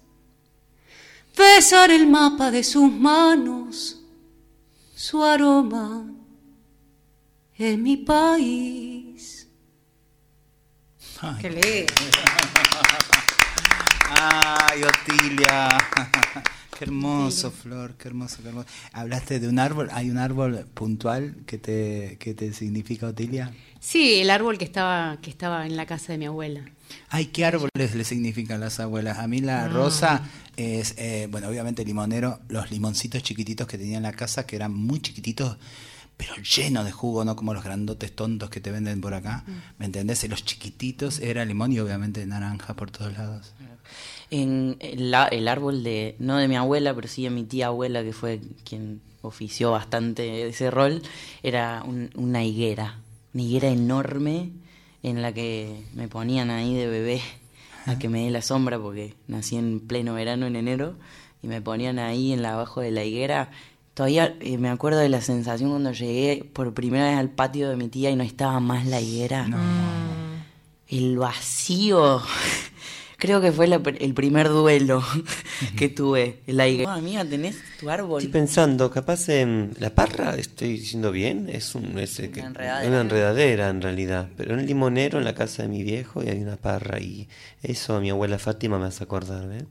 besar 1.38 1.90
el 1.90 2.06
mapa 2.06 2.52
de 2.52 2.66
sus 2.66 2.92
manos, 2.92 4.02
su 4.94 5.24
aroma 5.24 6.06
en 7.58 7.82
mi 7.82 7.96
país. 7.96 9.48
Ay, 11.22 11.36
Qué 11.40 11.50
lindo. 11.50 11.94
Ay, 14.20 14.84
Otilia. 14.84 15.70
Qué 16.78 16.86
hermoso, 16.86 17.52
Flor, 17.52 17.96
qué 17.96 18.08
hermoso, 18.08 18.42
qué 18.42 18.50
hermoso. 18.50 18.68
Hablaste 18.92 19.40
de 19.40 19.48
un 19.48 19.60
árbol, 19.60 19.90
¿hay 19.92 20.10
un 20.10 20.18
árbol 20.18 20.66
puntual 20.74 21.36
que 21.46 21.58
te, 21.58 22.18
que 22.20 22.34
te 22.34 22.54
significa 22.54 23.08
Otilia? 23.08 23.54
Sí, 23.80 24.16
el 24.16 24.30
árbol 24.30 24.58
que 24.58 24.66
estaba, 24.66 25.18
que 25.22 25.30
estaba 25.30 25.66
en 25.66 25.76
la 25.76 25.86
casa 25.86 26.14
de 26.14 26.18
mi 26.18 26.26
abuela. 26.26 26.66
Ay, 27.10 27.28
¿qué 27.28 27.46
árboles 27.46 27.96
le 27.96 28.04
significan 28.04 28.60
las 28.60 28.80
abuelas? 28.80 29.20
A 29.20 29.28
mí 29.28 29.40
la 29.40 29.68
rosa 29.68 30.24
es, 30.56 30.96
eh, 30.98 31.28
bueno, 31.30 31.48
obviamente 31.48 31.84
limonero, 31.86 32.40
los 32.50 32.72
limoncitos 32.72 33.24
chiquititos 33.24 33.68
que 33.68 33.78
tenía 33.78 33.98
en 33.98 34.04
la 34.04 34.14
casa, 34.14 34.46
que 34.46 34.56
eran 34.56 34.74
muy 34.74 35.02
chiquititos, 35.02 35.58
pero 36.18 36.36
llenos 36.38 36.86
de 36.86 36.92
jugo, 36.92 37.26
no 37.26 37.36
como 37.36 37.54
los 37.54 37.64
grandotes 37.64 38.16
tontos 38.16 38.50
que 38.50 38.62
te 38.62 38.72
venden 38.72 39.02
por 39.02 39.14
acá, 39.14 39.44
¿me 39.80 39.86
entendés? 39.86 40.24
Y 40.24 40.28
los 40.28 40.46
chiquititos 40.46 41.20
era 41.20 41.44
limón 41.44 41.74
y 41.74 41.80
obviamente 41.80 42.26
naranja 42.26 42.76
por 42.76 42.92
todos 42.92 43.14
lados. 43.14 43.54
En 44.36 44.78
el, 44.80 45.12
la- 45.12 45.28
el 45.28 45.48
árbol 45.48 45.84
de, 45.84 46.16
no 46.18 46.38
de 46.38 46.48
mi 46.48 46.56
abuela, 46.56 46.94
pero 46.96 47.08
sí 47.08 47.24
de 47.24 47.30
mi 47.30 47.44
tía 47.44 47.68
abuela, 47.68 48.04
que 48.04 48.14
fue 48.14 48.42
quien 48.68 49.00
ofició 49.22 49.70
bastante 49.72 50.48
ese 50.48 50.72
rol, 50.72 51.02
era 51.44 51.84
un- 51.86 52.10
una 52.16 52.44
higuera, 52.44 53.00
una 53.34 53.44
higuera 53.44 53.68
enorme 53.70 54.50
en 55.04 55.22
la 55.22 55.34
que 55.34 55.84
me 55.94 56.08
ponían 56.08 56.50
ahí 56.50 56.74
de 56.74 56.88
bebé 56.88 57.22
a 57.86 58.00
que 58.00 58.10
me 58.10 58.24
dé 58.26 58.32
la 58.32 58.42
sombra, 58.42 58.80
porque 58.80 59.14
nací 59.28 59.56
en 59.58 59.80
pleno 59.82 60.14
verano 60.16 60.48
en 60.48 60.56
enero, 60.56 60.96
y 61.44 61.48
me 61.48 61.62
ponían 61.62 62.00
ahí 62.00 62.32
en 62.34 62.42
la 62.42 62.54
abajo 62.54 62.82
de 62.82 62.90
la 62.92 63.04
higuera. 63.04 63.52
Todavía 63.94 64.36
eh, 64.40 64.58
me 64.58 64.70
acuerdo 64.70 64.98
de 65.00 65.10
la 65.10 65.22
sensación 65.22 65.70
cuando 65.70 65.92
llegué 65.92 66.44
por 66.52 66.74
primera 66.74 67.10
vez 67.10 67.18
al 67.18 67.30
patio 67.30 67.70
de 67.70 67.76
mi 67.76 67.90
tía 67.90 68.10
y 68.10 68.16
no 68.16 68.24
estaba 68.24 68.60
más 68.60 68.88
la 68.88 69.00
higuera. 69.00 69.46
El 70.88 71.18
vacío. 71.18 72.22
Creo 73.24 73.40
que 73.40 73.54
fue 73.54 73.68
la 73.68 73.82
el 74.00 74.14
primer 74.14 74.50
duelo 74.50 75.02
que 75.78 75.88
tuve. 75.88 76.42
La 76.46 76.68
higuera. 76.68 76.90
Oh, 76.94 76.98
amiga, 76.98 77.24
tenés 77.24 77.56
tu 77.80 77.90
árbol. 77.90 78.20
Estoy 78.22 78.34
pensando, 78.34 78.92
capaz 78.92 79.30
en 79.30 79.72
la 79.80 79.92
parra, 79.92 80.36
estoy 80.36 80.74
diciendo 80.74 81.10
bien, 81.10 81.48
es, 81.50 81.74
un, 81.74 81.98
es 82.00 82.20
eh, 82.20 82.32
que- 82.32 82.42
enredadera. 82.42 82.90
una 82.90 83.00
enredadera 83.00 83.70
en 83.70 83.82
realidad, 83.82 84.28
pero 84.36 84.54
en 84.56 84.60
el 84.60 84.66
limonero 84.66 85.20
en 85.20 85.24
la 85.24 85.34
casa 85.34 85.64
de 85.64 85.70
mi 85.70 85.84
viejo 85.84 86.22
y 86.22 86.28
hay 86.28 86.42
una 86.42 86.58
parra 86.58 87.00
y 87.00 87.30
eso 87.62 87.96
a 87.96 88.02
mi 88.02 88.10
abuela 88.10 88.38
Fátima 88.40 88.78
me 88.78 88.88
hace 88.88 89.06
acordar, 89.06 89.48
¿ves? 89.48 89.64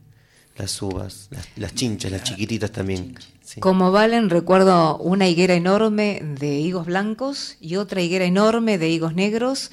Las 0.57 0.81
uvas, 0.81 1.27
las, 1.29 1.47
las 1.55 1.75
chinchas, 1.75 2.11
las 2.11 2.23
chiquititas 2.23 2.71
también. 2.71 3.15
sí. 3.43 3.59
Como 3.59 3.91
Valen, 3.91 4.31
recuerdo 4.31 4.97
una 4.97 5.27
higuera 5.27 5.53
enorme 5.53 6.21
de 6.39 6.55
higos 6.59 6.87
blancos 6.87 7.57
y 7.61 7.75
otra 7.75 8.01
higuera 8.01 8.25
enorme 8.25 8.79
de 8.79 8.89
higos 8.89 9.13
negros, 9.13 9.69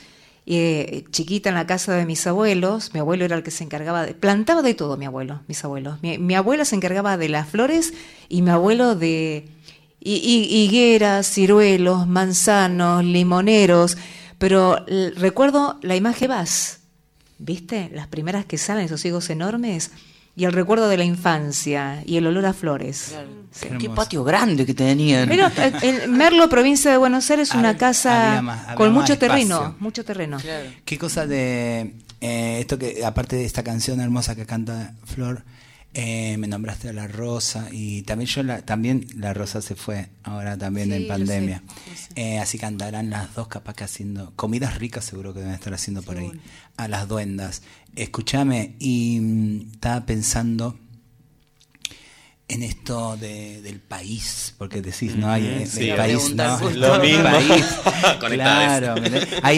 eh, 0.58 1.04
chiquita 1.10 1.48
en 1.48 1.54
la 1.54 1.66
casa 1.66 1.94
de 1.94 2.06
mis 2.06 2.26
abuelos. 2.26 2.92
Mi 2.94 3.00
abuelo 3.00 3.24
era 3.24 3.36
el 3.36 3.42
que 3.42 3.50
se 3.50 3.64
encargaba 3.64 4.04
de. 4.06 4.14
Plantaba 4.14 4.62
de 4.62 4.74
todo, 4.74 4.96
mi 4.96 5.04
abuelo, 5.06 5.40
mis 5.48 5.62
abuelos. 5.64 5.98
Mi, 6.02 6.34
abuela 6.34 6.64
se 6.64 6.76
encargaba 6.76 7.16
de 7.16 7.28
las 7.28 7.48
flores 7.48 7.92
y 8.28 8.42
mi 8.42 8.50
abuelo 8.50 8.94
de 8.96 9.48
hi- 10.00 10.20
hi- 10.22 10.64
higueras, 10.64 11.26
ciruelos, 11.32 12.06
manzanos, 12.06 13.04
limoneros. 13.04 13.96
Pero 14.38 14.84
recuerdo 15.16 15.78
la 15.82 15.96
imagen 15.96 16.28
vas, 16.30 16.80
¿viste? 17.38 17.90
Las 17.92 18.08
primeras 18.08 18.44
que 18.46 18.56
salen, 18.58 18.86
esos 18.86 19.04
higos 19.04 19.28
enormes. 19.30 19.90
Y 20.40 20.46
el 20.46 20.52
recuerdo 20.54 20.88
de 20.88 20.96
la 20.96 21.04
infancia 21.04 22.02
y 22.06 22.16
el 22.16 22.26
olor 22.26 22.46
a 22.46 22.54
flores. 22.54 23.14
Qué 23.60 23.76
Qué 23.76 23.90
patio 23.90 24.24
grande 24.24 24.64
que 24.64 24.72
tenían. 24.72 25.28
Pero 25.28 25.48
eh, 25.48 25.72
en 25.82 26.12
Merlo, 26.16 26.48
provincia 26.48 26.90
de 26.90 26.96
Buenos 26.96 27.30
Aires, 27.30 27.50
una 27.50 27.68
Había- 27.70 27.78
casa 27.78 28.28
había 28.30 28.42
más- 28.42 28.62
había 28.64 28.74
con 28.76 28.92
mucho 28.94 29.12
espacio. 29.12 29.28
terreno, 29.28 29.76
mucho 29.80 30.02
terreno. 30.02 30.38
¿Qué 30.86 30.96
cosa 30.96 31.26
de 31.26 31.92
eh, 32.22 32.56
esto 32.60 32.78
que, 32.78 33.04
aparte 33.04 33.36
de 33.36 33.44
esta 33.44 33.62
canción 33.62 34.00
hermosa 34.00 34.34
que 34.34 34.46
canta 34.46 34.94
Flor, 35.04 35.44
eh, 35.94 36.36
me 36.38 36.46
nombraste 36.46 36.88
a 36.88 36.92
La 36.92 37.06
Rosa 37.08 37.68
y 37.72 38.02
también 38.02 38.28
yo, 38.28 38.42
la, 38.42 38.62
también 38.62 39.06
La 39.16 39.34
Rosa 39.34 39.60
se 39.60 39.74
fue 39.74 40.08
ahora 40.22 40.56
también 40.56 40.88
Sí, 40.88 40.94
en 40.94 41.02
yo 41.02 41.08
pandemia. 41.08 41.62
sé, 41.84 41.90
yo 41.90 41.96
sé. 41.96 42.08
Eh, 42.16 42.38
así 42.38 42.58
que 42.58 42.66
andarán 42.66 43.10
las 43.10 43.34
dos 43.34 43.48
capaz 43.48 43.74
que 43.74 43.84
haciendo, 43.84 44.32
comidas 44.36 44.78
ricas 44.78 45.04
seguro 45.04 45.32
que 45.34 45.40
deben 45.40 45.54
estar 45.54 45.74
haciendo 45.74 46.02
por 46.02 46.16
ahí, 46.18 46.30
a 46.76 46.86
las 46.88 47.08
duendas. 47.08 47.62
Escúchame, 47.96 48.76
y 48.78 49.18
mm, 49.20 49.70
estaba 49.72 50.06
pensando 50.06 50.78
en 52.50 52.62
esto 52.62 53.16
de, 53.16 53.62
del 53.62 53.80
país, 53.80 54.54
porque 54.58 54.82
decís, 54.82 55.14
no 55.16 55.30
hay 55.30 55.46
eh, 55.46 55.66
sí, 55.66 55.80
del 55.86 55.92
a 55.92 55.96
país, 55.96 56.34
no. 56.34 56.70
Lo 56.70 56.98
mismo. 57.00 57.22
país. 57.24 57.64
Claro, 58.20 58.94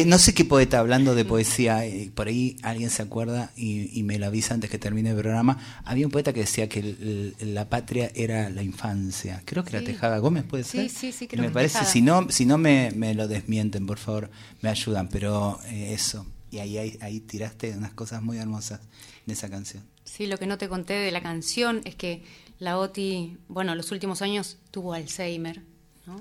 no 0.07 0.19
sé 0.19 0.35
qué 0.35 0.45
poeta 0.45 0.79
hablando 0.79 1.15
de 1.15 1.25
poesía, 1.25 1.85
eh, 1.87 2.11
por 2.15 2.29
ahí 2.29 2.57
alguien 2.63 2.91
se 2.91 3.03
acuerda 3.03 3.51
y, 3.57 3.99
y 3.99 4.03
me 4.03 4.19
lo 4.19 4.27
avisa 4.27 4.55
antes 4.55 4.71
que 4.71 4.79
termine 4.79 5.11
el 5.11 5.17
programa. 5.17 5.59
Había 5.85 6.07
un 6.07 6.13
poeta 6.13 6.33
que 6.33 6.41
decía 6.41 6.69
que 6.69 6.81
el- 6.81 7.35
el- 7.41 7.55
la 7.55 7.69
patria 7.69 8.11
era 8.15 8.51
la 8.51 8.63
infancia. 8.63 9.43
Creo 9.45 9.65
que 9.65 9.71
era 9.71 9.81
Sí. 9.81 9.87
Tejada 9.87 10.19
Gómez, 10.19 10.45
puede 10.45 10.65
Sí, 10.65 10.89
ser. 10.89 10.91
sí, 10.91 11.13
sí, 11.13 11.25
Y 11.25 11.29
creo 11.29 11.43
me 11.43 11.49
que 11.49 11.55
parece, 11.55 11.75
Tejada. 11.79 11.93
si 11.93 12.03
no, 12.03 12.27
si 12.31 12.47
no 12.47 12.59
me, 12.59 12.91
me 12.95 13.15
lo 13.15 13.29
desmienten, 13.29 13.87
por 13.87 13.99
favor, 13.99 14.31
me 14.61 14.69
ayudan, 14.69 15.09
pero 15.09 15.59
eh, 15.67 15.93
eso. 15.95 16.27
Y 16.51 16.59
ahí, 16.59 16.77
ahí, 16.79 16.99
ahí 17.01 17.21
tiraste 17.21 17.71
unas 17.77 17.93
cosas 17.95 18.23
muy 18.23 18.39
hermosas 18.39 18.81
de 19.27 19.33
esa 19.33 19.49
canción. 19.49 19.85
Sí, 20.05 20.27
lo 20.27 20.37
que 20.37 20.47
no 20.47 20.59
te 20.59 20.69
conté 20.69 20.95
de 20.95 21.11
la 21.11 21.23
canción 21.23 21.81
es 21.85 21.95
que 21.95 22.23
la 22.59 22.79
Oti, 22.79 23.37
bueno, 23.49 23.75
los 23.75 23.91
últimos 23.93 24.23
años 24.23 24.59
tuvo 24.71 24.93
Alzheimer, 24.95 25.63
¿no? 26.07 26.21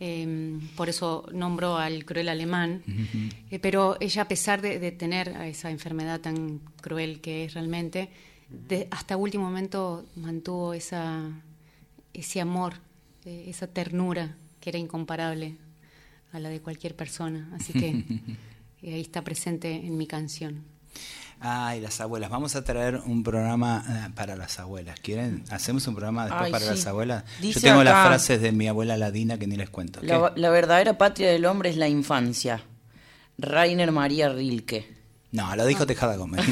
Eh, 0.00 0.58
por 0.76 0.88
eso 0.88 1.26
nombró 1.32 1.76
al 1.78 2.04
cruel 2.04 2.28
alemán. 2.28 2.82
Eh, 3.50 3.58
pero 3.60 3.96
ella, 4.00 4.22
a 4.22 4.28
pesar 4.28 4.60
de, 4.60 4.78
de 4.78 4.90
tener 4.92 5.28
esa 5.28 5.70
enfermedad 5.70 6.20
tan 6.20 6.58
cruel 6.80 7.20
que 7.20 7.44
es 7.44 7.54
realmente, 7.54 8.10
de- 8.68 8.88
hasta 8.90 9.16
último 9.16 9.44
momento 9.44 10.04
mantuvo 10.16 10.74
esa, 10.74 11.30
ese 12.12 12.40
amor, 12.40 12.74
eh, 13.24 13.44
esa 13.48 13.66
ternura 13.68 14.36
que 14.60 14.70
era 14.70 14.78
incomparable 14.78 15.56
a 16.32 16.40
la 16.40 16.48
de 16.48 16.60
cualquier 16.60 16.96
persona. 16.96 17.48
Así 17.54 17.72
que 17.72 17.88
eh, 18.82 18.94
ahí 18.94 19.00
está 19.00 19.22
presente 19.22 19.70
en 19.72 19.96
mi 19.96 20.06
canción. 20.08 20.64
Ay, 21.40 21.80
las 21.80 22.00
abuelas. 22.00 22.30
Vamos 22.30 22.56
a 22.56 22.64
traer 22.64 23.02
un 23.04 23.22
programa 23.22 23.84
eh, 23.88 24.10
para 24.14 24.34
las 24.36 24.58
abuelas. 24.58 24.98
¿Quieren? 25.00 25.44
¿Hacemos 25.50 25.86
un 25.86 25.94
programa 25.94 26.24
después 26.24 26.46
Ay, 26.46 26.52
para 26.52 26.64
sí. 26.64 26.70
las 26.70 26.86
abuelas? 26.86 27.24
Dice 27.40 27.60
Yo 27.60 27.68
tengo 27.68 27.84
las 27.84 28.06
frases 28.06 28.40
de 28.40 28.50
mi 28.52 28.66
abuela 28.66 28.96
ladina 28.96 29.38
que 29.38 29.46
ni 29.46 29.56
les 29.56 29.68
cuento. 29.68 30.00
La, 30.02 30.32
la 30.36 30.50
verdadera 30.50 30.96
patria 30.96 31.30
del 31.30 31.44
hombre 31.44 31.68
es 31.70 31.76
la 31.76 31.88
infancia. 31.88 32.62
Rainer 33.36 33.92
María 33.92 34.28
Rilke. 34.30 34.94
No, 35.32 35.54
lo 35.56 35.66
dijo 35.66 35.84
Tejada 35.86 36.16
Gómez. 36.16 36.44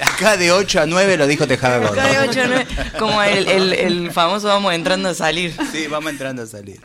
Acá 0.00 0.36
de 0.36 0.50
8 0.52 0.80
a 0.82 0.86
9 0.86 1.16
lo 1.16 1.26
dijo 1.26 1.46
Tejada 1.46 1.78
Gómez. 1.78 1.92
Acá 1.92 2.08
de 2.08 2.28
ocho, 2.28 2.40
nueve, 2.46 2.66
Como 2.98 3.22
el, 3.22 3.46
el- 3.48 3.72
el 3.72 4.10
famoso 4.12 4.48
vamos 4.48 4.72
entrando 4.74 5.08
a 5.10 5.14
salir. 5.14 5.54
Sí, 5.72 5.86
vamos 5.88 6.10
entrando 6.12 6.42
a 6.42 6.46
salir. 6.46 6.80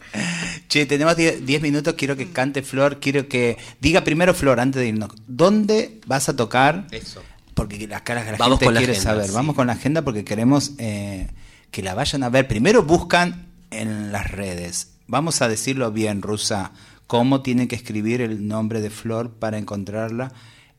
Che, 0.76 0.86
tenemos 0.86 1.16
10 1.16 1.46
10 1.46 1.62
minutos, 1.62 1.94
quiero 1.94 2.18
que 2.18 2.32
cante 2.34 2.62
Flor, 2.62 3.00
quiero 3.00 3.30
que 3.30 3.58
diga 3.80 4.04
primero 4.04 4.34
Flor 4.34 4.60
antes 4.60 4.82
de 4.82 4.90
irnos. 4.90 5.10
¿Dónde 5.26 6.02
vas 6.06 6.28
a 6.28 6.36
tocar? 6.36 6.88
Eso. 6.92 7.24
Porque 7.54 7.88
las 7.88 8.02
caras 8.02 8.26
de 8.26 8.34
la 8.34 8.38
Vamos 8.38 8.60
gente 8.60 8.66
con 8.66 8.74
la 8.74 8.80
quiere 8.82 8.92
agenda, 8.92 9.12
saber. 9.12 9.28
sí. 9.28 9.32
Vamos 9.34 9.56
con 9.56 9.68
la 9.68 9.72
agenda 9.74 10.02
porque 10.02 10.26
queremos 10.26 10.72
eh, 10.78 11.30
que 11.72 11.82
la 11.82 11.94
vayan 11.94 12.24
a 12.24 12.30
ver. 12.30 12.50
Primero 12.50 12.84
buscan 12.84 13.46
en 13.72 14.12
las 14.12 14.30
redes. 14.30 14.90
Vamos 15.08 15.42
a 15.42 15.48
decirlo 15.48 15.94
bien, 15.94 16.22
Rusa. 16.22 16.74
¿Cómo 17.08 17.42
tienen 17.42 17.70
que 17.70 17.78
escribir 17.78 18.20
el 18.20 18.46
nombre 18.46 18.82
de 18.82 18.90
Flor 18.90 19.30
para 19.32 19.58
encontrarla 19.58 20.34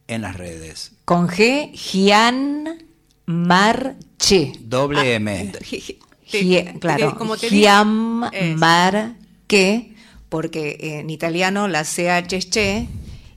en 0.09 0.21
las 0.21 0.37
redes? 0.37 0.93
Con 1.07 1.27
G, 1.27 1.71
Gian 1.73 2.85
Marche. 3.25 4.53
Doble 4.61 5.15
M. 5.15 5.53
Gie- 6.31 6.79
claro, 6.81 7.17
como 7.17 7.39
te 7.39 7.49
digo, 7.49 7.63
Gian 7.67 8.25
es. 8.31 8.61
Marche, 9.49 9.93
porque 10.29 10.77
en 10.81 11.11
italiano 11.11 11.69
la 11.69 11.85
CH 11.85 12.33
es 12.37 12.51
che 12.51 12.87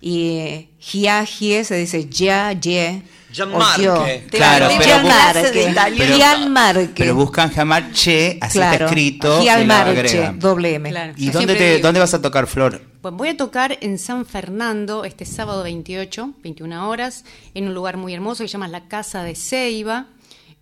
y 0.01 0.69
Giagie 0.79 1.63
se 1.63 1.75
dice 1.75 2.07
ya, 2.09 2.51
ye. 2.53 3.01
Gianmarche. 3.31 4.25
Claro, 4.31 4.69
pero- 4.69 4.83
Gianmarche. 4.83 5.73
Pero- 5.97 6.15
Gianmarche. 6.17 6.89
Pero 6.95 7.15
buscan 7.15 7.51
Gianmarche, 7.51 8.37
así 8.41 8.57
está 8.59 8.85
escrito. 8.85 9.41
Gianmarche, 9.41 10.31
doble 10.35 10.75
M. 10.75 10.89
Claro. 10.89 11.13
¿Y 11.15 11.25
Yo 11.25 11.31
dónde, 11.33 11.53
siempre 11.53 11.55
te, 11.57 11.75
digo- 11.75 11.87
dónde 11.87 11.99
vas 11.99 12.13
a 12.15 12.21
tocar, 12.21 12.47
Flor? 12.47 12.81
Pues 13.01 13.13
voy 13.13 13.29
a 13.29 13.37
tocar 13.37 13.77
en 13.81 13.99
San 13.99 14.25
Fernando 14.25 15.05
este 15.05 15.25
sábado 15.25 15.61
28, 15.63 16.33
21 16.41 16.89
horas, 16.89 17.23
en 17.53 17.67
un 17.67 17.73
lugar 17.75 17.97
muy 17.97 18.13
hermoso 18.15 18.43
que 18.43 18.47
se 18.47 18.53
llama 18.53 18.67
La 18.67 18.87
Casa 18.87 19.21
de 19.23 19.35
Ceiba. 19.35 20.07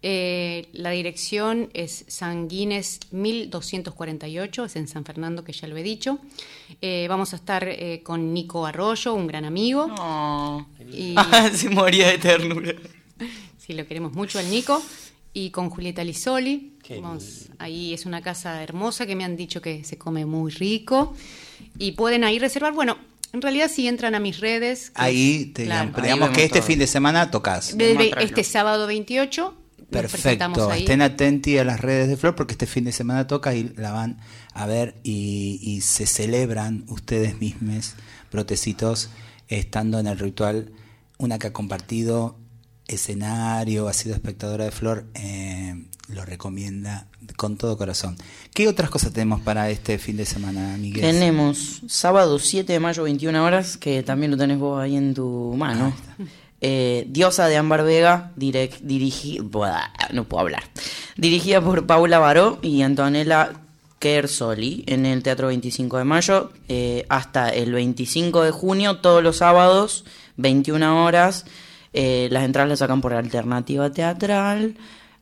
Eh, 0.04 0.70
la 0.74 0.92
dirección 0.92 1.70
es 1.74 2.06
San 2.08 2.48
Guines 2.48 3.00
1248, 3.12 4.66
es 4.66 4.76
en 4.76 4.88
San 4.88 5.04
Fernando, 5.06 5.44
que 5.44 5.52
ya 5.54 5.68
lo 5.68 5.76
he 5.78 5.84
dicho. 5.84 6.20
Eh, 6.82 7.08
vamos 7.10 7.34
a 7.34 7.38
estar 7.38 7.68
eh, 7.68 8.02
con 8.04 8.34
Nico 8.34 8.66
Arroyo, 8.66 9.14
un 9.14 9.28
gran 9.28 9.46
amigo. 9.46 9.88
Oh. 10.00 10.66
Y- 10.92 11.16
Se 11.54 11.70
moría 11.70 12.10
de 12.10 12.18
ternura. 12.20 12.74
Sí, 13.58 13.74
lo 13.74 13.86
queremos 13.88 14.14
mucho 14.14 14.40
al 14.40 14.50
Nico. 14.50 14.82
Y 15.34 15.52
con 15.52 15.70
Julieta 15.70 16.04
Lisoli. 16.04 16.74
Vamos, 17.02 17.50
ahí 17.60 17.94
es 17.94 18.06
una 18.08 18.22
casa 18.22 18.64
hermosa 18.64 19.06
que 19.06 19.16
me 19.16 19.24
han 19.24 19.36
dicho 19.38 19.62
que 19.62 19.84
se 19.84 19.98
come 19.98 20.26
muy 20.26 20.52
rico. 20.52 21.14
Y 21.78 21.92
pueden 21.92 22.24
ahí 22.24 22.40
reservar. 22.40 22.74
Bueno, 22.74 22.98
en 23.34 23.42
realidad 23.42 23.70
si 23.70 23.88
entran 23.88 24.16
a 24.16 24.20
mis 24.20 24.40
redes. 24.40 24.90
que 24.92 25.02
Ahí, 25.02 25.46
te 25.54 25.66
claro, 25.66 25.92
pero 25.94 26.06
ahí 26.08 26.14
digamos 26.14 26.36
que 26.36 26.44
este 26.46 26.60
todo. 26.60 26.68
fin 26.68 26.80
de 26.80 26.88
semana 26.88 27.30
tocas. 27.30 27.76
este 27.78 28.44
sábado 28.44 28.88
28. 28.88 29.54
Perfecto, 29.90 30.70
ahí. 30.70 30.82
estén 30.82 31.02
atentos 31.02 31.54
a 31.60 31.64
las 31.64 31.80
redes 31.80 32.10
de 32.10 32.18
Flor 32.18 32.36
porque 32.36 32.54
este 32.54 32.66
fin 32.66 32.84
de 32.84 32.92
semana 32.92 33.26
toca 33.28 33.56
y 33.56 33.72
la 33.76 33.92
van 33.92 34.20
a 34.54 34.66
ver 34.66 34.96
y, 35.04 35.60
y 35.62 35.82
se 35.82 36.06
celebran 36.06 36.84
ustedes 36.88 37.40
mismos, 37.40 37.96
brotecitos, 38.32 39.10
estando 39.48 40.00
en 40.00 40.08
el 40.08 40.20
ritual. 40.20 40.72
Una 41.18 41.40
que 41.40 41.48
ha 41.48 41.54
compartido 41.54 42.38
escenario, 42.88 43.88
ha 43.88 43.94
sido 43.94 44.16
espectadora 44.16 44.66
de 44.66 44.72
Flor, 44.72 45.06
eh, 45.14 45.76
lo 46.10 46.26
recomienda 46.26 47.08
con 47.36 47.58
todo 47.58 47.78
corazón. 47.78 48.16
¿Qué 48.54 48.68
otras 48.68 48.90
cosas 48.90 49.12
tenemos 49.12 49.42
para 49.42 49.70
este 49.70 49.98
fin 49.98 50.18
de 50.18 50.26
semana, 50.26 50.78
Miguel? 50.78 51.02
Tenemos 51.02 51.82
sábado 51.88 52.40
7 52.40 52.72
de 52.72 52.80
mayo, 52.80 53.04
21 53.04 53.44
horas, 53.44 53.78
que 53.78 54.04
también 54.04 54.32
lo 54.32 54.38
tenés 54.38 54.58
vos 54.58 54.82
ahí 54.82 54.96
en 54.96 55.14
tu 55.14 55.54
mano. 55.58 55.94
Eh, 56.62 57.06
Diosa 57.10 57.48
de 57.48 57.58
Ámbar 57.58 57.84
Vega, 57.84 58.32
no 60.12 60.24
puedo 60.24 60.42
hablar. 60.42 60.64
Dirigida 61.16 61.62
por 61.62 61.86
Paula 61.86 62.20
Baró 62.20 62.60
y 62.62 62.82
Antonella 62.82 63.52
Kersoli 64.00 64.84
en 64.88 65.06
el 65.06 65.24
Teatro 65.24 65.48
25 65.48 65.98
de 65.98 66.04
mayo 66.04 66.52
eh, 66.68 67.06
hasta 67.10 67.50
el 67.50 67.74
25 67.74 68.44
de 68.44 68.52
junio, 68.52 68.98
todos 68.98 69.24
los 69.24 69.38
sábados, 69.38 70.06
21 70.38 71.06
horas. 71.06 71.46
Eh, 71.94 72.28
las 72.32 72.44
entradas 72.44 72.70
las 72.70 72.80
sacan 72.80 73.02
por 73.02 73.14
Alternativa 73.14 73.92
Teatral. 73.92 74.78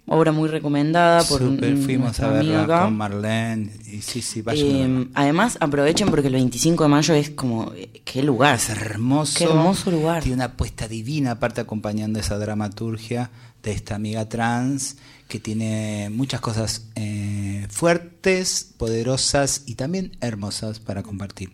Obra 0.08 0.32
muy 0.32 0.48
recomendada 0.50 1.24
por 1.24 1.42
Súper, 1.42 1.74
un- 1.74 1.82
fuimos 1.82 2.20
a 2.20 2.28
verla 2.30 2.64
acá. 2.64 2.84
con 2.84 2.96
Marlene 2.96 3.72
y 3.92 4.02
sí, 4.02 4.22
sí, 4.22 4.44
Eh, 4.52 5.08
además, 5.16 5.58
aprovechen 5.60 6.10
porque 6.10 6.28
el 6.28 6.34
25 6.36 6.84
de 6.84 6.90
mayo 6.90 7.14
es 7.16 7.32
como. 7.32 7.74
eh, 7.76 7.90
¡Qué 8.06 8.22
lugar! 8.22 8.56
Es 8.56 8.70
hermoso. 8.70 9.34
Qué 9.40 9.46
hermoso 9.46 9.90
lugar. 9.90 10.22
Tiene 10.22 10.36
una 10.36 10.46
apuesta 10.46 10.88
divina, 10.88 11.32
aparte 11.32 11.62
acompañando 11.62 12.20
esa 12.20 12.38
dramaturgia 12.38 13.32
de 13.64 13.72
esta 13.72 13.96
amiga 13.96 14.30
trans, 14.30 14.98
que 15.28 15.40
tiene 15.40 16.12
muchas 16.12 16.40
cosas 16.40 16.86
eh, 16.94 17.66
fuertes, 17.72 18.74
poderosas 18.78 19.64
y 19.66 19.74
también 19.74 20.16
hermosas 20.22 20.80
para 20.80 21.02
compartir. 21.02 21.50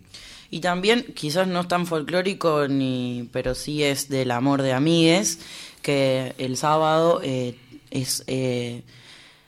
Y 0.49 0.60
también, 0.60 1.06
quizás 1.16 1.47
no 1.47 1.62
es 1.62 1.68
tan 1.70 1.86
folclórico, 1.88 2.68
ni, 2.68 3.30
pero 3.32 3.56
sí 3.56 3.84
es 3.84 4.10
del 4.10 4.32
amor 4.32 4.62
de 4.62 4.74
amigues, 4.74 5.39
que 5.82 6.36
el 6.38 6.58
sábado 6.58 7.22
eh, 7.24 7.56
es 7.92 8.24
eh, 8.28 8.84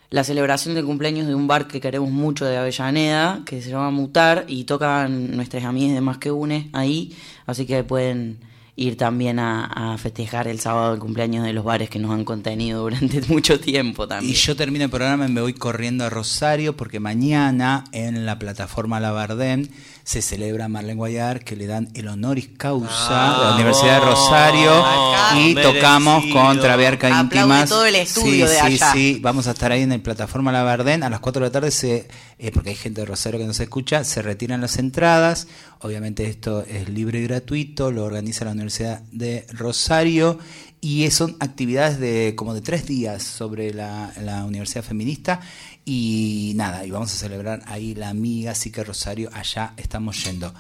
la 0.10 0.24
celebración 0.24 0.76
del 0.76 0.86
cumpleaños 0.86 1.26
de 1.28 1.34
un 1.34 1.48
bar 1.48 1.68
que 1.68 1.82
queremos 1.82 2.12
mucho 2.12 2.46
de 2.46 2.58
Avellaneda, 2.58 3.42
que 3.46 3.62
se 3.64 3.72
llama 3.72 3.90
Mutar, 3.90 4.46
y 4.48 4.66
tocan 4.66 5.36
nuestras 5.36 5.64
amigas 5.64 5.96
de 5.96 6.02
Más 6.02 6.20
que 6.20 6.32
Une 6.32 6.70
ahí, 6.74 7.16
así 7.48 7.66
que 7.66 7.84
pueden 7.84 8.38
ir 8.76 8.98
también 8.98 9.40
a, 9.40 9.94
a 9.94 9.98
festejar 9.98 10.48
el 10.48 10.60
sábado 10.60 10.94
el 10.94 11.00
cumpleaños 11.00 11.46
de 11.46 11.54
los 11.54 11.64
bares 11.64 11.90
que 11.90 12.00
nos 12.00 12.12
han 12.12 12.26
contenido 12.26 12.82
durante 12.82 13.22
mucho 13.28 13.60
tiempo 13.60 14.08
también. 14.08 14.32
Y 14.32 14.36
yo 14.36 14.56
termino 14.56 14.86
el 14.86 14.92
programa 14.92 15.28
y 15.28 15.32
me 15.32 15.42
voy 15.42 15.54
corriendo 15.54 16.06
a 16.06 16.10
Rosario 16.10 16.76
porque 16.76 17.00
mañana 17.00 17.84
en 17.92 18.26
la 18.26 18.40
plataforma 18.40 19.00
Labardén 19.00 19.72
se 20.04 20.22
celebra 20.22 20.68
Marlene 20.68 20.96
Guayar 20.96 21.44
que 21.46 21.56
le 21.56 21.66
dan 21.66 21.90
el 21.94 22.08
honoris 22.10 22.50
causa 22.58 22.90
Ah, 23.10 23.38
de 23.40 23.46
la 23.46 23.56
Universidad 23.56 24.00
de 24.02 24.06
Rosario 24.06 24.72
Acá. 24.86 25.40
y 25.40 25.54
Merecido. 25.56 25.74
tocamos 25.74 26.24
con 26.34 26.60
Traviarca 26.60 27.10
Íntimas. 27.22 27.70
todo 27.70 27.86
el 27.86 27.96
estudio 27.96 28.48
sí, 28.48 28.54
de 28.54 28.60
sí, 28.60 28.60
allá. 28.62 28.92
sí, 28.94 29.20
vamos 29.22 29.48
a 29.48 29.52
estar 29.52 29.72
ahí 29.72 29.82
en 29.84 29.92
el 29.94 30.02
plataforma 30.02 30.52
Labardén 30.52 31.04
a 31.04 31.10
las 31.10 31.20
4 31.22 31.40
de 31.42 31.48
la 31.48 31.52
tarde 31.52 31.72
se 31.72 32.08
eh, 32.38 32.52
porque 32.52 32.72
hay 32.72 32.76
gente 32.76 33.00
de 33.02 33.06
Rosario 33.06 33.40
que 33.40 33.46
nos 33.48 33.60
escucha, 33.62 34.04
se 34.04 34.22
retiran 34.22 34.60
las 34.60 34.78
entradas. 34.78 35.48
Obviamente 35.80 36.26
esto 36.28 36.64
es 36.68 36.90
libre 36.90 37.20
y 37.20 37.24
gratuito, 37.24 37.90
lo 37.92 38.04
organiza 38.04 38.44
la 38.44 38.52
Universidad 38.52 39.02
de 39.12 39.46
Rosario 39.54 40.38
y 40.82 41.10
son 41.12 41.38
actividades 41.40 41.98
de 42.00 42.34
como 42.36 42.54
de 42.54 42.60
tres 42.60 42.86
días 42.86 43.24
sobre 43.24 43.74
la, 43.74 44.12
la 44.22 44.44
Universidad 44.44 44.84
Feminista 44.84 45.40
y 45.86 46.54
nada, 46.56 46.86
y 46.86 46.92
vamos 46.92 47.14
a 47.14 47.18
celebrar 47.18 47.62
ahí 47.68 47.94
la 47.96 48.10
amiga, 48.10 48.52
así 48.52 48.72
que 48.72 48.84
Rosario, 48.84 49.30
allá 49.34 49.74
estamos 49.78 50.24
yendo. 50.24 50.54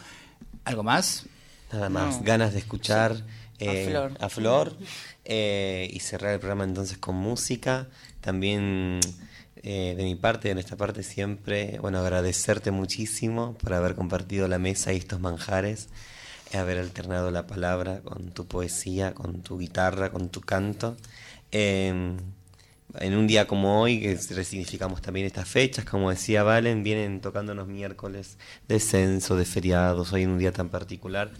¿Algo 0.65 0.83
más? 0.83 1.25
Nada 1.71 1.89
más, 1.89 2.17
No. 2.17 2.23
ganas 2.23 2.53
de 2.53 2.59
escuchar 2.59 3.15
Sí. 3.15 3.67
A 3.67 3.71
eh, 3.73 3.87
Flor. 3.89 4.17
a 4.19 4.29
Flor, 4.29 4.77
eh, 5.25 5.89
y 5.93 5.99
cerrar 5.99 6.33
el 6.33 6.39
programa 6.39 6.63
entonces 6.65 6.97
con 6.97 7.15
música. 7.15 7.87
También 8.19 8.99
eh, 9.65 9.93
de 9.95 10.03
mi 10.03 10.15
parte, 10.15 10.49
de 10.49 10.55
nuestra 10.55 10.75
parte 10.75 11.03
siempre, 11.03 11.77
bueno, 11.79 11.99
agradecerte 11.99 12.71
muchísimo 12.71 13.53
por 13.55 13.73
haber 13.73 13.95
compartido 13.95 14.47
la 14.49 14.57
mesa 14.59 14.91
y 14.91 14.97
estos 14.97 15.21
manjares, 15.21 15.87
haber 16.53 16.77
alternado 16.79 17.31
la 17.31 17.47
palabra 17.47 18.01
con 18.01 18.31
tu 18.31 18.45
poesía, 18.45 19.13
con 19.13 19.41
tu 19.41 19.57
guitarra, 19.57 20.11
con 20.11 20.27
tu 20.29 20.41
canto. 20.41 20.97
En 22.99 23.15
un 23.15 23.25
día 23.25 23.47
como 23.47 23.81
hoy, 23.81 23.99
que 23.99 24.19
resignificamos 24.35 25.01
también 25.01 25.25
estas 25.25 25.47
fechas, 25.47 25.83
como 25.83 26.11
decía 26.11 26.43
Valen, 26.43 26.83
vienen 26.83 27.21
tocándonos 27.21 27.67
miércoles 27.67 28.37
de 28.67 28.79
censo, 28.79 29.35
de 29.35 29.45
feriados, 29.45 30.13
hoy 30.13 30.23
en 30.23 30.29
un 30.29 30.37
día 30.37 30.51
tan 30.51 30.69
particular. 30.69 31.31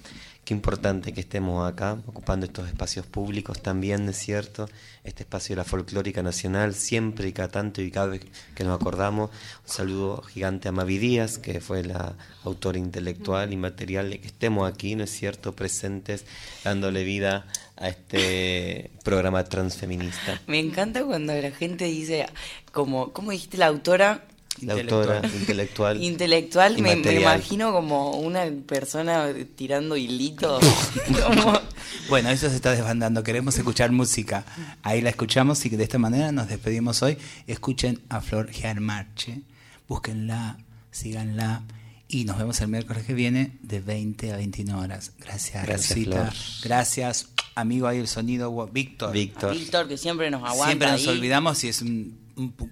Qué 0.44 0.54
importante 0.54 1.14
que 1.14 1.22
estemos 1.22 1.72
acá, 1.72 2.00
ocupando 2.08 2.46
estos 2.46 2.68
espacios 2.68 3.06
públicos 3.06 3.62
también, 3.62 4.04
¿no 4.04 4.12
es 4.12 4.18
cierto? 4.18 4.68
Este 5.04 5.24
espacio 5.24 5.56
de 5.56 5.58
la 5.58 5.64
folclórica 5.64 6.24
nacional, 6.24 6.74
siempre 6.74 7.28
y 7.28 7.34
cada 7.34 7.50
tanto 7.50 7.82
y 7.82 7.92
cada 7.92 8.08
vez 8.08 8.26
que 8.56 8.64
nos 8.64 8.82
acordamos. 8.82 9.30
Un 9.30 9.70
saludo 9.70 10.22
gigante 10.24 10.68
a 10.68 10.72
Mavi 10.72 10.98
Díaz, 10.98 11.38
que 11.38 11.62
fue 11.62 11.84
la 11.84 12.18
autora 12.44 12.80
intelectual 12.80 13.54
y 13.54 13.58
material 13.58 14.10
de 14.10 14.20
que 14.20 14.28
estemos 14.28 14.70
aquí, 14.70 14.96
¿no 14.96 15.04
es 15.04 15.12
cierto? 15.12 15.56
Presentes, 15.56 16.26
dándole 16.64 17.04
vida 17.04 17.46
este 17.90 18.92
programa 19.04 19.44
transfeminista. 19.44 20.42
Me 20.48 20.60
encanta 20.60 21.04
cuando 21.04 21.34
la 21.34 21.52
gente 21.52 21.86
dice, 21.86 22.26
como, 22.72 23.14
¿cómo 23.14 23.32
dijiste 23.32 23.58
la 23.58 23.68
autora? 23.68 24.26
La 24.62 24.74
autora 24.74 25.22
intelectual. 25.24 26.02
Intelectual, 26.02 26.78
me, 26.80 26.94
imagino 26.94 27.72
como 27.72 28.12
una 28.18 28.46
persona 28.68 29.34
tirando 29.56 29.98
hilitos. 29.98 30.64
como, 31.26 31.60
Bueno, 32.10 32.30
eso 32.30 32.50
se 32.50 32.56
está 32.56 32.72
desbandando. 32.72 33.24
Queremos 33.24 33.58
escuchar 33.58 33.92
música. 33.92 34.46
Ahí 34.84 35.02
la 35.02 35.10
escuchamos 35.10 35.66
y 35.66 35.70
de 35.70 35.84
esta 35.84 35.98
manera 35.98 36.32
nos 36.32 36.48
despedimos 36.48 37.02
hoy. 37.02 37.18
Escuchen 37.48 38.02
a 38.10 38.22
Flor 38.22 38.52
Gianmarche. 38.52 39.42
Búsquenla, 39.88 40.58
síganla. 40.92 41.64
Y 42.08 42.26
nos 42.26 42.38
vemos 42.38 42.62
el 42.62 42.68
miércoles 42.68 43.06
que 43.06 43.14
viene 43.14 43.58
de 43.64 43.80
20 43.80 44.34
a 44.34 44.38
21 44.38 44.80
horas. 44.80 45.14
Gracias, 45.18 45.66
Gracias, 45.66 45.90
Rosita. 45.90 46.32
Flor. 46.32 46.62
Gracias, 46.62 47.30
amigo 47.56 47.88
ahí 47.88 48.00
el 48.00 48.08
sonido, 48.08 48.68
Víctor. 48.68 49.12
Víctor. 49.14 49.54
Víctor, 49.56 49.88
que 49.88 49.98
siempre 49.98 50.30
nos 50.32 50.42
aguanta. 50.44 50.66
Siempre 50.66 50.92
nos 50.92 51.02
ahí. 51.02 51.08
olvidamos 51.10 51.64
y 51.64 51.68
es 51.70 51.82
un, 51.82 52.18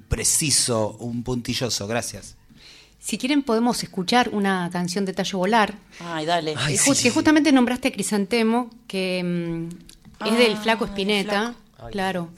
preciso, 0.07 0.97
un 0.99 1.23
puntilloso. 1.23 1.87
Gracias. 1.87 2.37
Si 2.99 3.17
quieren 3.17 3.41
podemos 3.41 3.81
escuchar 3.81 4.29
una 4.31 4.69
canción 4.71 5.05
de 5.05 5.13
Tallo 5.13 5.39
Volar. 5.39 5.73
Ay, 5.99 6.25
dale. 6.25 6.53
Ay, 6.57 6.77
sí, 6.77 6.89
ju- 6.91 6.93
sí, 6.95 7.03
que 7.03 7.09
sí. 7.09 7.15
justamente 7.15 7.51
nombraste 7.51 7.87
a 7.87 7.91
Crisantemo, 7.91 8.69
que 8.87 9.23
mm, 9.23 10.25
es 10.27 10.37
del 10.37 10.53
Ah, 10.53 10.59
Flaco 10.61 10.83
el 10.85 10.89
Espineta, 10.91 11.55
claro. 11.91 12.29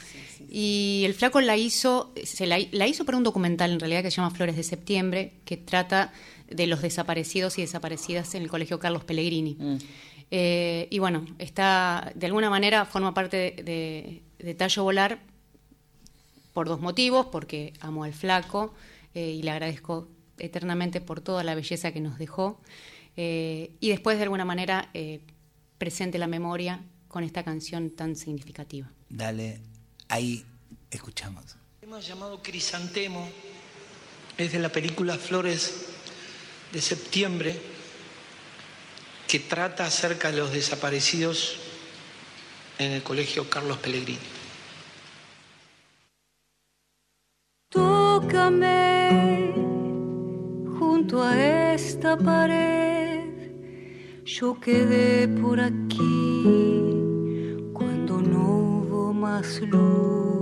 Y 0.49 1.01
el 1.05 1.13
Flaco 1.15 1.41
la 1.41 1.57
hizo, 1.57 2.13
se 2.23 2.45
la, 2.45 2.57
la 2.71 2.87
hizo 2.87 3.03
para 3.05 3.17
un 3.17 3.23
documental 3.23 3.71
en 3.71 3.79
realidad 3.79 4.03
que 4.03 4.11
se 4.11 4.17
llama 4.17 4.29
Flores 4.31 4.55
de 4.55 4.63
Septiembre, 4.63 5.33
que 5.45 5.57
trata 5.57 6.13
de 6.49 6.67
los 6.67 6.81
desaparecidos 6.81 7.57
y 7.57 7.61
desaparecidas 7.63 8.35
en 8.35 8.43
el 8.43 8.49
Colegio 8.49 8.79
Carlos 8.79 9.03
Pellegrini. 9.03 9.57
Mm. 9.59 9.77
Eh, 10.35 10.87
y 10.89 10.97
bueno, 10.97 11.25
está, 11.37 12.11
de 12.15 12.25
alguna 12.25 12.49
manera 12.49 12.85
forma 12.85 13.13
parte 13.13 13.37
de, 13.37 13.63
de- 13.63 14.23
de 14.39 14.55
Tallo 14.55 14.81
Volar 14.83 15.19
por 16.53 16.67
dos 16.67 16.81
motivos, 16.81 17.27
porque 17.27 17.73
amo 17.81 18.03
al 18.03 18.13
flaco 18.13 18.73
eh, 19.13 19.29
y 19.29 19.43
le 19.43 19.51
agradezco 19.51 20.07
eternamente 20.39 21.01
por 21.01 21.21
toda 21.21 21.43
la 21.43 21.53
belleza 21.53 21.91
que 21.91 21.99
nos 22.01 22.17
dejó. 22.17 22.59
Eh, 23.15 23.71
y 23.79 23.89
después, 23.89 24.17
de 24.17 24.23
alguna 24.23 24.43
manera, 24.43 24.89
eh, 24.95 25.19
presente 25.77 26.17
la 26.17 26.25
memoria 26.25 26.81
con 27.07 27.23
esta 27.23 27.43
canción 27.43 27.91
tan 27.91 28.15
significativa. 28.15 28.89
Dale, 29.09 29.59
ahí 30.07 30.43
escuchamos. 30.89 31.57
Hemos 31.83 32.07
llamado 32.07 32.41
Crisantemo, 32.41 33.29
es 34.37 34.51
de 34.51 34.57
la 34.57 34.69
película 34.69 35.15
Flores 35.19 35.89
de 36.71 36.81
septiembre, 36.81 37.55
que 39.33 39.39
trata 39.39 39.87
acerca 39.87 40.29
de 40.29 40.37
los 40.37 40.51
desaparecidos 40.51 41.57
en 42.77 42.91
el 42.91 43.01
colegio 43.01 43.49
Carlos 43.49 43.79
Pellegrini. 43.79 44.19
Tócame 47.67 49.55
junto 50.77 51.23
a 51.23 51.73
esta 51.73 52.15
pared, 52.15 53.23
yo 54.23 54.59
quedé 54.59 55.27
por 55.27 55.59
aquí 55.59 56.43
cuando 57.73 58.21
no 58.21 58.81
hubo 58.83 59.13
más 59.13 59.61
luz. 59.61 60.32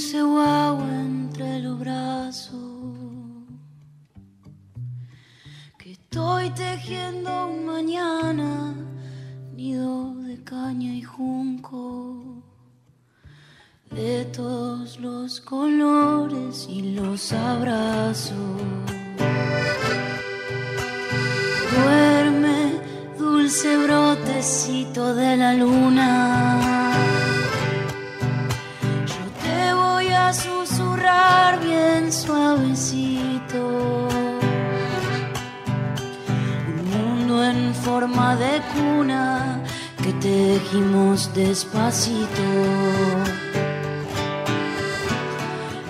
Dulce 0.00 0.22
guagua 0.22 0.88
entre 1.02 1.58
los 1.58 1.78
brazos. 1.78 2.54
Que 5.76 5.92
estoy 5.92 6.48
tejiendo 6.50 7.48
un 7.48 7.66
mañana, 7.66 8.74
nido 9.54 10.14
de 10.14 10.42
caña 10.42 10.94
y 10.94 11.02
junco. 11.02 12.42
De 13.90 14.24
todos 14.36 14.98
los 15.00 15.38
colores 15.42 16.66
y 16.70 16.94
los 16.94 17.34
abrazos. 17.34 18.62
Duerme, 21.76 22.72
dulce 23.18 23.76
brotecito 23.76 25.14
de 25.14 25.36
la 25.36 25.52
luna. 25.52 26.29
Forma 38.00 38.34
de 38.36 38.62
cuna 38.72 39.62
que 40.02 40.10
tejimos 40.14 41.30
despacito. 41.34 42.48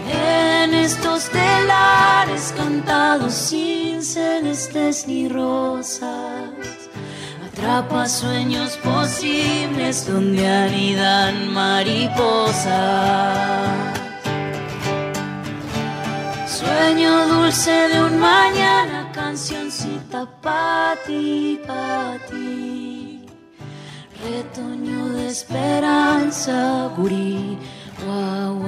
En 0.09 0.75
estos 0.75 1.31
telares 1.31 2.53
cantados 2.57 3.33
sin 3.33 4.03
celestes 4.03 5.07
ni 5.07 5.29
rosas. 5.29 6.51
Atrapa 7.47 8.09
sueños 8.09 8.77
posibles 8.79 10.05
donde 10.09 10.49
anidan 10.49 11.53
mariposas. 11.53 12.71
Sueño 16.59 17.29
dulce 17.29 17.71
de 17.71 18.03
un 18.03 18.19
mañana, 18.19 19.00
cancioncita 20.41 20.43
pa' 20.43 20.97
ti, 21.07 21.59
pa' 21.67 22.19
ti. 22.29 23.21
Retoño 24.23 25.09
de 25.15 25.29
esperanza, 25.29 26.91
gurí, 26.97 27.59
guay. 28.05 28.60